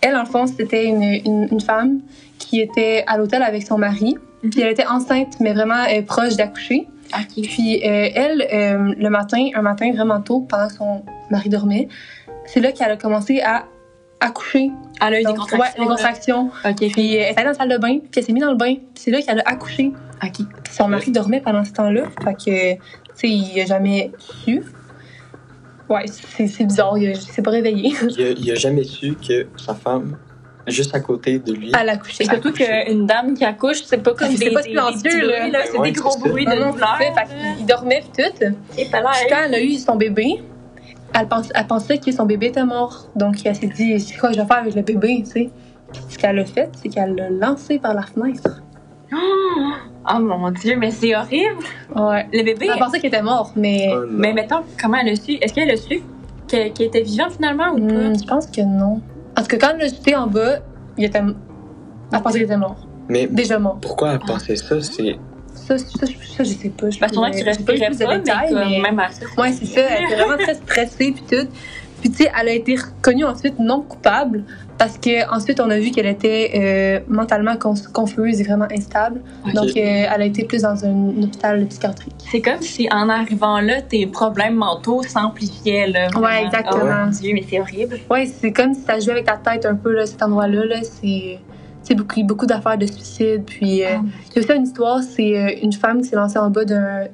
Elle, 0.00 0.16
en 0.16 0.24
fond, 0.24 0.46
c'était 0.46 0.84
une, 0.84 1.02
une, 1.02 1.48
une 1.50 1.60
femme 1.60 2.00
qui 2.38 2.60
était 2.60 3.04
à 3.06 3.16
l'hôtel 3.16 3.42
avec 3.42 3.66
son 3.66 3.78
mari. 3.78 4.16
Puis 4.50 4.60
elle 4.60 4.72
était 4.72 4.86
enceinte, 4.86 5.38
mais 5.40 5.52
vraiment 5.52 5.84
euh, 5.84 6.02
proche 6.02 6.36
d'accoucher. 6.36 6.88
Puis 7.30 7.76
euh, 7.76 8.08
elle, 8.14 8.42
euh, 8.52 8.94
le 8.98 9.08
matin, 9.08 9.48
un 9.54 9.62
matin 9.62 9.92
vraiment 9.92 10.20
tôt, 10.20 10.40
pendant 10.40 10.66
que 10.66 10.74
son 10.74 11.02
mari 11.30 11.48
dormait, 11.48 11.88
c'est 12.46 12.60
là 12.60 12.72
qu'elle 12.72 12.90
a 12.90 12.96
commencé 12.96 13.40
à 13.40 13.66
accoucher. 14.18 14.70
Elle 15.00 15.14
a 15.14 15.20
eu 15.20 15.24
des 15.24 15.34
contractions. 15.34 15.58
Ouais, 15.58 15.68
des 15.78 15.86
contractions. 15.86 16.50
Puis 16.76 17.14
elle 17.14 17.22
est 17.22 17.26
allée 17.36 17.44
dans 17.44 17.50
la 17.50 17.54
salle 17.54 17.68
de 17.68 17.78
bain, 17.78 17.98
puis 17.98 18.10
elle 18.16 18.24
s'est 18.24 18.32
mise 18.32 18.42
dans 18.42 18.50
le 18.50 18.56
bain. 18.56 18.74
C'est 18.94 19.10
là 19.10 19.22
qu'elle 19.22 19.40
a 19.40 19.48
accouché. 19.48 19.92
Son 20.70 20.88
mari 20.88 21.10
dormait 21.10 21.40
pendant 21.40 21.64
ce 21.64 21.72
temps-là. 21.72 22.04
Fait 22.24 22.34
que, 22.34 22.74
tu 22.74 22.80
sais, 23.14 23.28
il 23.28 23.60
a 23.60 23.66
jamais 23.66 24.10
su. 24.18 24.62
Ouais, 25.92 26.04
c'est 26.06 26.64
bizarre. 26.64 26.96
Il, 26.96 27.14
s'est 27.16 27.42
pas 27.42 27.50
réveillé. 27.50 27.92
Il 28.18 28.50
a, 28.50 28.54
jamais 28.54 28.84
su 28.84 29.14
que 29.14 29.46
sa 29.56 29.74
femme, 29.74 30.16
juste 30.66 30.94
à 30.94 31.00
côté 31.00 31.38
de 31.38 31.52
lui. 31.52 31.72
Elle 31.78 31.88
a 31.88 31.92
accouché. 31.92 32.24
Et 32.24 32.26
surtout 32.26 32.52
qu'une 32.52 33.06
dame 33.06 33.34
qui 33.34 33.44
accouche, 33.44 33.82
c'est 33.84 34.02
pas 34.02 34.14
comme 34.14 34.30
C'est 34.30 34.46
des, 34.46 34.50
pas 34.52 34.62
des, 34.62 34.70
silencieux, 34.70 35.20
des 35.20 35.26
là. 35.26 35.48
là. 35.48 35.58
C'est 35.70 35.78
Ouais, 35.78 35.92
des 35.92 36.00
gros 36.00 36.16
bruits 36.18 36.46
de 36.46 36.50
douleur. 36.50 36.98
il 37.58 37.66
dormait 37.66 38.02
tout. 38.16 38.44
Et 38.78 38.86
pas 38.86 39.02
Puis 39.02 39.26
quand 39.28 39.42
elle 39.46 39.54
a 39.54 39.62
eu 39.62 39.74
son 39.74 39.96
bébé, 39.96 40.42
elle, 41.14 41.28
pense- 41.28 41.50
elle 41.54 41.66
pensait 41.66 41.98
que 41.98 42.10
son 42.10 42.24
bébé 42.24 42.46
était 42.46 42.64
mort. 42.64 43.08
Donc 43.14 43.44
elle 43.44 43.54
s'est 43.56 43.66
dit, 43.66 44.00
c'est 44.00 44.16
quoi 44.16 44.30
que 44.30 44.36
je 44.36 44.40
vais 44.40 44.46
faire 44.46 44.58
avec 44.58 44.74
le 44.74 44.82
bébé, 44.82 45.22
tu 45.24 45.30
sais? 45.30 45.50
Ce 46.08 46.16
qu'elle 46.16 46.38
a 46.38 46.44
fait, 46.46 46.70
c'est 46.80 46.88
qu'elle 46.88 47.14
l'a 47.14 47.28
lancé 47.28 47.78
par 47.78 47.92
la 47.92 48.02
fenêtre. 48.02 48.62
Oh 49.12 49.91
mon 50.20 50.50
dieu, 50.50 50.76
mais 50.76 50.90
c'est 50.90 51.14
horrible. 51.14 51.62
Ouais. 51.94 52.26
Le 52.32 52.42
bébé. 52.44 52.68
Elle 52.72 52.78
pensait 52.78 52.98
qu'il 52.98 53.08
était 53.08 53.22
mort, 53.22 53.52
mais 53.56 53.88
Oh. 53.92 54.04
Mais 54.10 54.32
mettons, 54.32 54.60
comment 54.80 54.98
elle 54.98 55.10
a 55.12 55.16
su? 55.16 55.32
Est-ce 55.40 55.52
qu'elle 55.54 55.70
a 55.70 55.76
su 55.76 56.02
qu'elle 56.48 56.72
était 56.80 57.02
vivante 57.02 57.32
finalement 57.32 57.72
ou 57.72 57.78
pas? 57.86 57.94
Hmm, 57.94 58.18
je 58.18 58.26
pense 58.26 58.46
que 58.46 58.60
non. 58.60 59.00
En 59.38 59.40
tout 59.42 59.46
cas, 59.48 59.58
quand 59.58 59.68
elle 59.74 59.78
l'a 59.80 59.86
jeté 59.88 60.14
en 60.14 60.26
bas, 60.26 60.58
il 60.98 61.04
était... 61.04 61.20
Elle 62.12 62.20
pensait 62.22 62.34
qu'il 62.40 62.42
était 62.42 62.56
mort. 62.58 62.76
Mais 63.08 63.26
Déjà 63.26 63.58
mort. 63.58 63.78
pourquoi 63.80 64.12
elle 64.12 64.18
pensait 64.18 64.56
ça? 64.56 64.80
C'est. 64.82 65.16
Ça, 65.54 65.78
ça, 65.78 65.84
je- 66.06 66.26
ça, 66.36 66.44
je 66.44 66.50
sais 66.50 66.68
pas. 66.70 66.90
Je 66.90 66.98
Parce 66.98 67.12
que 67.12 67.16
pourrais- 67.16 67.30
tu 67.30 67.38
j'ai 67.38 67.44
pas 67.44 67.54
pas, 67.54 67.72
mais 67.90 68.18
détails, 68.18 68.54
mais- 68.54 68.80
même 68.80 68.98
à 68.98 69.10
ça. 69.10 69.24
Ouais, 69.38 69.52
c'est 69.52 69.66
ça. 69.66 69.80
Elle 69.80 70.04
était 70.04 70.16
vraiment 70.16 70.36
très 70.36 70.54
stressée 70.54 71.12
puis 71.12 71.22
tout. 71.30 71.46
Puis 72.00 72.10
tu 72.10 72.24
sais, 72.24 72.32
elle 72.38 72.48
a 72.48 72.52
été 72.52 72.74
reconnue 72.76 73.24
ensuite 73.24 73.58
non 73.58 73.80
coupable 73.82 74.44
parce 74.82 74.98
que 74.98 75.32
ensuite 75.32 75.60
on 75.60 75.70
a 75.70 75.78
vu 75.78 75.92
qu'elle 75.92 76.06
était 76.06 76.50
euh, 76.56 77.00
mentalement 77.06 77.54
confuse 77.92 78.40
et 78.40 78.42
vraiment 78.42 78.66
instable. 78.68 79.20
Donc 79.54 79.68
euh, 79.68 79.76
elle 79.76 80.22
a 80.22 80.24
été 80.24 80.42
plus 80.42 80.62
dans 80.62 80.84
un, 80.84 81.22
hôpital 81.22 81.64
psychiatrique. 81.66 82.14
C'est 82.32 82.40
comme 82.40 82.60
si 82.60 82.88
en 82.90 83.08
arrivant 83.08 83.60
là, 83.60 83.80
tes 83.80 84.08
problèmes 84.08 84.56
mentaux 84.56 85.04
s'amplifiaient 85.04 85.86
là. 85.86 86.08
vraiment. 86.08 86.26
Ouais, 86.26 86.46
exactement. 86.46 86.82
Oh 86.82 87.04
mon 87.04 87.10
dieu, 87.12 87.30
mais 87.32 87.44
c'est 87.48 87.60
horrible. 87.60 88.00
Ouais, 88.10 88.26
c'est 88.26 88.50
comme 88.50 88.74
si 88.74 88.80
ça 88.80 88.98
jouait 88.98 89.12
avec 89.12 89.26
ta 89.26 89.36
tête 89.36 89.66
un 89.66 89.76
peu 89.76 89.92
là, 89.92 90.04
cet 90.04 90.20
endroit-là. 90.20 90.64
Là, 90.64 90.76
c'est 90.82 91.38
c'est 91.84 91.94
beaucoup, 91.94 92.24
beaucoup 92.24 92.46
d'affaires 92.46 92.78
de 92.78 92.86
suicide. 92.86 93.44
Puis 93.46 93.84
euh, 93.84 93.98
Oh. 94.00 94.06
il 94.30 94.34
y 94.34 94.38
a 94.38 94.42
aussi 94.42 94.58
une 94.58 94.64
histoire, 94.64 95.00
c'est 95.00 95.38
euh, 95.38 95.54
une 95.62 95.72
femme 95.72 96.02
qui 96.02 96.08
s'est 96.08 96.16
lancée 96.16 96.38
en 96.38 96.50
bas 96.50 96.64
d'un 96.64 97.06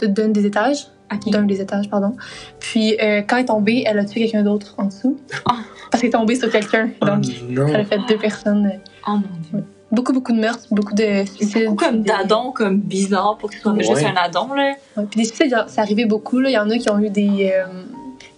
d'un 0.00 0.28
des 0.28 0.46
étages. 0.46 0.86
Ok. 1.12 1.30
d'un 1.32 1.42
des 1.44 1.60
étages, 1.60 1.88
pardon. 1.88 2.16
Puis 2.60 2.96
euh, 3.00 3.22
quand 3.26 3.36
elle 3.36 3.42
est 3.42 3.46
tombée, 3.46 3.84
elle 3.86 3.98
a 3.98 4.04
tué 4.04 4.20
quelqu'un 4.22 4.42
d'autre 4.42 4.74
en 4.78 4.84
dessous. 4.86 5.18
Ah. 5.48 5.56
Parce 5.90 6.00
qu'elle 6.02 6.08
est 6.08 6.12
tombée 6.12 6.34
sur 6.34 6.50
quelqu'un. 6.50 6.90
Oh 7.00 7.06
Donc, 7.06 7.24
non! 7.48 7.68
ça 7.68 7.78
a 7.78 7.84
fait 7.84 7.98
deux 8.08 8.18
personnes. 8.18 8.72
Oh 9.06 9.12
mon 9.12 9.20
dieu. 9.50 9.64
Beaucoup, 9.92 10.12
beaucoup 10.12 10.32
de 10.32 10.40
meurtres, 10.40 10.66
beaucoup 10.72 10.94
de 10.94 11.24
suicides. 11.26 11.66
beaucoup 11.66 11.84
comme 11.84 12.02
puis 12.02 12.10
des- 12.12 12.18
d'adon, 12.18 12.50
comme 12.50 12.80
bizarre 12.80 13.36
pour 13.38 13.48
que 13.50 13.54
ce 13.54 13.62
soit 13.62 13.72
Ouais. 13.72 13.84
juste 13.84 14.04
un 14.04 14.16
adon 14.20 14.52
là. 14.52 14.74
Ouais, 14.96 15.04
puis 15.08 15.20
des 15.20 15.24
suicides, 15.24 15.54
ça 15.68 15.82
arrivait 15.82 16.06
beaucoup. 16.06 16.40
Là. 16.40 16.50
Il 16.50 16.54
y 16.54 16.58
en 16.58 16.68
a 16.70 16.76
qui 16.76 16.90
ont 16.90 16.98
eu 16.98 17.08
des. 17.08 17.52
euh, 17.54 17.64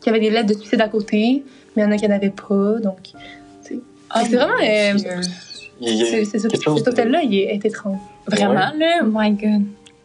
qui 0.01 0.11
avaient 0.11 0.21
des 0.21 0.29
lettres 0.31 0.49
de 0.49 0.55
suicide 0.55 0.81
à 0.83 0.89
côté, 0.89 1.43
mais 1.75 1.83
il 1.83 1.87
y 1.87 1.89
en 1.89 1.91
a 1.91 1.97
qui 1.97 2.07
n'en 2.07 2.15
avaient 2.15 2.29
pas. 2.31 2.79
Donc, 2.83 2.99
c'est 3.63 3.81
c'est 4.15 4.37
vraiment. 4.37 4.53
euh, 4.63 4.99
c'est- 4.99 6.25
c'est- 6.25 6.39
c'est- 6.39 6.49
quelque 6.49 6.63
chose 6.63 6.79
cet 6.79 6.89
hôtel-là, 6.89 7.23
il 7.23 7.35
est, 7.35 7.55
est 7.55 7.65
étrange. 7.65 7.99
Vraiment 8.27 8.53
là? 8.53 9.01
Oh 9.03 9.07
my 9.11 9.31
god. 9.33 9.63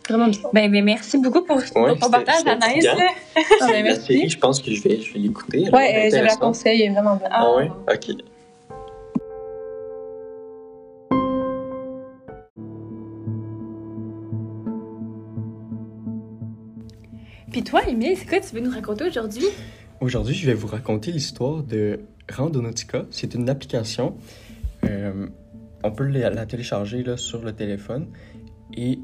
Vraiment 0.10 0.28
bizarre. 0.28 0.52
Ben, 0.54 0.70
ben 0.72 0.84
merci 0.84 1.18
beaucoup 1.18 1.44
pour 1.44 1.58
Ouais, 1.76 1.96
ton 1.98 2.10
partage, 2.10 2.46
Anaïs. 2.46 2.86
Ah, 3.62 3.68
ben, 3.72 3.84
merci. 3.84 4.28
je 4.30 4.38
pense 4.38 4.62
que 4.62 4.72
je 4.72 4.82
vais, 4.84 5.00
je 5.00 5.14
vais 5.14 5.20
l'écouter. 5.20 5.66
euh, 5.68 6.10
je 6.12 6.24
la 6.24 6.36
conseille, 6.36 6.82
elle 6.82 6.92
est 6.92 6.94
vraiment 6.94 7.16
bonne. 7.16 7.30
Ah 7.32 7.56
ouais? 7.56 7.70
Ok. 7.92 8.16
Puis 17.52 17.64
toi, 17.64 17.82
Émile, 17.88 18.18
c'est 18.18 18.26
quoi 18.28 18.40
que 18.40 18.48
tu 18.48 18.56
veux 18.56 18.62
nous 18.62 18.72
raconter 18.72 19.06
aujourd'hui? 19.06 19.46
Aujourd'hui, 20.02 20.34
je 20.34 20.46
vais 20.46 20.54
vous 20.54 20.68
raconter 20.68 21.12
l'histoire 21.12 21.64
de 21.64 22.00
Randonautica. 22.32 23.06
C'est 23.12 23.34
une 23.36 23.50
application. 23.50 24.16
euh, 24.86 25.28
on 25.84 25.92
peut 25.92 26.06
la, 26.08 26.30
la 26.30 26.46
télécharger 26.46 27.04
là, 27.04 27.18
sur 27.18 27.44
le 27.44 27.54
téléphone. 27.54 28.08
Et 28.76 29.00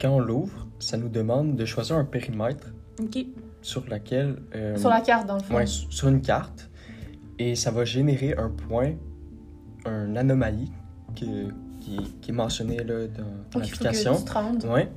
quand 0.00 0.10
on 0.10 0.20
l'ouvre, 0.20 0.66
ça 0.78 0.96
nous 0.96 1.08
demande 1.08 1.56
de 1.56 1.64
choisir 1.64 1.96
un 1.96 2.04
périmètre 2.04 2.68
sur 3.62 3.84
laquelle... 3.88 4.36
euh, 4.54 4.76
Sur 4.76 4.90
la 4.90 5.00
carte, 5.00 5.26
dans 5.26 5.36
le 5.36 5.42
fond. 5.42 5.54
Ouais, 5.56 5.66
sur 5.66 6.08
une 6.08 6.20
carte. 6.20 6.68
Et 7.38 7.54
ça 7.54 7.70
va 7.70 7.84
générer 7.84 8.34
un 8.36 8.48
point, 8.50 8.92
une 9.86 10.16
anomalie 10.16 10.70
que- 11.14 11.48
qui, 11.80 11.96
qui 12.20 12.30
est 12.30 12.34
mentionnée 12.34 12.78
là, 12.78 13.06
dans, 13.06 13.60
l'application. 13.60 14.16
Ouais. 14.68 14.88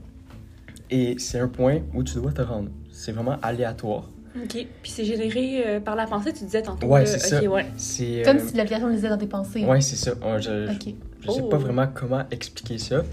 Et 0.89 1.15
c'est 1.19 1.39
un 1.39 1.47
point 1.47 1.79
où 1.93 2.03
tu 2.03 2.15
dois 2.15 2.31
te 2.31 2.41
rendre. 2.41 2.69
C'est 2.91 3.11
vraiment 3.11 3.37
aléatoire. 3.41 4.09
Ok. 4.35 4.65
Puis 4.81 4.91
c'est 4.91 5.05
généré 5.05 5.63
euh, 5.67 5.79
par 5.79 5.95
la 5.95 6.05
pensée, 6.07 6.33
tu 6.33 6.43
disais 6.45 6.61
tantôt. 6.61 6.87
Ouais, 6.87 7.05
c'est 7.05 7.35
Ok, 7.37 7.43
ça. 7.43 7.49
ouais. 7.49 7.65
C'est. 7.77 8.21
Comme 8.25 8.37
euh, 8.37 8.47
si 8.47 8.55
l'application 8.55 8.87
lisait 8.87 9.09
dans 9.09 9.17
tes 9.17 9.27
pensées. 9.27 9.65
Ouais, 9.65 9.81
c'est 9.81 9.95
ça. 9.97 10.13
Ouais, 10.15 10.41
je, 10.41 10.67
je 11.21 11.31
sais 11.31 11.41
Oh. 11.43 11.49
pas 11.49 11.57
vraiment 11.57 11.87
comment 11.93 12.23
expliquer 12.31 12.77
ça. 12.77 13.03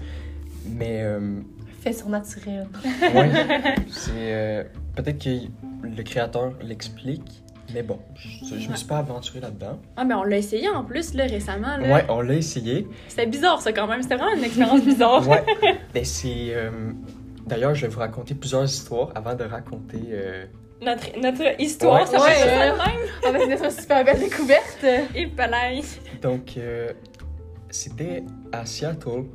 Mais. 0.69 1.01
euh, 1.03 1.41
Fait 1.81 1.93
surnaturel. 1.93 2.67
ouais. 3.01 3.31
c'est. 3.89 4.11
euh, 4.15 4.63
Peut-être 4.95 5.23
que 5.23 5.29
le 5.87 6.03
créateur 6.03 6.53
l'explique. 6.61 7.43
Mais 7.73 7.83
bon, 7.83 7.99
je, 8.15 8.57
je 8.59 8.67
me 8.69 8.75
suis 8.75 8.87
pas 8.87 8.97
aventuré 8.97 9.39
là-dedans. 9.39 9.79
Ah, 9.95 10.03
mais 10.03 10.15
on 10.15 10.23
l'a 10.23 10.37
essayé 10.37 10.67
en 10.69 10.83
plus, 10.83 11.13
là, 11.13 11.25
récemment. 11.25 11.77
Là. 11.77 11.87
Ouais, 11.93 12.05
on 12.09 12.21
l'a 12.21 12.33
essayé. 12.33 12.87
C'était 13.07 13.27
bizarre, 13.27 13.61
ça, 13.61 13.71
quand 13.71 13.85
même. 13.85 14.01
C'était 14.01 14.15
vraiment 14.15 14.35
une 14.35 14.43
expérience 14.43 14.81
bizarre. 14.83 15.27
Ouais. 15.27 15.43
Mais 15.93 16.03
c'est. 16.03 16.47
euh, 16.55 16.71
D'ailleurs, 17.45 17.75
je 17.75 17.81
vais 17.83 17.87
vous 17.87 17.99
raconter 17.99 18.33
plusieurs 18.35 18.63
histoires 18.65 19.11
avant 19.15 19.35
de 19.35 19.43
raconter. 19.43 20.01
euh, 20.11 20.45
Notre, 20.81 21.17
notre 21.19 21.61
histoire, 21.61 22.01
Ouais, 22.01 22.05
ça 22.07 22.19
ouais, 22.23 22.31
fait 22.31 22.49
ça 22.49 22.73
euh, 22.73 22.77
même. 22.77 23.51
On 23.53 23.55
va 23.63 23.69
se 23.69 23.81
super 23.81 24.03
belle 24.03 24.19
découverte. 24.19 24.85
Et 25.15 25.27
palais. 25.27 25.81
Donc, 26.23 26.55
euh, 26.57 26.89
c'était 27.69 28.23
à 28.51 28.65
Seattle 28.65 29.25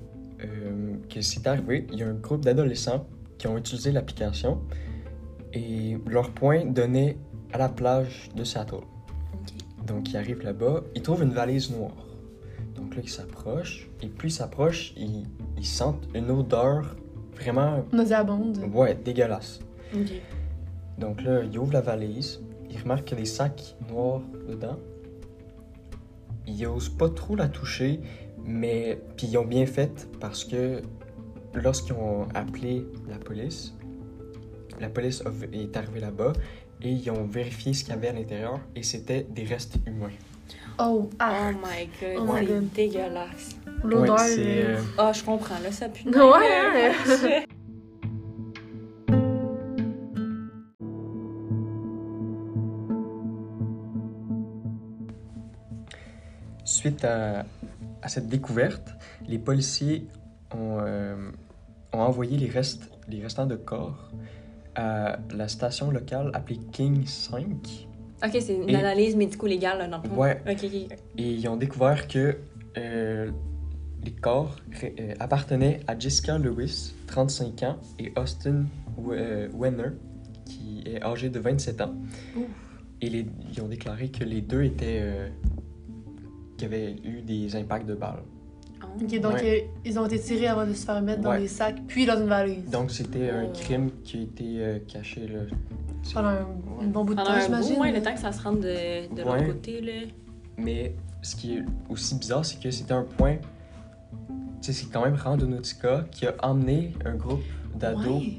euh, 0.45 0.95
que 1.09 1.21
c'est 1.21 1.47
arrivé. 1.47 1.87
Il 1.93 1.99
y 1.99 2.03
a 2.03 2.09
un 2.09 2.15
groupe 2.15 2.45
d'adolescents 2.45 3.07
qui 3.39 3.47
ont 3.47 3.57
utilisé 3.59 3.93
l'application 3.93 4.61
et 5.53 5.97
leur 6.07 6.31
point 6.31 6.65
donnait 6.65 7.17
à 7.53 7.59
la 7.59 7.69
plage 7.69 8.31
de 8.35 8.45
Seattle. 8.45 8.81
Donc, 9.87 10.11
ils 10.11 10.17
arrivent 10.17 10.43
là-bas, 10.43 10.83
ils 10.95 11.03
trouvent 11.03 11.23
une 11.23 11.33
valise 11.35 11.71
noire. 11.71 11.93
Donc 12.75 12.97
là, 12.97 13.03
ils 13.05 13.09
s'approchent 13.11 13.89
et 14.03 14.09
plus 14.09 14.29
ils 14.29 14.33
s'approchent, 14.33 14.93
ils, 14.97 15.25
ils 15.57 15.67
sentent 15.67 16.09
une 16.15 16.31
odeur 16.31 16.97
vraiment, 17.37 17.85
Nauséabonde. 17.93 18.59
ouais, 18.73 18.95
dégueulasse. 19.05 19.61
Donc 20.99 21.23
là, 21.23 21.43
il 21.43 21.57
ouvre 21.59 21.73
la 21.73 21.81
valise, 21.81 22.41
il 22.71 22.79
remarque 22.81 23.05
qu'il 23.05 23.17
y 23.19 23.21
a 23.21 23.23
des 23.25 23.29
sacs 23.31 23.77
noirs 23.91 24.23
dedans. 24.49 24.79
Il 26.47 26.67
ose 26.67 26.89
pas 26.89 27.09
trop 27.09 27.37
la 27.37 27.49
toucher, 27.49 28.01
mais 28.45 28.99
puis 29.17 29.27
ils 29.29 29.39
ont 29.39 29.45
bien 29.45 29.67
fait 29.67 30.09
parce 30.21 30.45
que 30.45 30.83
lorsqu'ils 31.55 31.95
ont 31.95 32.27
appelé 32.35 32.87
la 33.09 33.17
police, 33.17 33.75
la 34.81 34.89
police 34.89 35.23
est 35.53 35.77
arrivée 35.77 36.01
là-bas 36.01 36.33
et 36.83 36.91
ils 36.91 37.11
ont 37.11 37.25
vérifié 37.25 37.73
ce 37.73 37.85
qu'il 37.85 37.95
y 37.95 37.97
avait 37.97 38.09
à 38.09 38.13
l'intérieur 38.13 38.61
et 38.75 38.83
c'était 38.83 39.27
des 39.31 39.45
restes 39.45 39.77
humains. 39.87 40.11
Oh, 40.79 41.09
Oh 41.23 41.51
my 41.63 41.89
god, 42.01 42.17
Oh 42.19 42.33
my 42.33 42.41
c'est 42.47 42.53
God. 42.53 42.73
dégueulasse. 42.75 43.57
l'odeur. 43.85 44.17
Ouais, 44.17 44.39
euh, 44.39 44.77
euh, 44.79 44.83
Ah, 44.99 45.13
je 45.13 45.23
comprends, 45.23 45.59
là, 45.63 45.71
ça 45.71 45.89
pue. 45.89 46.09
Ouais. 46.09 47.45
Suite 56.65 57.05
à, 57.05 57.45
à 58.05 58.09
cette 58.09 58.29
découverte, 58.29 58.95
les 59.27 59.39
policiers 59.39 60.07
ont, 60.55 60.79
euh, 60.81 61.31
ont 61.93 62.01
envoyé 62.01 62.37
les, 62.37 62.49
restes, 62.51 62.91
les 63.09 63.21
restants 63.23 63.47
de 63.47 63.57
corps 63.57 64.11
à 64.75 65.19
la 65.35 65.49
station 65.49 65.91
locale 65.91 66.31
appelée 66.35 66.61
King 66.73 67.07
5 67.07 67.89
Ok, 68.25 68.37
c'est 68.41 68.55
une 68.57 68.71
Et- 68.71 68.77
analyse 68.77 69.17
médico-légale, 69.17 69.79
là, 69.79 69.89
dans 69.89 70.01
le 70.03 70.09
fond. 70.09 70.17
Ouais. 70.17 70.41
Ok, 70.49 70.65
ok. 70.65 70.99
et 71.19 71.31
ils 71.33 71.49
ont 71.49 71.57
découvert 71.57 72.07
que 72.09 72.39
euh, 72.79 73.31
les 74.05 74.13
corps 74.13 74.57
euh, 74.83 75.15
appartenaient 75.21 75.81
à 75.87 75.99
Jessica 75.99 76.39
Lewis, 76.39 76.95
35 77.07 77.63
ans, 77.65 77.79
et 77.99 78.13
Austin 78.17 78.65
We- 78.99 79.19
euh, 79.21 79.49
Wenner, 79.55 79.91
qui 80.47 80.83
est 80.87 81.03
âgé 81.03 81.29
de 81.31 81.39
27 81.39 81.81
ans. 81.83 81.95
Et 83.01 83.09
les- 83.11 83.27
ils 83.53 83.61
ont 83.63 83.69
déclaré 83.69 84.09
que 84.11 84.25
les 84.25 84.41
deux 84.41 84.63
étaient. 84.65 85.01
euh, 85.03 85.29
qui 86.69 86.75
avaient 86.75 86.97
eu 87.05 87.21
des 87.23 87.55
impacts 87.57 87.87
de 87.87 87.95
balles. 87.95 88.23
Ok, 89.01 89.21
donc 89.21 89.43
euh, 89.43 89.61
ils 89.85 89.99
ont 89.99 90.07
été 90.07 90.19
tirés 90.21 90.47
avant 90.47 90.67
de 90.67 90.73
se 90.73 90.85
faire 90.85 91.01
mettre 91.03 91.21
dans 91.23 91.31
Ouais. 91.31 91.41
des 91.41 91.49
sacs, 91.49 91.81
puis 91.87 92.07
dans 92.07 92.19
une 92.21 92.29
valise. 92.29 92.71
Donc 92.71 92.91
c'était 92.91 93.31
un 93.31 93.45
Oh. 93.47 93.53
crime 93.53 93.91
qui 94.05 94.19
a 94.19 94.23
été 94.23 94.45
euh, 94.59 94.79
caché 94.87 95.27
là. 95.27 95.41
Pendant 96.13 96.29
un, 96.29 96.47
un 96.83 96.87
bon 96.87 97.05
bout 97.05 97.15
de 97.15 97.23
temps, 97.23 97.41
j'imagine. 97.43 97.81
ouais, 97.81 97.93
le 97.93 98.03
temps 98.03 98.13
que 98.15 98.21
ça 98.21 98.31
se 98.33 98.43
rende 98.43 98.61
de, 98.61 99.13
de 99.15 99.23
l'autre 99.23 99.39
Ouais. 99.39 99.47
côté, 99.47 99.81
là. 99.81 99.93
Mais 100.59 100.95
ce 101.23 101.35
qui 101.37 101.57
est 101.57 101.65
aussi 101.89 102.15
bizarre, 102.17 102.45
c'est 102.45 102.61
que 102.63 102.71
c'était 102.71 102.93
un 102.93 103.03
point. 103.05 103.37
Tu 104.63 104.73
sais, 104.73 104.73
c'est 104.73 104.91
quand 104.93 105.03
même 105.05 105.15
Rando 105.17 105.47
Nautica 105.47 106.05
qui 106.11 106.27
a 106.27 106.35
emmené 106.43 106.93
un 107.05 107.15
groupe 107.17 107.43
d'ados. 107.75 108.23
Ouais. 108.23 108.39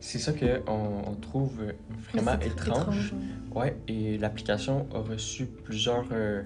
C'est 0.00 0.18
ça 0.18 0.32
qu'on 0.32 1.02
on 1.06 1.14
trouve 1.14 1.52
euh, 1.62 1.72
vraiment 2.12 2.38
étrange. 2.40 3.12
ouais. 3.54 3.60
Ouais, 3.62 3.76
et 3.88 4.18
l'application 4.18 4.86
a 4.94 4.98
reçu 4.98 5.46
plusieurs. 5.46 6.04
euh, 6.12 6.42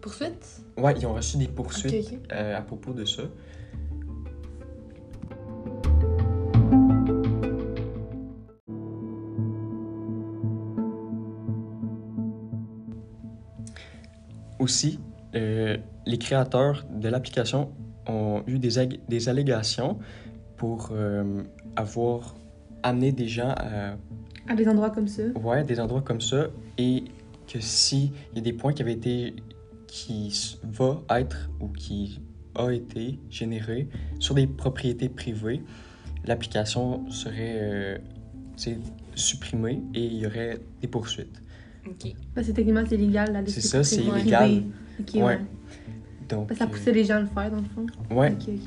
Poursuite? 0.00 0.62
Ouais, 0.78 0.94
ils 0.96 1.06
ont 1.06 1.12
reçu 1.14 1.36
des 1.36 1.46
poursuites 1.48 2.14
euh, 2.32 2.56
à 2.56 2.62
propos 2.62 2.92
de 2.92 3.04
ça. 3.04 3.22
Aussi, 14.58 15.00
euh, 15.34 15.76
les 16.06 16.18
créateurs 16.18 16.84
de 16.90 17.08
l'application 17.08 17.72
ont 18.06 18.42
eu 18.46 18.58
des, 18.58 18.86
des 19.08 19.28
allégations 19.28 19.98
pour 20.56 20.90
euh, 20.92 21.42
avoir 21.76 22.34
amené 22.82 23.12
des 23.12 23.28
gens 23.28 23.54
à 23.56 23.96
À 24.48 24.54
des 24.54 24.66
endroits 24.68 24.90
comme 24.90 25.08
ça? 25.08 25.22
Ouais, 25.42 25.64
des 25.64 25.78
endroits 25.80 26.02
comme 26.02 26.20
ça. 26.20 26.46
Et 26.78 27.04
que 27.46 27.60
s'il 27.60 28.12
y 28.34 28.38
a 28.38 28.40
des 28.40 28.52
points 28.52 28.72
qui 28.72 28.82
avaient 28.82 28.92
été. 28.92 29.34
Qui 29.90 30.56
va 30.62 31.02
être 31.18 31.50
ou 31.60 31.68
qui 31.68 32.20
a 32.54 32.70
été 32.70 33.18
généré 33.28 33.88
sur 34.18 34.34
des 34.34 34.46
propriétés 34.46 35.08
privées, 35.08 35.62
l'application 36.24 37.10
serait 37.10 37.58
euh, 37.60 37.98
supprimée 39.14 39.82
et 39.94 40.04
il 40.04 40.18
y 40.18 40.26
aurait 40.26 40.58
des 40.80 40.88
poursuites. 40.88 41.42
Ok. 41.86 42.12
Parce 42.34 42.46
que 42.46 42.52
techniquement, 42.52 42.84
c'est 42.88 42.94
illégal, 42.94 43.32
la 43.32 43.44
C'est 43.46 43.60
ça, 43.60 43.82
c'est 43.82 44.02
illégal. 44.04 44.62
Ok, 45.00 45.14
Ouais. 45.14 45.22
ouais. 45.22 45.38
Donc, 46.28 46.46
Parce 46.48 46.60
que 46.60 46.64
ça 46.64 46.64
euh, 46.64 46.72
poussait 46.72 46.92
les 46.92 47.04
gens 47.04 47.16
à 47.16 47.20
le 47.20 47.26
faire, 47.26 47.50
dans 47.50 47.56
le 47.56 47.64
fond. 47.64 47.86
ouais, 48.14 48.32
Ok, 48.32 48.48
ok. 48.48 48.60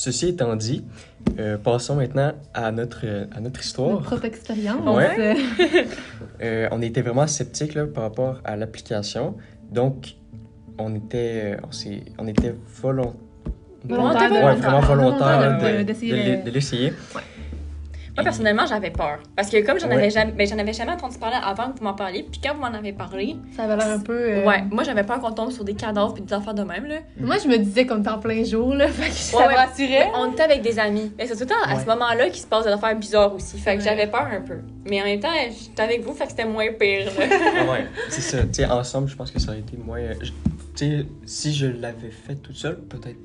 Ceci 0.00 0.28
étant 0.28 0.56
dit, 0.56 0.82
euh, 1.38 1.58
passons 1.58 1.96
maintenant 1.96 2.32
à 2.54 2.72
notre, 2.72 3.04
à 3.36 3.40
notre 3.40 3.60
histoire. 3.60 3.90
Notre 3.90 4.04
propre 4.04 4.24
expérience. 4.24 4.96
Ouais. 4.96 5.14
euh, 5.18 5.34
Euh, 6.42 6.68
on 6.72 6.80
était 6.80 7.02
vraiment 7.02 7.26
sceptiques 7.26 7.74
là, 7.74 7.84
par 7.86 8.04
rapport 8.04 8.40
à 8.44 8.56
l'application. 8.56 9.36
Donc, 9.70 10.14
on 10.78 10.94
était, 10.94 11.58
on 11.68 11.70
s'est- 11.70 12.04
on 12.18 12.26
était 12.26 12.54
volon- 12.82 13.12
Volontaire 13.84 14.32
Ouais, 14.32 14.54
vraiment 14.54 14.80
volontaire 14.92 15.38
volontaire 15.38 15.74
de, 15.74 15.78
de- 15.80 15.82
d'essayer 15.82 16.12
de 16.12 16.16
l'e- 16.16 16.36
le- 16.38 16.42
de 16.44 16.50
l'essayer. 16.50 16.92
Moi, 18.16 18.24
personnellement, 18.24 18.66
j'avais 18.66 18.90
peur. 18.90 19.18
Parce 19.36 19.48
que 19.50 19.64
comme 19.64 19.78
j'en 19.78 19.88
Ouais. 19.88 19.94
avais 19.94 20.10
jamais, 20.10 20.32
ben, 20.32 20.46
j'en 20.46 20.58
avais 20.58 20.72
jamais 20.72 20.92
entendu 20.92 21.18
parler 21.18 21.36
avant 21.42 21.70
que 21.72 21.78
vous 21.78 21.84
m'en 21.84 21.94
parliez, 21.94 22.22
puis 22.30 22.40
quand 22.42 22.54
vous 22.54 22.60
m'en 22.60 22.66
avez 22.76 22.92
parlé, 22.92 23.36
Ça 23.56 23.64
avait 23.64 23.76
l'air 23.76 23.88
un 23.88 24.00
peu. 24.00 24.12
euh, 24.18 24.44
ouais, 24.46 24.62
moi, 24.70 24.82
j'avais 24.84 25.04
peur 25.04 25.20
qu'on 25.20 25.30
tombe 25.32 25.50
sur 25.52 25.64
des 25.64 25.74
cadavres 25.74 26.12
puis 26.14 26.22
des 26.22 26.32
affaires 26.32 26.54
de 26.54 26.62
même, 26.62 26.84
là. 26.86 26.96
Moi, 27.18 27.36
je 27.42 27.48
me 27.48 27.56
disais 27.56 27.86
comme 27.86 28.02
t'es 28.02 28.10
en 28.10 28.18
plein 28.18 28.42
jour, 28.44 28.74
là. 28.74 28.88
Fait 28.92 29.08
que 29.08 29.14
ça 29.14 29.36
Ouais, 29.38 29.44
me 29.44 29.48
ouais. 29.50 29.54
rassurait. 29.56 30.10
On 30.16 30.32
était 30.32 30.42
avec 30.42 30.62
des 30.62 30.78
amis. 30.78 31.12
Mais 31.16 31.26
c'est 31.26 31.34
tout 31.34 31.40
le 31.40 31.46
temps 31.46 31.54
à 31.66 31.78
ce 31.80 31.86
moment-là 31.86 32.26
qu'il 32.30 32.40
se 32.42 32.46
passe 32.46 32.64
des 32.64 32.70
affaires 32.72 32.96
bizarres 32.96 33.34
aussi. 33.34 33.58
Fait 33.58 33.74
que 33.74 33.78
Ouais. 33.78 33.84
j'avais 33.84 34.06
peur 34.08 34.26
un 34.32 34.40
peu. 34.40 34.58
Mais 34.88 35.00
en 35.00 35.04
même 35.04 35.20
temps, 35.20 35.28
j'étais 35.48 35.82
avec 35.82 36.02
vous, 36.04 36.12
fait 36.12 36.24
que 36.24 36.30
c'était 36.30 36.44
moins 36.46 36.66
pire, 36.78 37.06
là. 37.06 37.26
Ah 37.60 37.70
ouais, 37.72 37.86
c'est 38.08 38.20
ça. 38.22 38.42
Tu 38.42 38.48
sais, 38.54 38.64
ensemble, 38.66 39.08
je 39.08 39.16
pense 39.16 39.30
que 39.30 39.38
ça 39.38 39.50
aurait 39.50 39.60
été 39.60 39.76
moins. 39.76 39.98
euh, 40.00 40.14
Tu 40.76 40.86
sais, 41.00 41.06
si 41.26 41.52
je 41.54 41.66
l'avais 41.66 42.10
fait 42.10 42.36
toute 42.36 42.56
seule, 42.56 42.76
peut-être. 42.78 43.18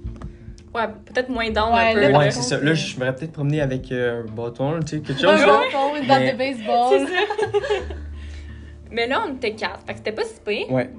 Ouais, 0.76 0.88
peut-être 1.06 1.30
moins 1.30 1.50
down 1.52 1.74
Ouais, 1.74 1.92
un 1.92 1.94
peu. 1.94 2.00
là, 2.12 2.18
Ouais, 2.20 2.32
c'est 2.32 2.42
ça. 2.42 2.60
Là, 2.60 2.74
je 2.74 3.00
m'aurais 3.00 3.16
peut-être 3.16 3.32
promené 3.32 3.62
avec 3.62 3.92
euh, 3.92 4.24
un 4.24 4.26
bâton, 4.32 4.80
tu 4.82 4.98
sais, 4.98 5.02
quelque 5.02 5.26
Un 5.26 5.38
chose. 5.38 5.46
là. 5.48 5.62
bâton, 5.72 5.96
une 6.02 6.08
batte 6.08 6.34
de 6.34 6.38
baseball. 6.38 7.08
Mais 8.92 9.08
là, 9.08 9.24
on 9.28 9.36
était 9.36 9.54
quatre. 9.54 9.80
Fait 9.86 9.94
que 9.94 9.98
c'était 10.00 10.12
pas 10.12 10.24
si 10.24 10.40
pire. 10.46 10.72
Ouais, 10.72 10.90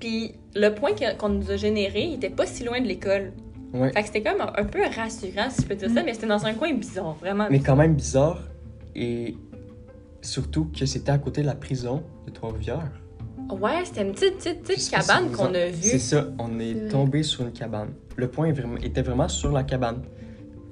Puis 0.00 0.34
le 0.54 0.68
point 0.70 0.90
qu'on 1.18 1.28
nous 1.30 1.50
a 1.50 1.56
généré, 1.56 2.02
il 2.02 2.14
était 2.14 2.30
pas 2.30 2.46
si 2.46 2.64
loin 2.64 2.80
de 2.80 2.86
l'école. 2.86 3.32
ouais. 3.74 3.92
Fait 3.92 4.00
que 4.02 4.06
c'était 4.06 4.22
comme 4.22 4.40
un, 4.40 4.52
un 4.56 4.64
peu 4.64 4.80
rassurant, 4.84 5.50
si 5.50 5.62
je 5.62 5.66
peux 5.66 5.74
dire 5.74 5.90
ça, 5.90 6.02
mais 6.02 6.14
c'était 6.14 6.26
dans 6.26 6.44
un 6.46 6.54
coin 6.54 6.72
bizarre, 6.74 7.14
vraiment. 7.20 7.46
Mais 7.50 7.60
quand 7.60 7.76
même 7.76 7.94
bizarre. 7.94 8.38
Et 8.94 9.34
surtout 10.20 10.66
que 10.78 10.86
c'était 10.86 11.10
à 11.12 11.18
côté 11.18 11.40
de 11.42 11.46
la 11.46 11.54
prison 11.54 12.02
de 12.26 12.30
Trois-Rivières. 12.30 12.90
Ouais, 13.50 13.84
c'était 13.84 14.02
une 14.02 14.12
petite, 14.12 14.36
petite, 14.38 14.62
petite 14.62 14.90
cabane 14.90 15.30
qu'on 15.30 15.44
en- 15.46 15.54
a 15.54 15.70
C'est 15.72 15.92
vue. 15.92 15.98
ça, 15.98 16.26
on 16.38 16.48
C'est 16.58 16.66
est 16.68 16.88
tombé 16.88 17.22
sur 17.22 17.42
une 17.44 17.52
cabane. 17.52 17.90
Le 18.16 18.28
point 18.28 18.46
est 18.46 18.52
vraiment- 18.52 18.78
était 18.78 19.02
vraiment 19.02 19.28
sur 19.28 19.52
la 19.52 19.62
cabane. 19.62 20.02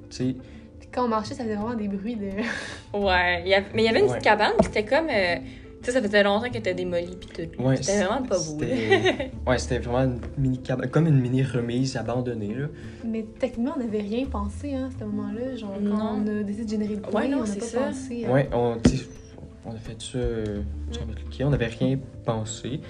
Tu 0.09 0.15
sais, 0.17 0.35
Puis 0.79 0.89
Quand 0.91 1.05
on 1.05 1.07
marchait, 1.07 1.33
ça 1.35 1.43
faisait 1.43 1.55
vraiment 1.55 1.75
des 1.75 1.87
bruits 1.87 2.15
de. 2.15 2.29
Ouais, 2.97 3.41
il 3.45 3.49
y 3.49 3.53
avait- 3.53 3.67
mais 3.73 3.83
il 3.83 3.85
y 3.85 3.89
avait 3.89 3.99
une 3.99 4.05
Ouais. 4.05 4.11
petite 4.17 4.23
cabane, 4.23 4.51
puis 4.59 4.65
c'était 4.73 4.83
comme. 4.85 5.07
euh, 5.09 5.35
tu 5.79 5.85
sais, 5.85 5.91
ça 5.93 6.01
faisait 6.01 6.21
longtemps 6.23 6.47
qu'elle 6.47 6.57
était 6.57 6.73
démolie, 6.73 7.17
puis 7.19 7.47
tout. 7.47 7.63
Ouais, 7.63 7.75
c'était 7.77 8.03
vraiment 8.03 8.23
pas 8.27 8.37
beau. 8.37 8.57
ouais, 9.47 9.57
c'était 9.57 9.79
vraiment 9.79 10.03
une 10.13 10.19
mini 10.37 10.57
cabane, 10.61 10.89
comme 10.89 11.07
une 11.07 11.19
mini 11.19 11.43
remise 11.43 11.95
abandonnée 11.97 12.53
là. 12.55 12.67
Mais 13.05 13.25
techniquement, 13.39 13.73
on 13.77 13.79
n'avait 13.79 14.01
rien 14.01 14.25
pensé, 14.25 14.73
hein, 14.75 14.89
à 14.93 14.99
ce 14.99 15.05
moment-là. 15.05 15.55
Genre, 15.55 15.73
quand 15.75 15.97
Non. 15.97 16.23
on 16.25 16.39
a 16.39 16.43
décidé 16.43 16.65
de 16.65 16.69
générer 16.69 16.95
le 16.95 17.01
point, 17.01 17.21
Ouais, 17.21 17.27
non, 17.29 17.37
on 17.37 17.39
n'a 17.41 17.45
c'est 17.47 17.59
pas 17.59 17.65
ça. 17.65 17.79
pensé. 17.87 18.25
à- 18.25 18.31
Ouais, 18.31 18.49
on, 18.53 18.77
tu 18.83 18.97
sais, 18.97 19.05
on 19.65 19.71
a 19.71 19.77
fait 19.77 20.01
ça 20.01 20.17
euh, 20.17 20.61
sans 20.91 21.05
Mm. 21.05 21.15
cliquer, 21.15 21.43
on 21.45 21.49
n'avait 21.49 21.67
rien 21.67 21.97
pensé. 22.25 22.81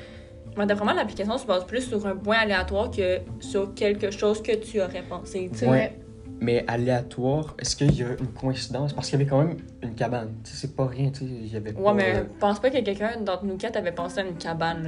Ouais, 0.58 0.66
moi, 0.84 0.94
l'application 0.94 1.38
se 1.38 1.46
base 1.46 1.66
plus 1.66 1.82
sur 1.88 2.06
un 2.06 2.16
point 2.16 2.38
aléatoire 2.38 2.92
que 2.92 3.20
sur 3.40 3.74
quelque 3.74 4.12
chose 4.12 4.42
que 4.44 4.56
tu 4.56 4.82
aurais 4.82 5.04
pensé. 5.04 5.50
tu 5.52 5.60
sais. 5.60 5.66
C'est 5.66 5.72
Ouais. 5.72 5.98
Mais 6.44 6.66
aléatoire, 6.68 7.56
est-ce 7.60 7.76
qu'il 7.76 7.94
y 7.94 8.04
a 8.04 8.08
une 8.20 8.28
coïncidence? 8.34 8.94
Parce 8.94 9.10
qu'il 9.10 9.20
y 9.20 9.22
avait 9.22 9.30
quand 9.30 9.44
même 9.44 9.58
une 9.84 9.94
cabane. 9.94 10.30
Tu 10.44 10.50
sais, 10.52 10.58
c'est 10.68 10.76
pas 10.76 10.88
rien, 10.88 11.12
tu 11.12 11.20
sais, 11.20 11.26
il 11.26 11.54
y 11.54 11.56
avait 11.56 11.72
Ouais, 11.74 11.84
pas, 11.84 11.94
mais 11.94 12.16
euh, 12.16 12.24
je 12.24 12.40
pense 12.40 12.60
pas 12.60 12.72
que 12.72 12.82
quelqu'un 12.84 13.22
d'entre 13.22 13.46
nous 13.46 13.58
quatre 13.58 13.78
avait 13.78 13.92
pensé 13.92 14.20
à 14.22 14.26
une 14.26 14.36
cabane, 14.36 14.84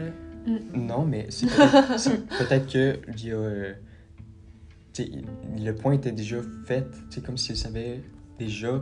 là. 0.48 0.52
Non, 0.74 1.06
mais 1.06 1.28
c'est 1.30 1.46
peut-être 1.46 2.00
c'est 2.00 2.26
peut-être 2.28 2.68
que 2.74 3.00
il 3.16 3.28
y 3.28 3.32
a, 3.32 3.36
euh, 3.36 3.74
tu 4.94 5.04
sais, 5.04 5.12
le 5.64 5.74
point 5.76 5.94
était 5.94 6.12
déjà 6.12 6.38
fait, 6.66 6.86
tu 7.10 7.16
sais, 7.16 7.22
comme 7.22 7.38
s'il 7.38 7.56
savait 7.56 8.02
déjà 8.40 8.82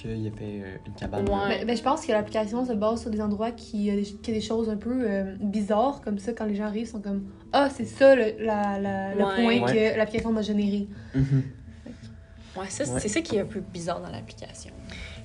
qu'il 0.00 0.18
y 0.22 0.26
avait 0.28 0.62
euh, 0.62 0.76
une 0.86 0.92
cabane. 0.94 1.28
Ouais. 1.28 1.58
Ben, 1.60 1.66
ben, 1.66 1.76
je 1.76 1.82
pense 1.82 2.06
que 2.06 2.12
l'application 2.12 2.64
se 2.64 2.72
base 2.72 3.02
sur 3.02 3.10
des 3.10 3.20
endroits 3.20 3.50
qui, 3.50 3.90
euh, 3.90 4.02
qui 4.22 4.30
a 4.30 4.34
des 4.34 4.40
choses 4.40 4.68
un 4.70 4.76
peu 4.76 5.02
euh, 5.02 5.34
bizarres, 5.40 6.00
comme 6.02 6.18
ça, 6.18 6.32
quand 6.32 6.44
les 6.46 6.54
gens 6.54 6.64
arrivent, 6.66 6.84
ils 6.84 6.86
sont 6.86 7.00
comme 7.00 7.24
Ah, 7.52 7.68
c'est 7.70 7.84
ça 7.84 8.14
le, 8.14 8.34
la, 8.38 8.78
la- 8.78 9.14
le 9.14 9.24
Ouais. 9.24 9.34
point 9.34 9.62
Ouais. 9.66 9.92
que 9.92 9.98
l'application 9.98 10.32
m'a 10.32 10.42
généré. 10.42 10.86
Ouais, 12.56 12.66
ça, 12.68 12.84
Ouais. 12.84 13.00
c'est 13.00 13.08
ça 13.08 13.20
qui 13.20 13.36
est 13.36 13.40
un 13.40 13.46
peu 13.46 13.60
bizarre 13.60 14.00
dans 14.00 14.10
l'application. 14.10 14.72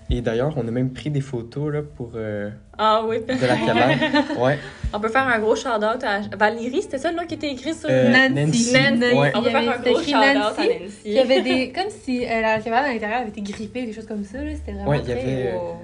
Et 0.09 0.21
d'ailleurs, 0.21 0.53
on 0.57 0.67
a 0.67 0.71
même 0.71 0.91
pris 0.91 1.09
des 1.09 1.21
photos 1.21 1.73
là, 1.73 1.81
pour 1.81 2.11
euh, 2.15 2.49
Ah 2.77 3.03
oui. 3.07 3.19
de 3.21 3.45
la 3.47 3.55
cabane. 3.57 3.99
Ouais. 4.37 4.59
On 4.93 4.99
peut 4.99 5.09
faire 5.09 5.27
un 5.27 5.39
gros 5.39 5.55
shout-out 5.55 6.03
à 6.03 6.21
Valérie, 6.37 6.81
c'était 6.81 6.97
ça 6.99 7.09
le 7.11 7.17
nom 7.17 7.25
qui 7.25 7.35
était 7.35 7.51
écrit 7.51 7.73
sur... 7.73 7.89
Euh, 7.89 8.09
Nancy. 8.29 8.73
Nancy. 8.73 9.15
Ouais. 9.15 9.31
On 9.35 9.41
peut 9.41 9.45
Il 9.45 9.47
y 9.47 9.51
faire 9.51 9.69
avait- 9.71 9.89
un 9.89 9.91
gros 9.91 10.01
shout-out 10.01 10.15
à 10.23 10.33
Nancy. 10.35 10.69
Il 11.05 11.11
y 11.13 11.19
avait 11.19 11.41
des. 11.41 11.71
Comme 11.71 11.89
si 11.89 12.25
euh, 12.25 12.41
la 12.41 12.59
cabane 12.59 12.85
à 12.85 12.93
l'intérieur 12.93 13.19
avait 13.21 13.29
été 13.29 13.41
griffée, 13.41 13.85
des 13.85 13.93
choses 13.93 14.05
comme 14.05 14.23
ça. 14.23 14.37
là. 14.39 14.51
C'était 14.55 14.73
vraiment 14.73 14.89
Ouais, 14.91 14.99
il 15.03 15.09
y 15.09 15.13
très. 15.13 15.21
avait- 15.21 15.53
wow. 15.53 15.77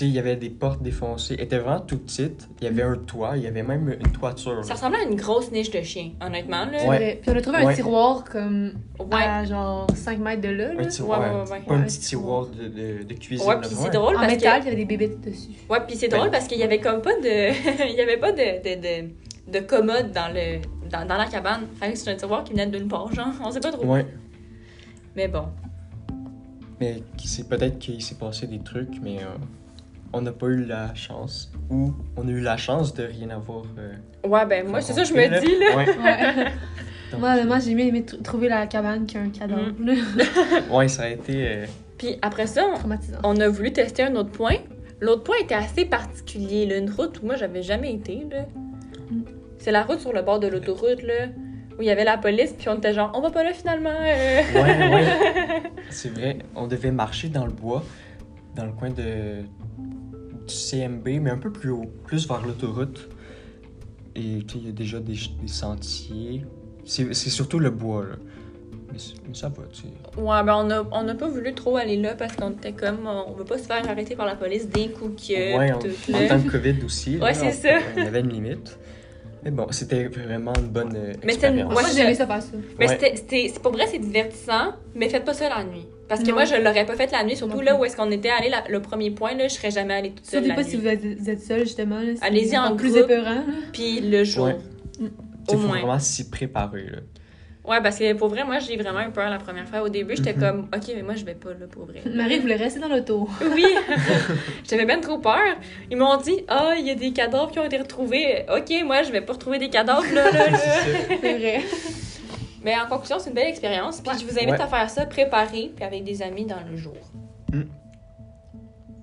Il 0.00 0.10
y 0.10 0.18
avait 0.18 0.36
des 0.36 0.50
portes 0.50 0.82
défoncées. 0.82 1.34
Elle 1.38 1.44
était 1.44 1.58
vraiment 1.58 1.80
toute 1.80 2.04
petite. 2.04 2.48
Il 2.60 2.64
y 2.64 2.66
avait 2.66 2.82
un 2.82 2.96
toit. 2.96 3.36
Il 3.36 3.42
y 3.44 3.46
avait 3.46 3.62
même 3.62 3.88
une 3.98 4.12
toiture. 4.12 4.64
Ça 4.64 4.74
ressemblait 4.74 4.98
à 4.98 5.02
une 5.04 5.16
grosse 5.16 5.50
niche 5.52 5.70
de 5.70 5.80
chien, 5.82 6.10
honnêtement. 6.20 6.66
Là. 6.66 6.78
C'est 6.78 6.88
Ouais. 6.88 7.18
Puis 7.22 7.30
on 7.30 7.36
a 7.36 7.40
trouvé 7.40 7.58
un 7.58 7.66
Ouais. 7.66 7.74
tiroir 7.74 8.24
comme 8.24 8.72
Ouais. 8.98 9.22
à 9.22 9.44
genre 9.44 9.86
5 9.94 10.18
mètres 10.18 10.42
de 10.42 10.48
là. 10.48 10.74
là. 10.74 10.82
Un 10.82 10.86
tiroir. 10.86 11.20
Ouais, 11.20 11.26
ouais, 11.28 11.34
ouais. 11.44 11.50
ouais. 11.52 11.60
Pas 11.66 11.74
un 11.74 11.82
petit 11.82 12.00
tiroir. 12.00 12.46
tiroir 12.50 12.70
de, 12.70 12.98
de, 12.98 13.02
de 13.04 13.14
cuisine. 13.14 13.48
Ouais, 13.48 13.60
puis 13.60 13.70
c'est 13.72 13.90
drôle 13.90 14.16
En 14.16 14.20
parce 14.20 14.32
métal, 14.32 14.60
que... 14.60 14.64
il 14.66 14.68
y 14.68 14.72
avait 14.72 14.84
des 14.84 14.96
bébés 14.96 15.16
dessus. 15.24 15.48
Ouais, 15.70 15.78
puis 15.86 15.96
c'est 15.96 16.08
Ben- 16.08 16.18
drôle 16.18 16.30
parce 16.30 16.46
qu'il 16.46 16.58
y 16.58 16.62
avait 16.62 16.80
comme 16.80 17.00
pas 17.00 17.14
de... 17.14 17.88
il 17.90 17.94
y 17.96 18.00
avait 18.00 18.18
pas 18.18 18.32
de, 18.32 18.36
de, 18.38 18.80
de, 19.06 19.52
de 19.52 19.64
commode 19.66 20.12
dans, 20.12 20.32
le... 20.34 20.60
dans, 20.90 21.06
dans 21.06 21.16
la 21.16 21.26
cabane. 21.26 21.62
Fait 21.80 21.92
que 21.92 21.96
c'est 21.98 22.10
un 22.10 22.16
tiroir 22.16 22.44
qui 22.44 22.52
venait 22.52 22.66
d'une 22.66 22.88
part, 22.88 23.12
genre. 23.14 23.28
On 23.42 23.50
sait 23.50 23.60
pas 23.60 23.72
trop. 23.72 23.84
Ouais. 23.86 24.06
Mais 25.14 25.28
bon. 25.28 25.44
Mais 26.80 27.02
qui 27.16 27.26
sait- 27.28 27.44
peut-être 27.44 27.78
qu'il 27.78 28.02
s'est 28.02 28.16
passé 28.16 28.46
des 28.46 28.58
trucs, 28.58 29.00
mais 29.02 29.16
euh, 29.22 29.26
on 30.16 30.22
n'a 30.22 30.32
pas 30.32 30.46
eu 30.46 30.64
la 30.64 30.94
chance. 30.94 31.50
Ou 31.70 31.92
on 32.16 32.26
a 32.26 32.30
eu 32.30 32.40
la 32.40 32.56
chance 32.56 32.94
de 32.94 33.04
rien 33.04 33.30
avoir. 33.30 33.64
euh, 33.78 33.92
Ouais, 34.26 34.44
ben 34.46 34.66
moi, 34.68 34.80
c'est 34.80 34.92
ça 34.92 35.02
que 35.02 35.08
je 35.08 35.14
me 35.14 35.40
dis, 35.40 35.58
là. 35.58 35.76
Ouais. 35.76 35.88
Ouais. 35.88 36.44
Donc, 37.12 37.20
Moi, 37.20 37.30
honnêtement, 37.34 37.60
j'ai 37.60 37.74
mieux 37.74 37.84
aimé 37.84 38.00
tr- 38.02 38.20
trouver 38.22 38.48
la 38.48 38.66
cabane 38.66 39.06
qu'un 39.06 39.28
cadavre. 39.30 39.72
Mm. 39.78 39.86
là. 39.86 39.94
ouais, 40.76 40.88
ça 40.88 41.04
a 41.04 41.08
été. 41.08 41.46
euh, 41.48 41.66
Puis 41.98 42.16
après 42.22 42.46
ça, 42.48 42.66
on- 43.22 43.40
a 43.40 43.48
voulu 43.48 43.72
tester 43.72 44.02
un 44.02 44.16
autre 44.16 44.30
point. 44.30 44.56
L'autre 45.00 45.22
point 45.22 45.36
était 45.42 45.54
assez 45.54 45.84
particulier, 45.84 46.66
là, 46.66 46.78
une 46.78 46.90
route 46.90 47.20
où 47.22 47.26
moi 47.26 47.36
j'avais 47.36 47.62
jamais 47.62 47.92
été. 47.92 48.26
Là. 48.30 48.42
Mm. 49.10 49.20
C'est 49.58 49.70
la 49.70 49.82
route 49.84 50.00
sur 50.00 50.12
le 50.12 50.22
bord 50.22 50.40
de 50.40 50.48
l'autoroute, 50.48 51.02
là, 51.02 51.26
où 51.78 51.82
il 51.82 51.86
y 51.86 51.90
avait 51.90 52.04
la 52.04 52.16
police, 52.18 52.52
puis 52.58 52.68
on 52.68 52.76
était 52.76 52.92
genre, 52.94 53.12
on 53.14 53.20
va 53.20 53.30
pas 53.30 53.44
là 53.44 53.52
finalement. 53.52 53.90
euh. 53.90 54.42
Ouais, 54.54 54.94
ouais. 54.94 55.62
C'est 55.90 56.08
vrai, 56.08 56.38
on 56.56 56.66
devait 56.66 56.90
marcher 56.90 57.28
dans 57.28 57.46
le 57.46 57.52
bois, 57.52 57.84
dans 58.56 58.64
le 58.64 58.72
coin 58.72 58.90
de 58.90 59.44
du 60.46 60.54
CMB, 60.54 61.20
mais 61.20 61.30
un 61.30 61.38
peu 61.38 61.50
plus 61.50 61.70
haut, 61.70 61.90
plus 62.06 62.26
vers 62.26 62.44
l'autoroute. 62.44 63.08
Et 64.14 64.42
tu 64.46 64.54
sais, 64.54 64.58
il 64.60 64.66
y 64.66 64.68
a 64.68 64.72
déjà 64.72 64.98
des, 64.98 65.16
des 65.40 65.48
sentiers. 65.48 66.44
C'est 66.84 67.14
surtout 67.14 67.58
le 67.58 67.70
bois, 67.70 68.04
là. 68.04 68.16
Mais, 68.92 69.34
ça 69.34 69.48
va, 69.48 69.64
tu 69.72 69.82
sais. 69.82 70.20
Ouais, 70.20 70.42
ben 70.44 70.54
on 70.54 70.70
a, 70.70 70.86
on 70.92 71.02
n'a 71.02 71.14
pas 71.14 71.28
voulu 71.28 71.52
trop 71.54 71.76
aller 71.76 71.96
là 71.96 72.14
parce 72.14 72.36
qu'on 72.36 72.52
était 72.52 72.72
comme, 72.72 73.06
on 73.06 73.32
veut 73.32 73.44
pas 73.44 73.58
se 73.58 73.64
faire 73.64 73.86
arrêter 73.88 74.14
par 74.14 74.26
la 74.26 74.36
police 74.36 74.68
d'un 74.68 74.88
coup 74.88 75.08
que. 75.08 75.58
Ouais, 75.58 75.72
en, 75.72 75.78
temps 75.78 76.38
de 76.38 76.48
COVID 76.48 76.84
aussi. 76.84 77.18
Ouais, 77.18 77.34
c'est 77.34 77.52
ça. 77.52 77.78
On 77.96 78.06
avait 78.06 78.20
une 78.20 78.30
limite. 78.30 78.78
Mais 79.46 79.52
bon, 79.52 79.68
c'était 79.70 80.08
vraiment 80.08 80.52
une 80.58 80.66
bonne 80.66 80.92
euh, 80.96 81.12
Mais 81.24 81.34
expérience. 81.34 81.72
Moi, 81.72 81.82
j'ai 81.94 82.00
aimé 82.00 82.14
ça 82.16 82.26
faire 82.26 82.42
ça. 82.42 82.48
Mais 82.80 82.88
Ouais. 82.88 82.98
c'était- 83.00 83.48
c'est 83.54 83.62
pour 83.62 83.70
vrai, 83.70 83.84
c'est 83.88 84.00
divertissant, 84.00 84.72
mais 84.96 85.08
faites 85.08 85.24
pas 85.24 85.34
ça 85.34 85.48
la 85.48 85.62
nuit. 85.62 85.86
Parce 86.08 86.22
que 86.24 86.28
Non. 86.30 86.34
moi, 86.34 86.44
je 86.46 86.56
l'aurais 86.56 86.84
pas 86.84 86.96
fait 86.96 87.12
la 87.12 87.22
nuit, 87.22 87.36
surtout 87.36 87.58
Non 87.58 87.62
là 87.62 87.76
où 87.78 87.84
est-ce 87.84 87.96
qu'on 87.96 88.10
était 88.10 88.28
allé 88.30 88.48
la- 88.48 88.64
le 88.68 88.82
premier 88.82 89.12
point, 89.12 89.34
là, 89.36 89.46
je 89.46 89.54
serais 89.54 89.70
jamais 89.70 89.94
allée 89.94 90.10
toute 90.10 90.26
seule 90.26 90.42
Surtout 90.42 90.56
pas 90.56 90.62
nuit. 90.64 90.70
si 90.70 90.76
vous 90.78 90.86
êtes, 90.88 91.04
vous 91.20 91.30
êtes 91.30 91.42
seul, 91.42 91.60
justement. 91.60 92.00
Allez-y 92.22 92.58
en 92.58 92.64
encore 92.64 92.76
plus 92.76 92.90
groupe. 92.94 93.04
épeurant. 93.04 93.44
Puis 93.72 94.00
le 94.00 94.24
jour. 94.24 94.46
Ouais. 94.46 94.56
Il 95.00 95.06
Au 95.48 95.52
faut 95.52 95.58
moins. 95.68 95.78
vraiment 95.78 95.98
s'y 96.00 96.28
préparer, 96.28 96.86
là. 96.86 96.98
Ouais, 97.66 97.82
parce 97.82 97.98
que 97.98 98.12
pour 98.12 98.28
vrai, 98.28 98.44
moi, 98.44 98.58
j'ai 98.60 98.76
vraiment 98.76 99.00
eu 99.00 99.10
peur 99.10 99.28
la 99.28 99.38
première 99.38 99.66
fois. 99.68 99.82
Au 99.82 99.88
début, 99.88 100.14
j'étais 100.16 100.34
Mhm. 100.34 100.40
comme, 100.40 100.60
OK, 100.74 100.92
mais 100.94 101.02
moi, 101.02 101.14
je 101.16 101.24
vais 101.24 101.34
pas 101.34 101.50
là 101.50 101.66
pour 101.70 101.84
vrai. 101.86 102.00
Marie 102.14 102.38
voulait 102.38 102.54
rester 102.56 102.78
dans 102.78 102.88
l'auto. 102.88 103.28
Oui, 103.54 103.64
j'avais 104.68 104.84
bien 104.86 105.00
trop 105.00 105.18
peur. 105.18 105.56
Ils 105.90 105.96
m'ont 105.96 106.16
dit, 106.16 106.44
ah, 106.48 106.74
il 106.78 106.86
y 106.86 106.90
a 106.90 106.94
des 106.94 107.12
cadavres 107.12 107.50
qui 107.50 107.58
ont 107.58 107.64
été 107.64 107.78
retrouvés. 107.78 108.44
OK, 108.48 108.72
moi, 108.84 109.02
je 109.02 109.10
vais 109.10 109.20
pas 109.20 109.32
retrouver 109.32 109.58
des 109.58 109.68
cadavres 109.68 110.06
là, 110.14 110.30
là, 110.30 110.50
là. 110.50 110.58
C'est 111.20 111.38
vrai. 111.38 111.60
Mais 112.62 112.74
en 112.76 112.86
conclusion, 112.88 113.18
c'est 113.18 113.30
une 113.30 113.34
belle 113.36 113.48
expérience. 113.48 114.00
Puis 114.00 114.10
Ouais. 114.12 114.18
je 114.20 114.24
vous 114.26 114.38
invite 114.38 114.50
Ouais. 114.50 114.60
à 114.60 114.66
faire 114.66 114.90
ça 114.90 115.06
préparé, 115.06 115.72
puis 115.74 115.84
avec 115.84 116.04
des 116.04 116.22
amis 116.22 116.44
dans 116.46 116.60
le 116.70 116.76
jour. 116.76 116.94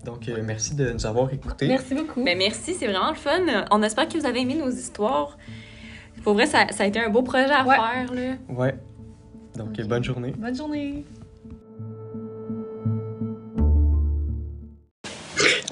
Donc, 0.03 0.27
euh, 0.27 0.41
merci 0.43 0.75
de 0.75 0.91
nous 0.91 1.05
avoir 1.05 1.31
écoutés. 1.33 1.67
Merci 1.67 1.95
beaucoup. 1.95 2.21
Ben 2.23 2.37
merci, 2.37 2.73
c'est 2.73 2.87
vraiment 2.87 3.09
le 3.09 3.15
fun. 3.15 3.39
On 3.71 3.81
espère 3.83 4.07
que 4.09 4.17
vous 4.17 4.25
avez 4.25 4.41
aimé 4.41 4.55
nos 4.55 4.69
histoires. 4.69 5.37
Pour 6.23 6.33
vrai, 6.33 6.45
ça, 6.45 6.65
ça 6.71 6.83
a 6.83 6.87
été 6.87 6.99
un 6.99 7.09
beau 7.09 7.21
projet 7.21 7.45
à 7.51 7.63
Ouais. 7.65 7.75
faire, 7.75 8.13
là. 8.13 8.35
Ouais. 8.49 8.75
Donc, 9.57 9.79
bonne 9.81 10.03
journée. 10.03 10.33
Bonne 10.37 10.55
journée. 10.55 11.05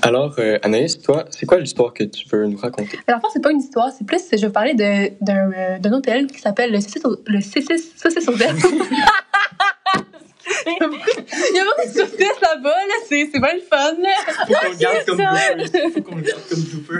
Alors, 0.03 0.33
euh, 0.39 0.57
Anaïs, 0.63 0.99
toi, 0.99 1.25
c'est 1.29 1.45
quoi 1.45 1.59
l'histoire 1.59 1.93
que 1.93 2.03
tu 2.03 2.27
veux 2.27 2.47
nous 2.47 2.57
raconter? 2.57 2.99
Alors, 3.07 3.19
en 3.19 3.21
fait, 3.21 3.27
c'est 3.33 3.41
pas 3.43 3.51
une 3.51 3.59
histoire, 3.59 3.91
c'est 3.95 4.05
plus, 4.05 4.19
je 4.31 4.37
vais 4.45 4.51
parler 4.51 4.73
de- 4.73 5.11
d'un 5.23 5.51
euh, 5.51 5.77
d'un 5.79 5.93
hôtel 5.93 6.25
qui 6.27 6.39
s'appelle 6.39 6.71
le 6.71 6.81
Saucisse 6.81 7.05
au- 7.05 7.17
Ailes. 7.27 8.55
Il 10.63 10.73
y 11.55 11.59
a 11.59 11.63
beaucoup 11.63 11.87
de 11.87 11.91
saucisses 11.93 12.41
là-bas, 12.41 12.69
là, 12.69 12.93
c'est 13.07 13.29
c'est 13.31 13.39
bien 13.39 13.53
le 13.53 13.61
fun, 13.61 13.93
là. 14.01 14.09
Faut 14.47 14.53
qu'on 14.53 14.69
le 14.69 14.75
garde 14.77 15.05
comme 15.05 15.17
blooper. 15.17 15.89
Faut 15.93 16.01
qu'on 16.01 16.15
le 16.15 16.21
garde 16.23 16.41
comme 16.49 16.59
blooper. 16.61 16.89